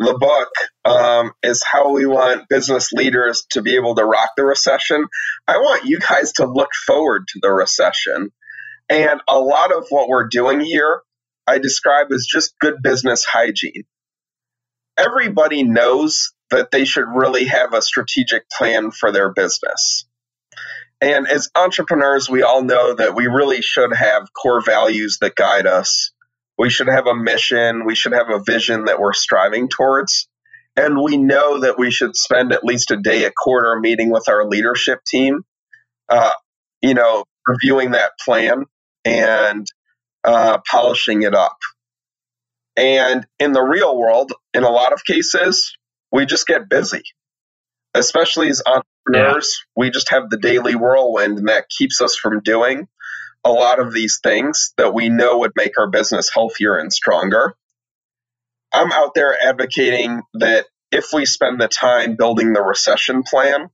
the 0.00 0.18
book 0.18 0.50
um, 0.84 1.32
is 1.42 1.62
how 1.64 1.92
we 1.92 2.06
want 2.06 2.48
business 2.48 2.92
leaders 2.92 3.44
to 3.52 3.62
be 3.62 3.76
able 3.76 3.94
to 3.94 4.04
rock 4.04 4.30
the 4.36 4.44
recession. 4.44 5.06
I 5.46 5.58
want 5.58 5.84
you 5.84 6.00
guys 6.00 6.32
to 6.34 6.46
look 6.46 6.70
forward 6.86 7.28
to 7.28 7.40
the 7.42 7.50
recession. 7.52 8.30
And 8.88 9.20
a 9.28 9.38
lot 9.38 9.72
of 9.72 9.86
what 9.90 10.08
we're 10.08 10.28
doing 10.28 10.60
here, 10.60 11.02
I 11.46 11.58
describe 11.58 12.12
as 12.12 12.26
just 12.26 12.58
good 12.60 12.76
business 12.82 13.24
hygiene. 13.24 13.84
Everybody 14.98 15.64
knows 15.64 16.32
that 16.50 16.70
they 16.70 16.84
should 16.84 17.06
really 17.08 17.46
have 17.46 17.74
a 17.74 17.82
strategic 17.82 18.48
plan 18.50 18.90
for 18.92 19.12
their 19.12 19.32
business. 19.32 20.06
And 21.04 21.28
as 21.28 21.50
entrepreneurs, 21.54 22.30
we 22.30 22.42
all 22.42 22.64
know 22.64 22.94
that 22.94 23.14
we 23.14 23.26
really 23.26 23.60
should 23.60 23.94
have 23.94 24.32
core 24.32 24.62
values 24.62 25.18
that 25.20 25.34
guide 25.34 25.66
us. 25.66 26.12
We 26.56 26.70
should 26.70 26.86
have 26.86 27.06
a 27.06 27.14
mission. 27.14 27.84
We 27.84 27.94
should 27.94 28.12
have 28.12 28.30
a 28.30 28.42
vision 28.42 28.86
that 28.86 28.98
we're 28.98 29.12
striving 29.12 29.68
towards. 29.68 30.30
And 30.76 30.96
we 30.98 31.18
know 31.18 31.60
that 31.60 31.78
we 31.78 31.90
should 31.90 32.16
spend 32.16 32.54
at 32.54 32.64
least 32.64 32.90
a 32.90 32.96
day 32.96 33.24
a 33.24 33.30
quarter 33.30 33.78
meeting 33.78 34.10
with 34.10 34.30
our 34.30 34.48
leadership 34.48 35.00
team, 35.06 35.42
uh, 36.08 36.30
you 36.80 36.94
know, 36.94 37.24
reviewing 37.46 37.90
that 37.90 38.12
plan 38.24 38.64
and 39.04 39.66
uh, 40.24 40.56
polishing 40.66 41.22
it 41.22 41.34
up. 41.34 41.58
And 42.78 43.26
in 43.38 43.52
the 43.52 43.60
real 43.62 43.94
world, 43.94 44.32
in 44.54 44.64
a 44.64 44.70
lot 44.70 44.94
of 44.94 45.04
cases, 45.04 45.76
we 46.10 46.24
just 46.24 46.46
get 46.46 46.70
busy, 46.70 47.02
especially 47.92 48.48
as 48.48 48.62
entrepreneurs. 49.06 49.64
Yeah. 49.76 49.82
We 49.82 49.90
just 49.90 50.10
have 50.10 50.30
the 50.30 50.38
daily 50.38 50.74
whirlwind, 50.74 51.38
and 51.38 51.48
that 51.48 51.68
keeps 51.68 52.00
us 52.00 52.16
from 52.16 52.40
doing 52.40 52.88
a 53.44 53.50
lot 53.50 53.78
of 53.78 53.92
these 53.92 54.20
things 54.22 54.72
that 54.78 54.94
we 54.94 55.08
know 55.08 55.38
would 55.38 55.52
make 55.54 55.78
our 55.78 55.88
business 55.90 56.30
healthier 56.32 56.76
and 56.76 56.92
stronger. 56.92 57.54
I'm 58.72 58.90
out 58.90 59.14
there 59.14 59.36
advocating 59.40 60.22
that 60.34 60.66
if 60.90 61.06
we 61.12 61.26
spend 61.26 61.60
the 61.60 61.68
time 61.68 62.16
building 62.16 62.52
the 62.52 62.62
recession 62.62 63.22
plan, 63.22 63.68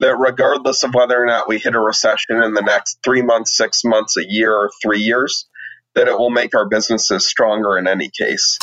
that 0.00 0.16
regardless 0.16 0.82
of 0.82 0.94
whether 0.94 1.22
or 1.22 1.26
not 1.26 1.48
we 1.48 1.58
hit 1.58 1.74
a 1.74 1.80
recession 1.80 2.42
in 2.42 2.54
the 2.54 2.62
next 2.62 2.98
three 3.04 3.22
months, 3.22 3.56
six 3.56 3.82
months, 3.84 4.16
a 4.16 4.24
year, 4.26 4.52
or 4.52 4.70
three 4.82 5.00
years, 5.00 5.46
that 5.94 6.08
it 6.08 6.18
will 6.18 6.30
make 6.30 6.54
our 6.54 6.68
businesses 6.68 7.26
stronger 7.26 7.78
in 7.78 7.86
any 7.86 8.10
case. 8.10 8.58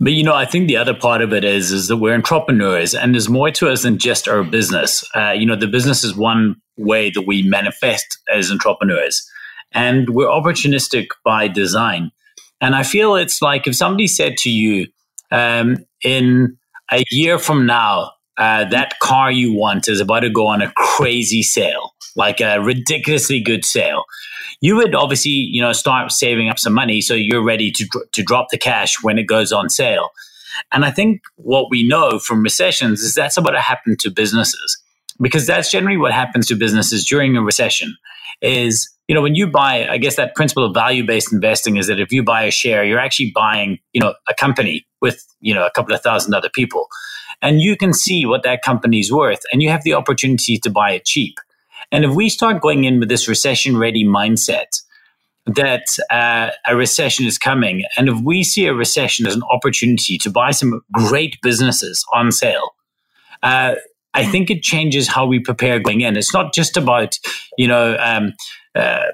But 0.00 0.12
you 0.12 0.24
know, 0.24 0.34
I 0.34 0.44
think 0.44 0.66
the 0.66 0.76
other 0.76 0.94
part 0.94 1.22
of 1.22 1.32
it 1.32 1.44
is 1.44 1.70
is 1.70 1.88
that 1.88 1.96
we're 1.96 2.14
entrepreneurs, 2.14 2.94
and 2.94 3.14
there's 3.14 3.28
more 3.28 3.50
to 3.52 3.70
us 3.70 3.82
than 3.82 3.98
just 3.98 4.28
our 4.28 4.42
business. 4.42 5.04
Uh, 5.14 5.30
you 5.30 5.46
know, 5.46 5.56
the 5.56 5.68
business 5.68 6.04
is 6.04 6.16
one 6.16 6.56
way 6.76 7.10
that 7.10 7.22
we 7.22 7.42
manifest 7.42 8.18
as 8.32 8.50
entrepreneurs 8.50 9.28
and 9.74 10.10
we're 10.10 10.28
opportunistic 10.28 11.08
by 11.24 11.48
design. 11.48 12.12
And 12.60 12.74
I 12.74 12.84
feel 12.84 13.16
it's 13.16 13.42
like 13.42 13.66
if 13.66 13.74
somebody 13.74 14.06
said 14.06 14.36
to 14.38 14.50
you, 14.50 14.86
um, 15.30 15.78
in 16.02 16.56
a 16.92 17.02
year 17.10 17.38
from 17.38 17.66
now, 17.66 18.12
uh, 18.36 18.64
that 18.66 18.98
car 19.00 19.30
you 19.30 19.52
want 19.52 19.88
is 19.88 20.00
about 20.00 20.20
to 20.20 20.30
go 20.30 20.46
on 20.46 20.62
a 20.62 20.72
crazy 20.76 21.42
sale, 21.42 21.93
like 22.16 22.40
a 22.40 22.60
ridiculously 22.60 23.40
good 23.40 23.64
sale. 23.64 24.04
You 24.60 24.76
would 24.76 24.94
obviously, 24.94 25.32
you 25.32 25.60
know, 25.60 25.72
start 25.72 26.12
saving 26.12 26.48
up 26.48 26.58
some 26.58 26.72
money 26.72 27.00
so 27.00 27.14
you're 27.14 27.44
ready 27.44 27.70
to 27.72 27.86
to 28.12 28.22
drop 28.22 28.48
the 28.50 28.58
cash 28.58 29.02
when 29.02 29.18
it 29.18 29.24
goes 29.24 29.52
on 29.52 29.68
sale. 29.68 30.10
And 30.72 30.84
I 30.84 30.90
think 30.90 31.22
what 31.36 31.66
we 31.70 31.86
know 31.86 32.18
from 32.18 32.42
recessions 32.42 33.00
is 33.00 33.14
that's 33.14 33.36
what 33.38 33.54
happened 33.56 33.98
to 34.00 34.10
businesses 34.10 34.78
because 35.20 35.46
that's 35.46 35.70
generally 35.70 35.96
what 35.96 36.12
happens 36.12 36.46
to 36.48 36.54
businesses 36.54 37.04
during 37.04 37.36
a 37.36 37.42
recession. 37.42 37.96
Is 38.40 38.94
you 39.08 39.14
know, 39.14 39.20
when 39.20 39.34
you 39.34 39.46
buy, 39.46 39.86
I 39.86 39.98
guess 39.98 40.16
that 40.16 40.34
principle 40.34 40.64
of 40.64 40.72
value 40.72 41.04
based 41.04 41.32
investing 41.32 41.76
is 41.76 41.88
that 41.88 42.00
if 42.00 42.10
you 42.10 42.22
buy 42.22 42.44
a 42.44 42.50
share, 42.50 42.84
you're 42.84 42.98
actually 42.98 43.32
buying, 43.34 43.78
you 43.92 44.00
know, 44.00 44.14
a 44.28 44.34
company 44.34 44.86
with, 45.02 45.24
you 45.40 45.52
know, 45.52 45.66
a 45.66 45.70
couple 45.70 45.94
of 45.94 46.00
thousand 46.00 46.34
other 46.34 46.48
people. 46.48 46.88
And 47.42 47.60
you 47.60 47.76
can 47.76 47.92
see 47.92 48.24
what 48.24 48.42
that 48.44 48.62
company's 48.62 49.12
worth 49.12 49.40
and 49.52 49.60
you 49.60 49.68
have 49.68 49.82
the 49.84 49.92
opportunity 49.92 50.58
to 50.58 50.70
buy 50.70 50.92
it 50.92 51.04
cheap. 51.04 51.34
And 51.92 52.04
if 52.04 52.14
we 52.14 52.28
start 52.28 52.62
going 52.62 52.84
in 52.84 53.00
with 53.00 53.08
this 53.08 53.28
recession 53.28 53.76
ready 53.76 54.04
mindset, 54.04 54.82
that 55.46 55.84
uh, 56.10 56.50
a 56.66 56.74
recession 56.74 57.26
is 57.26 57.36
coming, 57.36 57.84
and 57.96 58.08
if 58.08 58.18
we 58.22 58.42
see 58.42 58.66
a 58.66 58.74
recession 58.74 59.26
as 59.26 59.34
an 59.34 59.42
opportunity 59.50 60.16
to 60.18 60.30
buy 60.30 60.50
some 60.50 60.80
great 60.92 61.36
businesses 61.42 62.02
on 62.14 62.32
sale, 62.32 62.70
uh, 63.42 63.74
I 64.14 64.24
think 64.24 64.48
it 64.48 64.62
changes 64.62 65.08
how 65.08 65.26
we 65.26 65.40
prepare 65.40 65.80
going 65.80 66.00
in. 66.00 66.16
It's 66.16 66.32
not 66.32 66.54
just 66.54 66.76
about, 66.76 67.18
you 67.58 67.68
know, 67.68 67.96
um, 67.98 68.32
uh, 68.74 69.08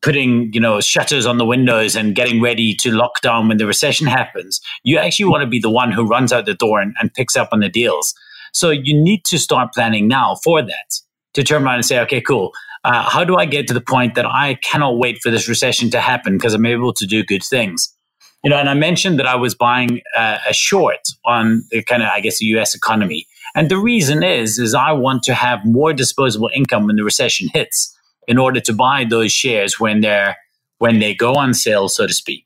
putting 0.00 0.52
you 0.52 0.60
know 0.60 0.80
shutters 0.80 1.24
on 1.24 1.38
the 1.38 1.46
windows 1.46 1.96
and 1.96 2.14
getting 2.14 2.40
ready 2.40 2.74
to 2.74 2.92
lock 2.92 3.20
down 3.22 3.48
when 3.48 3.56
the 3.56 3.66
recession 3.66 4.06
happens. 4.06 4.60
You 4.84 4.98
actually 4.98 5.26
want 5.26 5.42
to 5.42 5.48
be 5.48 5.58
the 5.58 5.70
one 5.70 5.92
who 5.92 6.06
runs 6.06 6.32
out 6.32 6.46
the 6.46 6.54
door 6.54 6.80
and, 6.80 6.94
and 7.00 7.12
picks 7.12 7.36
up 7.36 7.48
on 7.52 7.60
the 7.60 7.68
deals. 7.68 8.14
So 8.52 8.70
you 8.70 8.94
need 8.94 9.24
to 9.26 9.38
start 9.38 9.72
planning 9.72 10.06
now 10.06 10.36
for 10.44 10.62
that 10.62 11.00
to 11.34 11.44
turn 11.44 11.64
around 11.64 11.76
and 11.76 11.84
say 11.84 12.00
okay 12.00 12.20
cool 12.20 12.52
uh, 12.84 13.08
how 13.08 13.24
do 13.24 13.36
i 13.36 13.44
get 13.44 13.68
to 13.68 13.74
the 13.74 13.80
point 13.80 14.14
that 14.14 14.26
i 14.26 14.54
cannot 14.62 14.98
wait 14.98 15.18
for 15.22 15.30
this 15.30 15.48
recession 15.48 15.90
to 15.90 16.00
happen 16.00 16.36
because 16.36 16.54
i'm 16.54 16.66
able 16.66 16.92
to 16.92 17.06
do 17.06 17.24
good 17.24 17.42
things 17.42 17.94
you 18.42 18.50
know 18.50 18.56
and 18.56 18.68
i 18.70 18.74
mentioned 18.74 19.18
that 19.18 19.26
i 19.26 19.36
was 19.36 19.54
buying 19.54 20.00
uh, 20.16 20.38
a 20.48 20.54
short 20.54 21.00
on 21.24 21.64
the 21.70 21.82
kind 21.82 22.02
of 22.02 22.08
i 22.10 22.20
guess 22.20 22.38
the 22.38 22.46
us 22.46 22.74
economy 22.74 23.26
and 23.54 23.70
the 23.70 23.78
reason 23.78 24.22
is 24.22 24.58
is 24.58 24.74
i 24.74 24.92
want 24.92 25.22
to 25.22 25.34
have 25.34 25.60
more 25.64 25.92
disposable 25.92 26.50
income 26.54 26.86
when 26.86 26.96
the 26.96 27.04
recession 27.04 27.48
hits 27.52 27.96
in 28.26 28.38
order 28.38 28.60
to 28.60 28.72
buy 28.72 29.04
those 29.04 29.32
shares 29.32 29.78
when 29.80 30.00
they're 30.00 30.36
when 30.78 30.98
they 30.98 31.14
go 31.14 31.34
on 31.34 31.54
sale, 31.54 31.88
so 31.88 32.06
to 32.06 32.12
speak. 32.12 32.44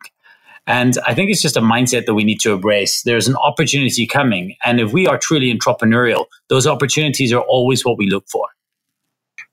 And 0.67 0.99
I 1.07 1.15
think 1.15 1.31
it's 1.31 1.43
just 1.43 1.57
a 1.57 1.61
mindset 1.63 2.07
that 2.07 2.15
we 2.15 2.25
need 2.25 2.41
to 2.41 2.53
embrace. 2.53 3.03
There's 3.03 3.27
an 3.27 3.37
opportunity 3.37 4.07
coming. 4.07 4.55
And 4.65 4.81
if 4.81 4.93
we 4.93 5.07
are 5.07 5.19
truly 5.19 5.53
entrepreneurial, 5.53 6.27
those 6.49 6.67
opportunities 6.67 7.33
are 7.33 7.41
always 7.43 7.85
what 7.85 7.97
we 7.97 8.09
look 8.09 8.29
for. 8.29 8.47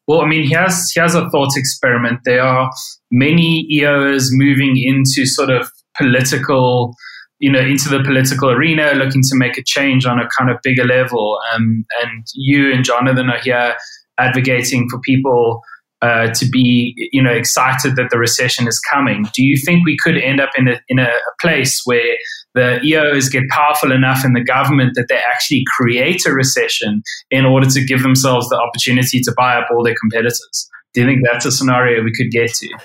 Well, 0.08 0.22
I 0.22 0.28
mean, 0.28 0.48
here's, 0.48 0.92
here's 0.94 1.16
a 1.16 1.30
thought 1.30 1.56
experiment. 1.56 2.20
There 2.26 2.44
are 2.44 2.70
many 3.12 3.68
EOs 3.72 4.28
moving 4.32 4.78
into 4.78 5.26
sort 5.26 5.50
of 5.50 5.70
political, 5.98 6.94
you 7.40 7.52
know, 7.52 7.60
into 7.60 7.90
the 7.90 8.04
political 8.04 8.52
arena, 8.52 8.92
looking 8.94 9.22
to 9.24 9.36
make 9.36 9.58
a 9.58 9.64
change 9.64 10.06
on 10.06 10.20
a 10.20 10.28
kind 10.38 10.52
of 10.52 10.58
bigger 10.64 10.86
level. 10.86 11.40
Um, 11.54 11.86
and 12.04 12.26
you 12.36 12.72
and 12.72 12.84
Jonathan 12.84 13.30
are 13.30 13.40
here 13.40 13.76
advocating 14.20 14.88
for 14.90 15.00
people 15.00 15.62
uh, 16.06 16.28
to 16.34 16.46
be 16.48 16.94
you 17.12 17.24
know 17.24 17.32
excited 17.32 17.96
that 17.96 18.10
the 18.12 18.20
recession 18.20 18.68
is 18.68 18.80
coming. 18.92 19.26
Do 19.34 19.44
you 19.44 19.58
think 19.58 19.86
we 19.86 19.98
could 19.98 20.18
end 20.18 20.40
up 20.40 20.52
in 20.56 20.68
a 20.68 20.80
in 20.88 21.00
a 21.00 21.10
place 21.42 21.82
where 21.86 22.18
the 22.54 22.80
EOs 22.84 23.28
get 23.30 23.44
powerful 23.50 23.92
enough 23.92 24.24
in 24.24 24.34
the 24.34 24.44
government 24.44 24.92
that 24.96 25.08
they 25.10 25.18
actually 25.18 25.64
create 25.76 26.22
a 26.28 26.32
recession 26.32 27.02
in 27.32 27.44
order 27.44 27.68
to 27.68 27.84
give 27.84 28.04
themselves 28.04 28.48
the 28.50 28.58
opportunity 28.58 29.20
to 29.22 29.34
buy 29.36 29.56
up 29.56 29.68
all 29.72 29.84
their 29.84 29.96
competitors? 30.00 30.70
Do 30.94 31.02
you 31.02 31.08
think 31.08 31.26
that's 31.26 31.46
a 31.46 31.52
scenario 31.52 32.04
we 32.04 32.14
could 32.14 32.30
get 32.30 32.54
to? 32.54 32.78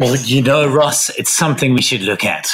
Well, 0.00 0.16
you 0.16 0.42
know, 0.42 0.66
Ross, 0.66 1.10
it's 1.10 1.32
something 1.32 1.72
we 1.72 1.82
should 1.82 2.02
look 2.02 2.24
at. 2.24 2.50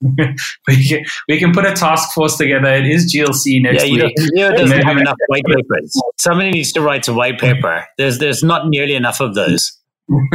We, 0.00 0.88
can, 0.88 1.04
we 1.28 1.38
can 1.38 1.52
put 1.52 1.64
a 1.64 1.72
task 1.72 2.12
force 2.12 2.36
together. 2.36 2.72
It 2.72 2.86
is 2.86 3.12
GLC 3.12 3.62
next 3.62 3.84
yeah, 3.84 3.88
you 3.88 4.04
week. 4.04 4.14
Know, 4.16 4.52
doesn't 4.52 4.82
have 4.82 4.96
enough 4.96 5.16
white 5.26 5.44
papers. 5.44 6.00
Somebody 6.18 6.50
needs 6.50 6.72
to 6.72 6.80
write 6.80 7.08
a 7.08 7.12
white 7.12 7.38
paper. 7.38 7.84
There's 7.96 8.18
there's 8.18 8.42
not 8.42 8.68
nearly 8.68 8.94
enough 8.94 9.20
of 9.20 9.34
those. 9.34 9.72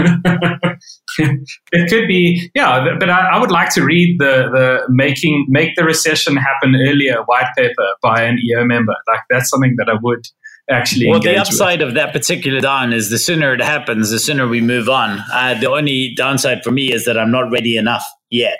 it 1.17 1.89
could 1.89 2.07
be, 2.07 2.51
yeah, 2.53 2.95
but 2.99 3.09
I, 3.09 3.29
I, 3.29 3.39
would 3.39 3.49
like 3.49 3.73
to 3.73 3.83
read 3.83 4.19
the, 4.19 4.49
the 4.51 4.81
making 4.89 5.47
make 5.49 5.75
the 5.75 5.83
recession 5.83 6.35
happen 6.35 6.75
earlier 6.75 7.23
white 7.25 7.47
paper 7.57 7.87
by 8.03 8.21
an 8.21 8.37
EO 8.37 8.65
member. 8.65 8.93
Like 9.07 9.21
that's 9.31 9.49
something 9.49 9.73
that 9.77 9.89
I 9.89 9.95
would 9.99 10.27
actually. 10.69 11.09
Well, 11.09 11.19
the 11.19 11.37
upside 11.37 11.79
with. 11.79 11.89
of 11.89 11.93
that 11.95 12.13
particular 12.13 12.61
down 12.61 12.93
is 12.93 13.09
the 13.09 13.17
sooner 13.17 13.53
it 13.53 13.61
happens, 13.61 14.11
the 14.11 14.19
sooner 14.19 14.47
we 14.47 14.61
move 14.61 14.89
on. 14.89 15.23
Uh, 15.31 15.59
the 15.59 15.71
only 15.71 16.13
downside 16.15 16.63
for 16.63 16.71
me 16.71 16.93
is 16.93 17.05
that 17.05 17.17
I'm 17.17 17.31
not 17.31 17.51
ready 17.51 17.75
enough 17.75 18.05
yet. 18.29 18.59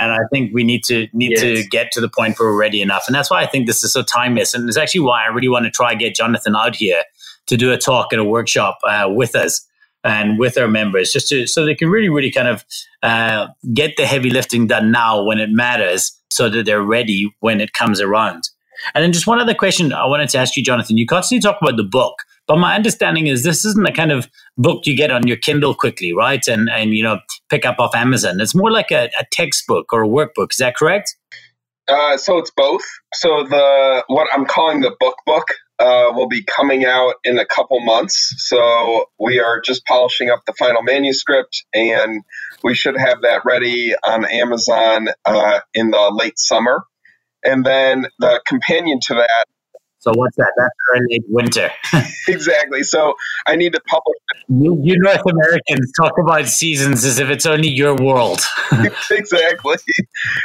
And 0.00 0.12
I 0.12 0.18
think 0.32 0.52
we 0.54 0.64
need 0.64 0.84
to 0.84 1.08
need 1.12 1.32
yes. 1.32 1.40
to 1.40 1.68
get 1.68 1.92
to 1.92 2.00
the 2.00 2.08
point 2.08 2.38
where 2.38 2.50
we're 2.50 2.58
ready 2.58 2.80
enough. 2.80 3.04
And 3.06 3.14
that's 3.14 3.30
why 3.30 3.42
I 3.42 3.46
think 3.46 3.66
this 3.66 3.82
is 3.82 3.92
so 3.92 4.02
timeless. 4.02 4.54
And 4.54 4.68
it's 4.68 4.78
actually 4.78 5.00
why 5.00 5.24
I 5.24 5.28
really 5.28 5.48
want 5.48 5.64
to 5.64 5.70
try 5.70 5.94
get 5.94 6.14
Jonathan 6.14 6.54
out 6.56 6.76
here 6.76 7.02
to 7.46 7.56
do 7.56 7.72
a 7.72 7.78
talk 7.78 8.12
at 8.12 8.18
a 8.18 8.24
workshop 8.24 8.78
uh, 8.86 9.08
with 9.08 9.34
us 9.34 9.66
and 10.04 10.38
with 10.38 10.56
our 10.56 10.68
members, 10.68 11.12
just 11.12 11.28
to 11.28 11.46
so 11.46 11.64
they 11.64 11.74
can 11.74 11.88
really, 11.88 12.08
really 12.08 12.30
kind 12.30 12.48
of 12.48 12.64
uh, 13.02 13.48
get 13.74 13.96
the 13.96 14.06
heavy 14.06 14.30
lifting 14.30 14.66
done 14.66 14.92
now 14.92 15.22
when 15.22 15.38
it 15.38 15.50
matters, 15.50 16.12
so 16.30 16.48
that 16.48 16.66
they're 16.66 16.82
ready 16.82 17.34
when 17.40 17.60
it 17.60 17.72
comes 17.72 18.00
around. 18.00 18.48
And 18.94 19.02
then 19.02 19.12
just 19.12 19.26
one 19.26 19.40
other 19.40 19.54
question 19.54 19.92
I 19.92 20.06
wanted 20.06 20.28
to 20.30 20.38
ask 20.38 20.56
you, 20.56 20.62
Jonathan. 20.62 20.96
You 20.96 21.06
constantly 21.06 21.42
talk 21.42 21.60
about 21.60 21.76
the 21.76 21.84
book, 21.84 22.14
but 22.48 22.58
my 22.58 22.74
understanding 22.74 23.26
is 23.26 23.44
this 23.44 23.64
isn't 23.64 23.84
the 23.84 23.92
kind 23.92 24.10
of 24.10 24.28
book 24.56 24.86
you 24.86 24.96
get 24.96 25.12
on 25.12 25.26
your 25.26 25.36
Kindle 25.36 25.74
quickly, 25.74 26.12
right? 26.12 26.44
And 26.48 26.68
and 26.70 26.94
you 26.94 27.04
know 27.04 27.20
pick 27.50 27.64
up 27.64 27.78
off 27.78 27.94
Amazon. 27.94 28.40
It's 28.40 28.54
more 28.54 28.72
like 28.72 28.90
a, 28.90 29.10
a 29.20 29.24
textbook 29.30 29.92
or 29.92 30.02
a 30.02 30.08
workbook. 30.08 30.50
Is 30.50 30.56
that 30.56 30.74
correct? 30.74 31.14
Uh, 31.86 32.16
so 32.16 32.38
it's 32.38 32.50
both. 32.50 32.82
So 33.14 33.44
the 33.44 34.04
what 34.08 34.28
I'm 34.32 34.46
calling 34.46 34.80
the 34.80 34.96
book 34.98 35.16
book 35.26 35.46
uh, 35.78 36.10
will 36.12 36.26
be 36.26 36.42
coming 36.42 36.84
out 36.84 37.14
in 37.22 37.38
a 37.38 37.46
couple 37.46 37.80
months. 37.80 38.34
So 38.38 39.06
we 39.18 39.38
are 39.40 39.60
just 39.60 39.84
polishing 39.84 40.30
up 40.30 40.42
the 40.46 40.54
final 40.58 40.82
manuscript, 40.82 41.64
and 41.72 42.22
we 42.64 42.74
should 42.74 42.96
have 42.96 43.22
that 43.22 43.42
ready 43.44 43.94
on 44.06 44.24
Amazon 44.24 45.08
uh, 45.24 45.60
in 45.74 45.90
the 45.90 46.10
late 46.12 46.38
summer. 46.38 46.84
And 47.44 47.64
then 47.64 48.06
the 48.18 48.40
companion 48.46 48.98
to 49.02 49.14
that. 49.14 49.46
So 50.08 50.18
what's 50.18 50.36
that? 50.36 50.52
That's 50.56 50.74
early 50.96 51.20
winter. 51.28 51.70
exactly. 52.28 52.82
So 52.82 53.14
I 53.46 53.56
need 53.56 53.74
to 53.74 53.80
publish. 53.86 54.16
You, 54.48 54.80
you, 54.82 54.96
North 54.98 55.22
Americans 55.26 55.92
talk 56.00 56.12
about 56.18 56.46
seasons 56.46 57.04
as 57.04 57.18
if 57.18 57.28
it's 57.28 57.44
only 57.44 57.68
your 57.68 57.94
world. 57.94 58.40
exactly. 59.10 59.76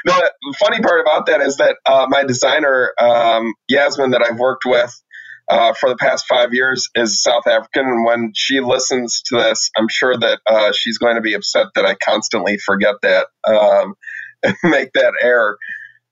The 0.06 0.56
funny 0.60 0.82
part 0.82 1.00
about 1.02 1.28
that 1.28 1.40
is 1.42 1.58
that 1.58 1.78
uh, 1.86 2.08
my 2.10 2.26
designer 2.26 2.94
um, 3.00 3.54
Yasmin, 3.70 4.12
that 4.12 4.22
I've 4.22 4.38
worked 4.38 4.66
with 4.66 5.02
uh, 5.50 5.74
for 5.80 5.88
the 5.88 5.96
past 5.96 6.26
five 6.28 6.54
years, 6.54 6.90
is 6.96 7.22
South 7.22 7.48
African, 7.48 7.86
and 7.86 8.06
when 8.06 8.32
she 8.36 8.60
listens 8.60 9.22
to 9.28 9.38
this, 9.38 9.72
I'm 9.78 9.88
sure 9.88 10.18
that 10.18 10.40
uh, 10.46 10.74
she's 10.74 10.98
going 10.98 11.16
to 11.16 11.22
be 11.22 11.36
upset 11.36 11.68
that 11.76 11.86
I 11.86 11.96
constantly 11.96 12.58
forget 12.58 12.96
that 13.04 13.28
um, 13.48 13.96
and 14.44 14.56
make 14.64 14.92
that 14.94 15.14
error. 15.22 15.58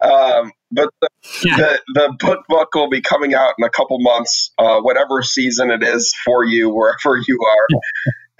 Um, 0.01 0.51
but 0.71 0.89
the, 1.01 1.09
yeah. 1.43 1.57
the, 1.57 1.81
the, 1.93 2.15
book 2.19 2.39
book 2.47 2.73
will 2.73 2.89
be 2.89 3.01
coming 3.01 3.35
out 3.35 3.53
in 3.59 3.63
a 3.63 3.69
couple 3.69 3.97
months, 3.99 4.51
uh, 4.57 4.79
whatever 4.79 5.21
season 5.21 5.69
it 5.69 5.83
is 5.83 6.13
for 6.25 6.43
you, 6.43 6.69
wherever 6.69 7.17
you 7.27 7.39
are. 7.47 7.79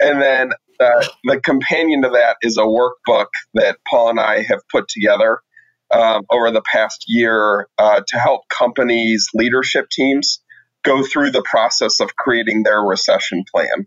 and 0.00 0.20
then 0.20 0.52
uh, 0.80 1.06
the 1.24 1.40
companion 1.40 2.02
to 2.02 2.08
that 2.08 2.36
is 2.42 2.56
a 2.58 2.62
workbook 2.62 3.28
that 3.54 3.78
Paul 3.88 4.10
and 4.10 4.20
I 4.20 4.42
have 4.42 4.60
put 4.72 4.88
together 4.88 5.40
um, 5.92 6.22
over 6.30 6.50
the 6.50 6.62
past 6.62 7.04
year 7.06 7.68
uh, 7.78 8.00
to 8.08 8.18
help 8.18 8.42
companies' 8.48 9.28
leadership 9.34 9.88
teams 9.90 10.40
go 10.82 11.04
through 11.04 11.30
the 11.30 11.42
process 11.42 12.00
of 12.00 12.16
creating 12.16 12.62
their 12.62 12.80
recession 12.80 13.44
plan. 13.54 13.86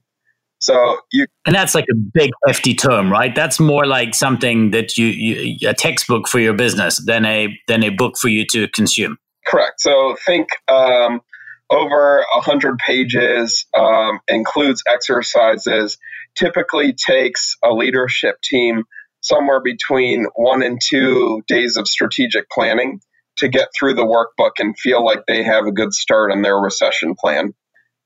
So 0.66 1.00
you 1.12 1.28
and 1.46 1.56
that's 1.56 1.76
like 1.76 1.86
a 1.92 1.96
big 1.96 2.32
hefty 2.48 2.74
term, 2.74 3.12
right? 3.12 3.36
That's 3.36 3.60
more 3.60 3.86
like 3.86 4.16
something 4.16 4.72
that 4.72 4.98
you, 4.98 5.06
you 5.06 5.70
a 5.70 5.74
textbook 5.74 6.28
for 6.28 6.40
your 6.40 6.54
business 6.54 6.98
than 7.06 7.24
a 7.26 7.56
than 7.68 7.84
a 7.84 7.90
book 7.90 8.18
for 8.18 8.30
you 8.30 8.46
to 8.52 8.68
consume. 8.70 9.18
Correct. 9.46 9.80
So 9.80 10.16
think 10.26 10.48
um, 10.68 11.22
over 11.70 12.20
a 12.20 12.42
hundred 12.42 12.80
pages, 12.80 13.68
um, 13.78 14.20
includes 14.28 14.82
exercises. 14.92 16.00
Typically 16.36 16.94
takes 16.94 17.56
a 17.64 17.72
leadership 17.72 18.42
team 18.42 18.84
somewhere 19.22 19.62
between 19.62 20.26
one 20.36 20.64
and 20.64 20.80
two 20.84 21.44
days 21.48 21.78
of 21.78 21.88
strategic 21.88 22.50
planning 22.50 23.00
to 23.38 23.50
get 23.50 23.70
through 23.78 23.94
the 23.94 24.04
workbook 24.04 24.52
and 24.60 24.78
feel 24.80 25.06
like 25.06 25.26
they 25.28 25.44
have 25.44 25.66
a 25.66 25.72
good 25.72 25.94
start 25.94 26.32
on 26.32 26.42
their 26.42 26.58
recession 26.58 27.14
plan. 27.16 27.54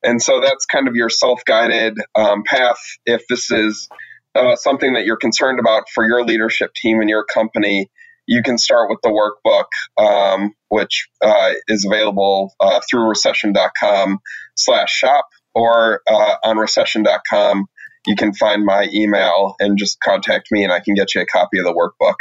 And 0.03 0.21
so 0.21 0.39
that's 0.41 0.65
kind 0.65 0.87
of 0.87 0.95
your 0.95 1.09
self 1.09 1.41
guided 1.45 1.97
um, 2.15 2.43
path. 2.43 2.79
If 3.05 3.23
this 3.27 3.51
is 3.51 3.89
uh, 4.35 4.55
something 4.55 4.93
that 4.93 5.05
you're 5.05 5.17
concerned 5.17 5.59
about 5.59 5.89
for 5.93 6.05
your 6.05 6.23
leadership 6.23 6.73
team 6.73 7.01
and 7.01 7.09
your 7.09 7.25
company, 7.25 7.89
you 8.25 8.43
can 8.43 8.57
start 8.57 8.89
with 8.89 8.99
the 9.01 9.09
workbook, 9.09 9.65
um, 10.01 10.53
which 10.69 11.07
uh, 11.21 11.51
is 11.67 11.85
available 11.85 12.53
uh, 12.59 12.79
through 12.89 13.09
recession.com 13.09 14.19
slash 14.55 14.91
shop 14.91 15.25
or 15.55 16.01
uh, 16.07 16.35
on 16.43 16.57
recession.com. 16.57 17.65
You 18.05 18.15
can 18.15 18.33
find 18.33 18.63
my 18.63 18.87
email 18.93 19.55
and 19.59 19.77
just 19.77 19.99
contact 19.99 20.51
me 20.51 20.63
and 20.63 20.71
I 20.71 20.79
can 20.79 20.93
get 20.93 21.15
you 21.15 21.21
a 21.21 21.25
copy 21.25 21.59
of 21.59 21.65
the 21.65 21.73
workbook 21.73 22.15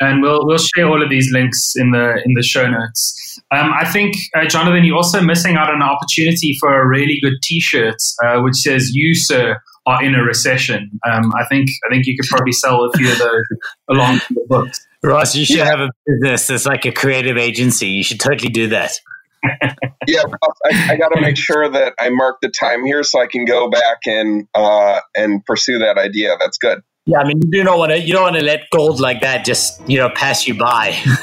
and 0.00 0.22
we'll 0.22 0.46
we'll 0.46 0.58
share 0.58 0.86
all 0.88 1.02
of 1.02 1.10
these 1.10 1.30
links 1.32 1.74
in 1.76 1.90
the 1.90 2.22
in 2.24 2.34
the 2.34 2.42
show 2.42 2.68
notes. 2.68 3.40
Um, 3.50 3.72
I 3.72 3.90
think 3.90 4.14
uh, 4.36 4.46
Jonathan, 4.46 4.84
you're 4.84 4.96
also 4.96 5.20
missing 5.20 5.56
out 5.56 5.70
on 5.70 5.76
an 5.76 5.82
opportunity 5.82 6.56
for 6.60 6.80
a 6.80 6.86
really 6.86 7.18
good 7.22 7.34
T-shirt, 7.42 7.96
uh, 8.24 8.40
which 8.40 8.56
says 8.56 8.90
"You, 8.94 9.14
sir, 9.14 9.56
are 9.86 10.02
in 10.02 10.14
a 10.14 10.22
recession." 10.22 10.90
Um, 11.10 11.32
I 11.36 11.44
think 11.46 11.68
I 11.86 11.88
think 11.90 12.06
you 12.06 12.16
could 12.16 12.28
probably 12.28 12.52
sell 12.52 12.84
a 12.84 12.96
few 12.96 13.10
of 13.10 13.18
those 13.18 13.44
along 13.88 14.14
with 14.14 14.28
the 14.28 14.46
books. 14.48 14.86
Ross, 15.02 15.34
you 15.36 15.44
should 15.44 15.58
yeah. 15.58 15.64
have 15.64 15.80
a 15.80 15.90
business 16.06 16.46
that's 16.48 16.66
like 16.66 16.84
a 16.84 16.92
creative 16.92 17.36
agency. 17.36 17.88
You 17.88 18.02
should 18.02 18.20
totally 18.20 18.50
do 18.50 18.68
that. 18.68 18.92
yeah, 20.06 20.22
I, 20.64 20.92
I 20.92 20.96
got 20.96 21.10
to 21.10 21.20
make 21.20 21.36
sure 21.36 21.68
that 21.68 21.94
I 22.00 22.10
mark 22.10 22.38
the 22.42 22.48
time 22.48 22.84
here 22.84 23.04
so 23.04 23.20
I 23.20 23.28
can 23.28 23.44
go 23.44 23.70
back 23.70 23.98
and 24.06 24.48
uh, 24.54 25.00
and 25.16 25.44
pursue 25.44 25.78
that 25.78 25.96
idea. 25.96 26.36
That's 26.40 26.58
good. 26.58 26.82
Yeah, 27.08 27.20
I 27.20 27.24
mean, 27.24 27.40
you 27.50 27.64
don't 27.64 27.78
want 27.78 27.90
to 27.90 27.98
you 27.98 28.12
don't 28.12 28.24
want 28.24 28.36
to 28.36 28.44
let 28.44 28.68
gold 28.68 29.00
like 29.00 29.22
that 29.22 29.42
just 29.46 29.80
you 29.88 29.96
know 29.96 30.10
pass 30.10 30.46
you 30.46 30.52
by. 30.54 30.94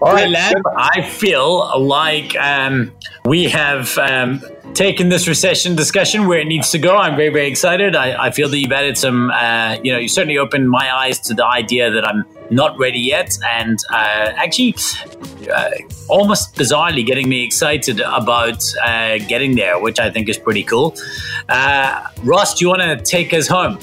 All 0.00 0.14
right, 0.14 0.30
lad. 0.30 0.54
I 0.74 1.02
feel 1.02 1.78
like 1.80 2.34
um, 2.36 2.92
we 3.26 3.44
have 3.44 3.98
um, 3.98 4.40
taken 4.72 5.10
this 5.10 5.28
recession 5.28 5.76
discussion 5.76 6.26
where 6.26 6.38
it 6.38 6.46
needs 6.46 6.70
to 6.70 6.78
go. 6.78 6.96
I'm 6.96 7.14
very, 7.14 7.28
very 7.28 7.46
excited. 7.46 7.94
I, 7.94 8.26
I 8.26 8.30
feel 8.30 8.48
that 8.48 8.58
you've 8.58 8.72
added 8.72 8.96
some, 8.96 9.30
uh, 9.30 9.76
you 9.82 9.92
know, 9.92 9.98
you 9.98 10.08
certainly 10.08 10.38
opened 10.38 10.70
my 10.70 10.90
eyes 10.90 11.18
to 11.20 11.34
the 11.34 11.44
idea 11.44 11.90
that 11.90 12.08
I'm 12.08 12.24
not 12.50 12.78
ready 12.78 13.00
yet, 13.00 13.36
and 13.50 13.78
uh, 13.90 14.32
actually, 14.36 14.74
uh, 15.52 15.70
almost 16.08 16.54
bizarrely 16.56 17.04
getting 17.04 17.28
me 17.28 17.44
excited 17.44 18.00
about 18.00 18.62
uh, 18.84 19.18
getting 19.28 19.56
there, 19.56 19.78
which 19.78 19.98
I 19.98 20.10
think 20.10 20.28
is 20.28 20.38
pretty 20.38 20.62
cool. 20.62 20.94
Uh, 21.48 22.08
Ross, 22.22 22.54
do 22.54 22.64
you 22.64 22.68
want 22.68 22.82
to 22.82 22.96
take 22.96 23.32
us 23.32 23.46
home? 23.46 23.78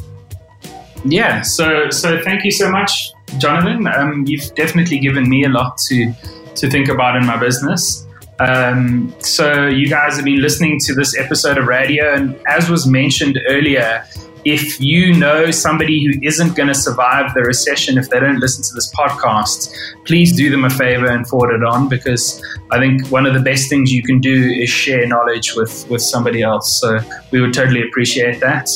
Yeah. 1.03 1.41
So, 1.41 1.89
so 1.89 2.21
thank 2.21 2.43
you 2.43 2.51
so 2.51 2.69
much 2.69 2.91
Jonathan. 3.37 3.87
Um, 3.87 4.25
you've 4.27 4.53
definitely 4.55 4.99
given 4.99 5.29
me 5.29 5.43
a 5.45 5.49
lot 5.49 5.77
to 5.89 6.13
to 6.55 6.69
think 6.69 6.89
about 6.89 7.15
in 7.15 7.25
my 7.25 7.37
business. 7.37 8.05
Um, 8.39 9.13
so 9.19 9.67
you 9.67 9.87
guys 9.87 10.15
have 10.15 10.25
been 10.25 10.41
listening 10.41 10.79
to 10.85 10.93
this 10.93 11.17
episode 11.17 11.57
of 11.57 11.67
radio, 11.67 12.13
and 12.13 12.35
as 12.47 12.69
was 12.69 12.87
mentioned 12.87 13.39
earlier, 13.47 14.05
if 14.45 14.79
you 14.79 15.13
know 15.13 15.51
somebody 15.51 16.05
who 16.05 16.19
isn't 16.23 16.55
going 16.55 16.67
to 16.67 16.75
survive 16.75 17.33
the 17.33 17.41
recession 17.41 17.97
if 17.97 18.09
they 18.09 18.19
don't 18.19 18.39
listen 18.39 18.63
to 18.63 18.73
this 18.73 18.93
podcast, 18.93 19.73
please 20.05 20.35
do 20.35 20.49
them 20.49 20.65
a 20.65 20.69
favor 20.69 21.07
and 21.07 21.27
forward 21.27 21.55
it 21.55 21.63
on 21.63 21.87
because 21.89 22.43
I 22.71 22.79
think 22.79 23.07
one 23.07 23.25
of 23.25 23.33
the 23.33 23.39
best 23.39 23.69
things 23.69 23.91
you 23.91 24.03
can 24.03 24.19
do 24.19 24.33
is 24.33 24.69
share 24.69 25.05
knowledge 25.07 25.55
with 25.55 25.87
with 25.89 26.01
somebody 26.01 26.41
else. 26.41 26.79
So 26.79 26.99
we 27.31 27.41
would 27.41 27.53
totally 27.53 27.83
appreciate 27.83 28.39
that. 28.39 28.69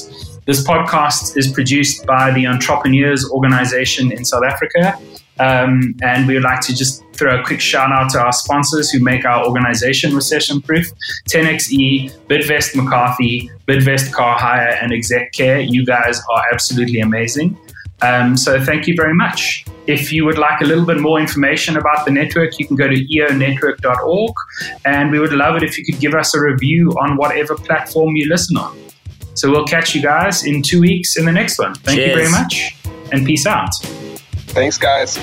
This 0.45 0.63
podcast 0.63 1.38
is 1.38 1.51
produced 1.51 2.05
by 2.05 2.32
the 2.32 2.45
Entrepreneurs 2.45 3.28
Organization 3.32 4.11
in 4.11 4.24
South 4.24 4.43
Africa. 4.43 4.99
Um, 5.39 5.95
and 6.01 6.28
we 6.28 6.36
would 6.36 6.43
like 6.43 6.61
to 6.61 6.76
just 6.76 7.03
throw 7.18 7.39
a 7.39 7.43
quick 7.43 7.61
shout 7.61 7.91
out 7.91 8.09
to 8.11 8.20
our 8.20 8.34
sponsors 8.34 8.89
who 8.89 8.99
make 8.99 9.26
our 9.26 9.45
organization 9.45 10.16
recession 10.16 10.61
proof 10.61 10.88
10xe, 11.30 12.11
Bidvest 12.28 12.76
McCarthy, 12.76 13.49
Bidvest 13.68 14.11
Car 14.13 14.38
Hire, 14.38 14.78
and 14.82 14.93
Exec 14.93 15.32
Care. 15.34 15.59
You 15.59 15.86
guys 15.86 16.22
are 16.32 16.43
absolutely 16.51 16.99
amazing. 16.99 17.57
Um, 18.01 18.36
so 18.36 18.63
thank 18.63 18.88
you 18.88 18.95
very 18.95 19.13
much. 19.13 19.66
If 19.88 20.11
you 20.11 20.26
would 20.26 20.38
like 20.38 20.61
a 20.61 20.66
little 20.66 20.86
bit 20.86 20.99
more 20.99 21.20
information 21.20 21.78
about 21.78 22.05
the 22.05 22.11
network, 22.11 22.59
you 22.59 22.68
can 22.68 22.76
go 22.76 22.88
to 22.88 22.95
eonetwork.org. 22.95 24.34
And 24.86 25.11
we 25.11 25.20
would 25.20 25.34
love 25.34 25.55
it 25.55 25.63
if 25.63 25.78
you 25.78 25.86
could 25.86 25.99
give 25.99 26.13
us 26.13 26.36
a 26.36 26.41
review 26.41 26.91
on 26.99 27.18
whatever 27.18 27.55
platform 27.55 28.16
you 28.16 28.28
listen 28.28 28.57
on. 28.57 28.78
So 29.36 29.51
we'll 29.51 29.66
catch 29.66 29.93
you 29.93 30.01
guys 30.01 30.45
in 30.45 30.61
two 30.61 30.82
weeks 30.82 31.18
in 31.18 31.26
the 31.26 31.32
next 31.32 31.59
one. 31.59 31.76
Thank 31.76 31.99
you 31.99 32.16
very 32.16 32.30
much 32.30 32.76
and 33.11 33.26
peace 33.26 33.45
out. 33.45 33.74
Thanks, 34.53 34.78
guys. 34.78 35.18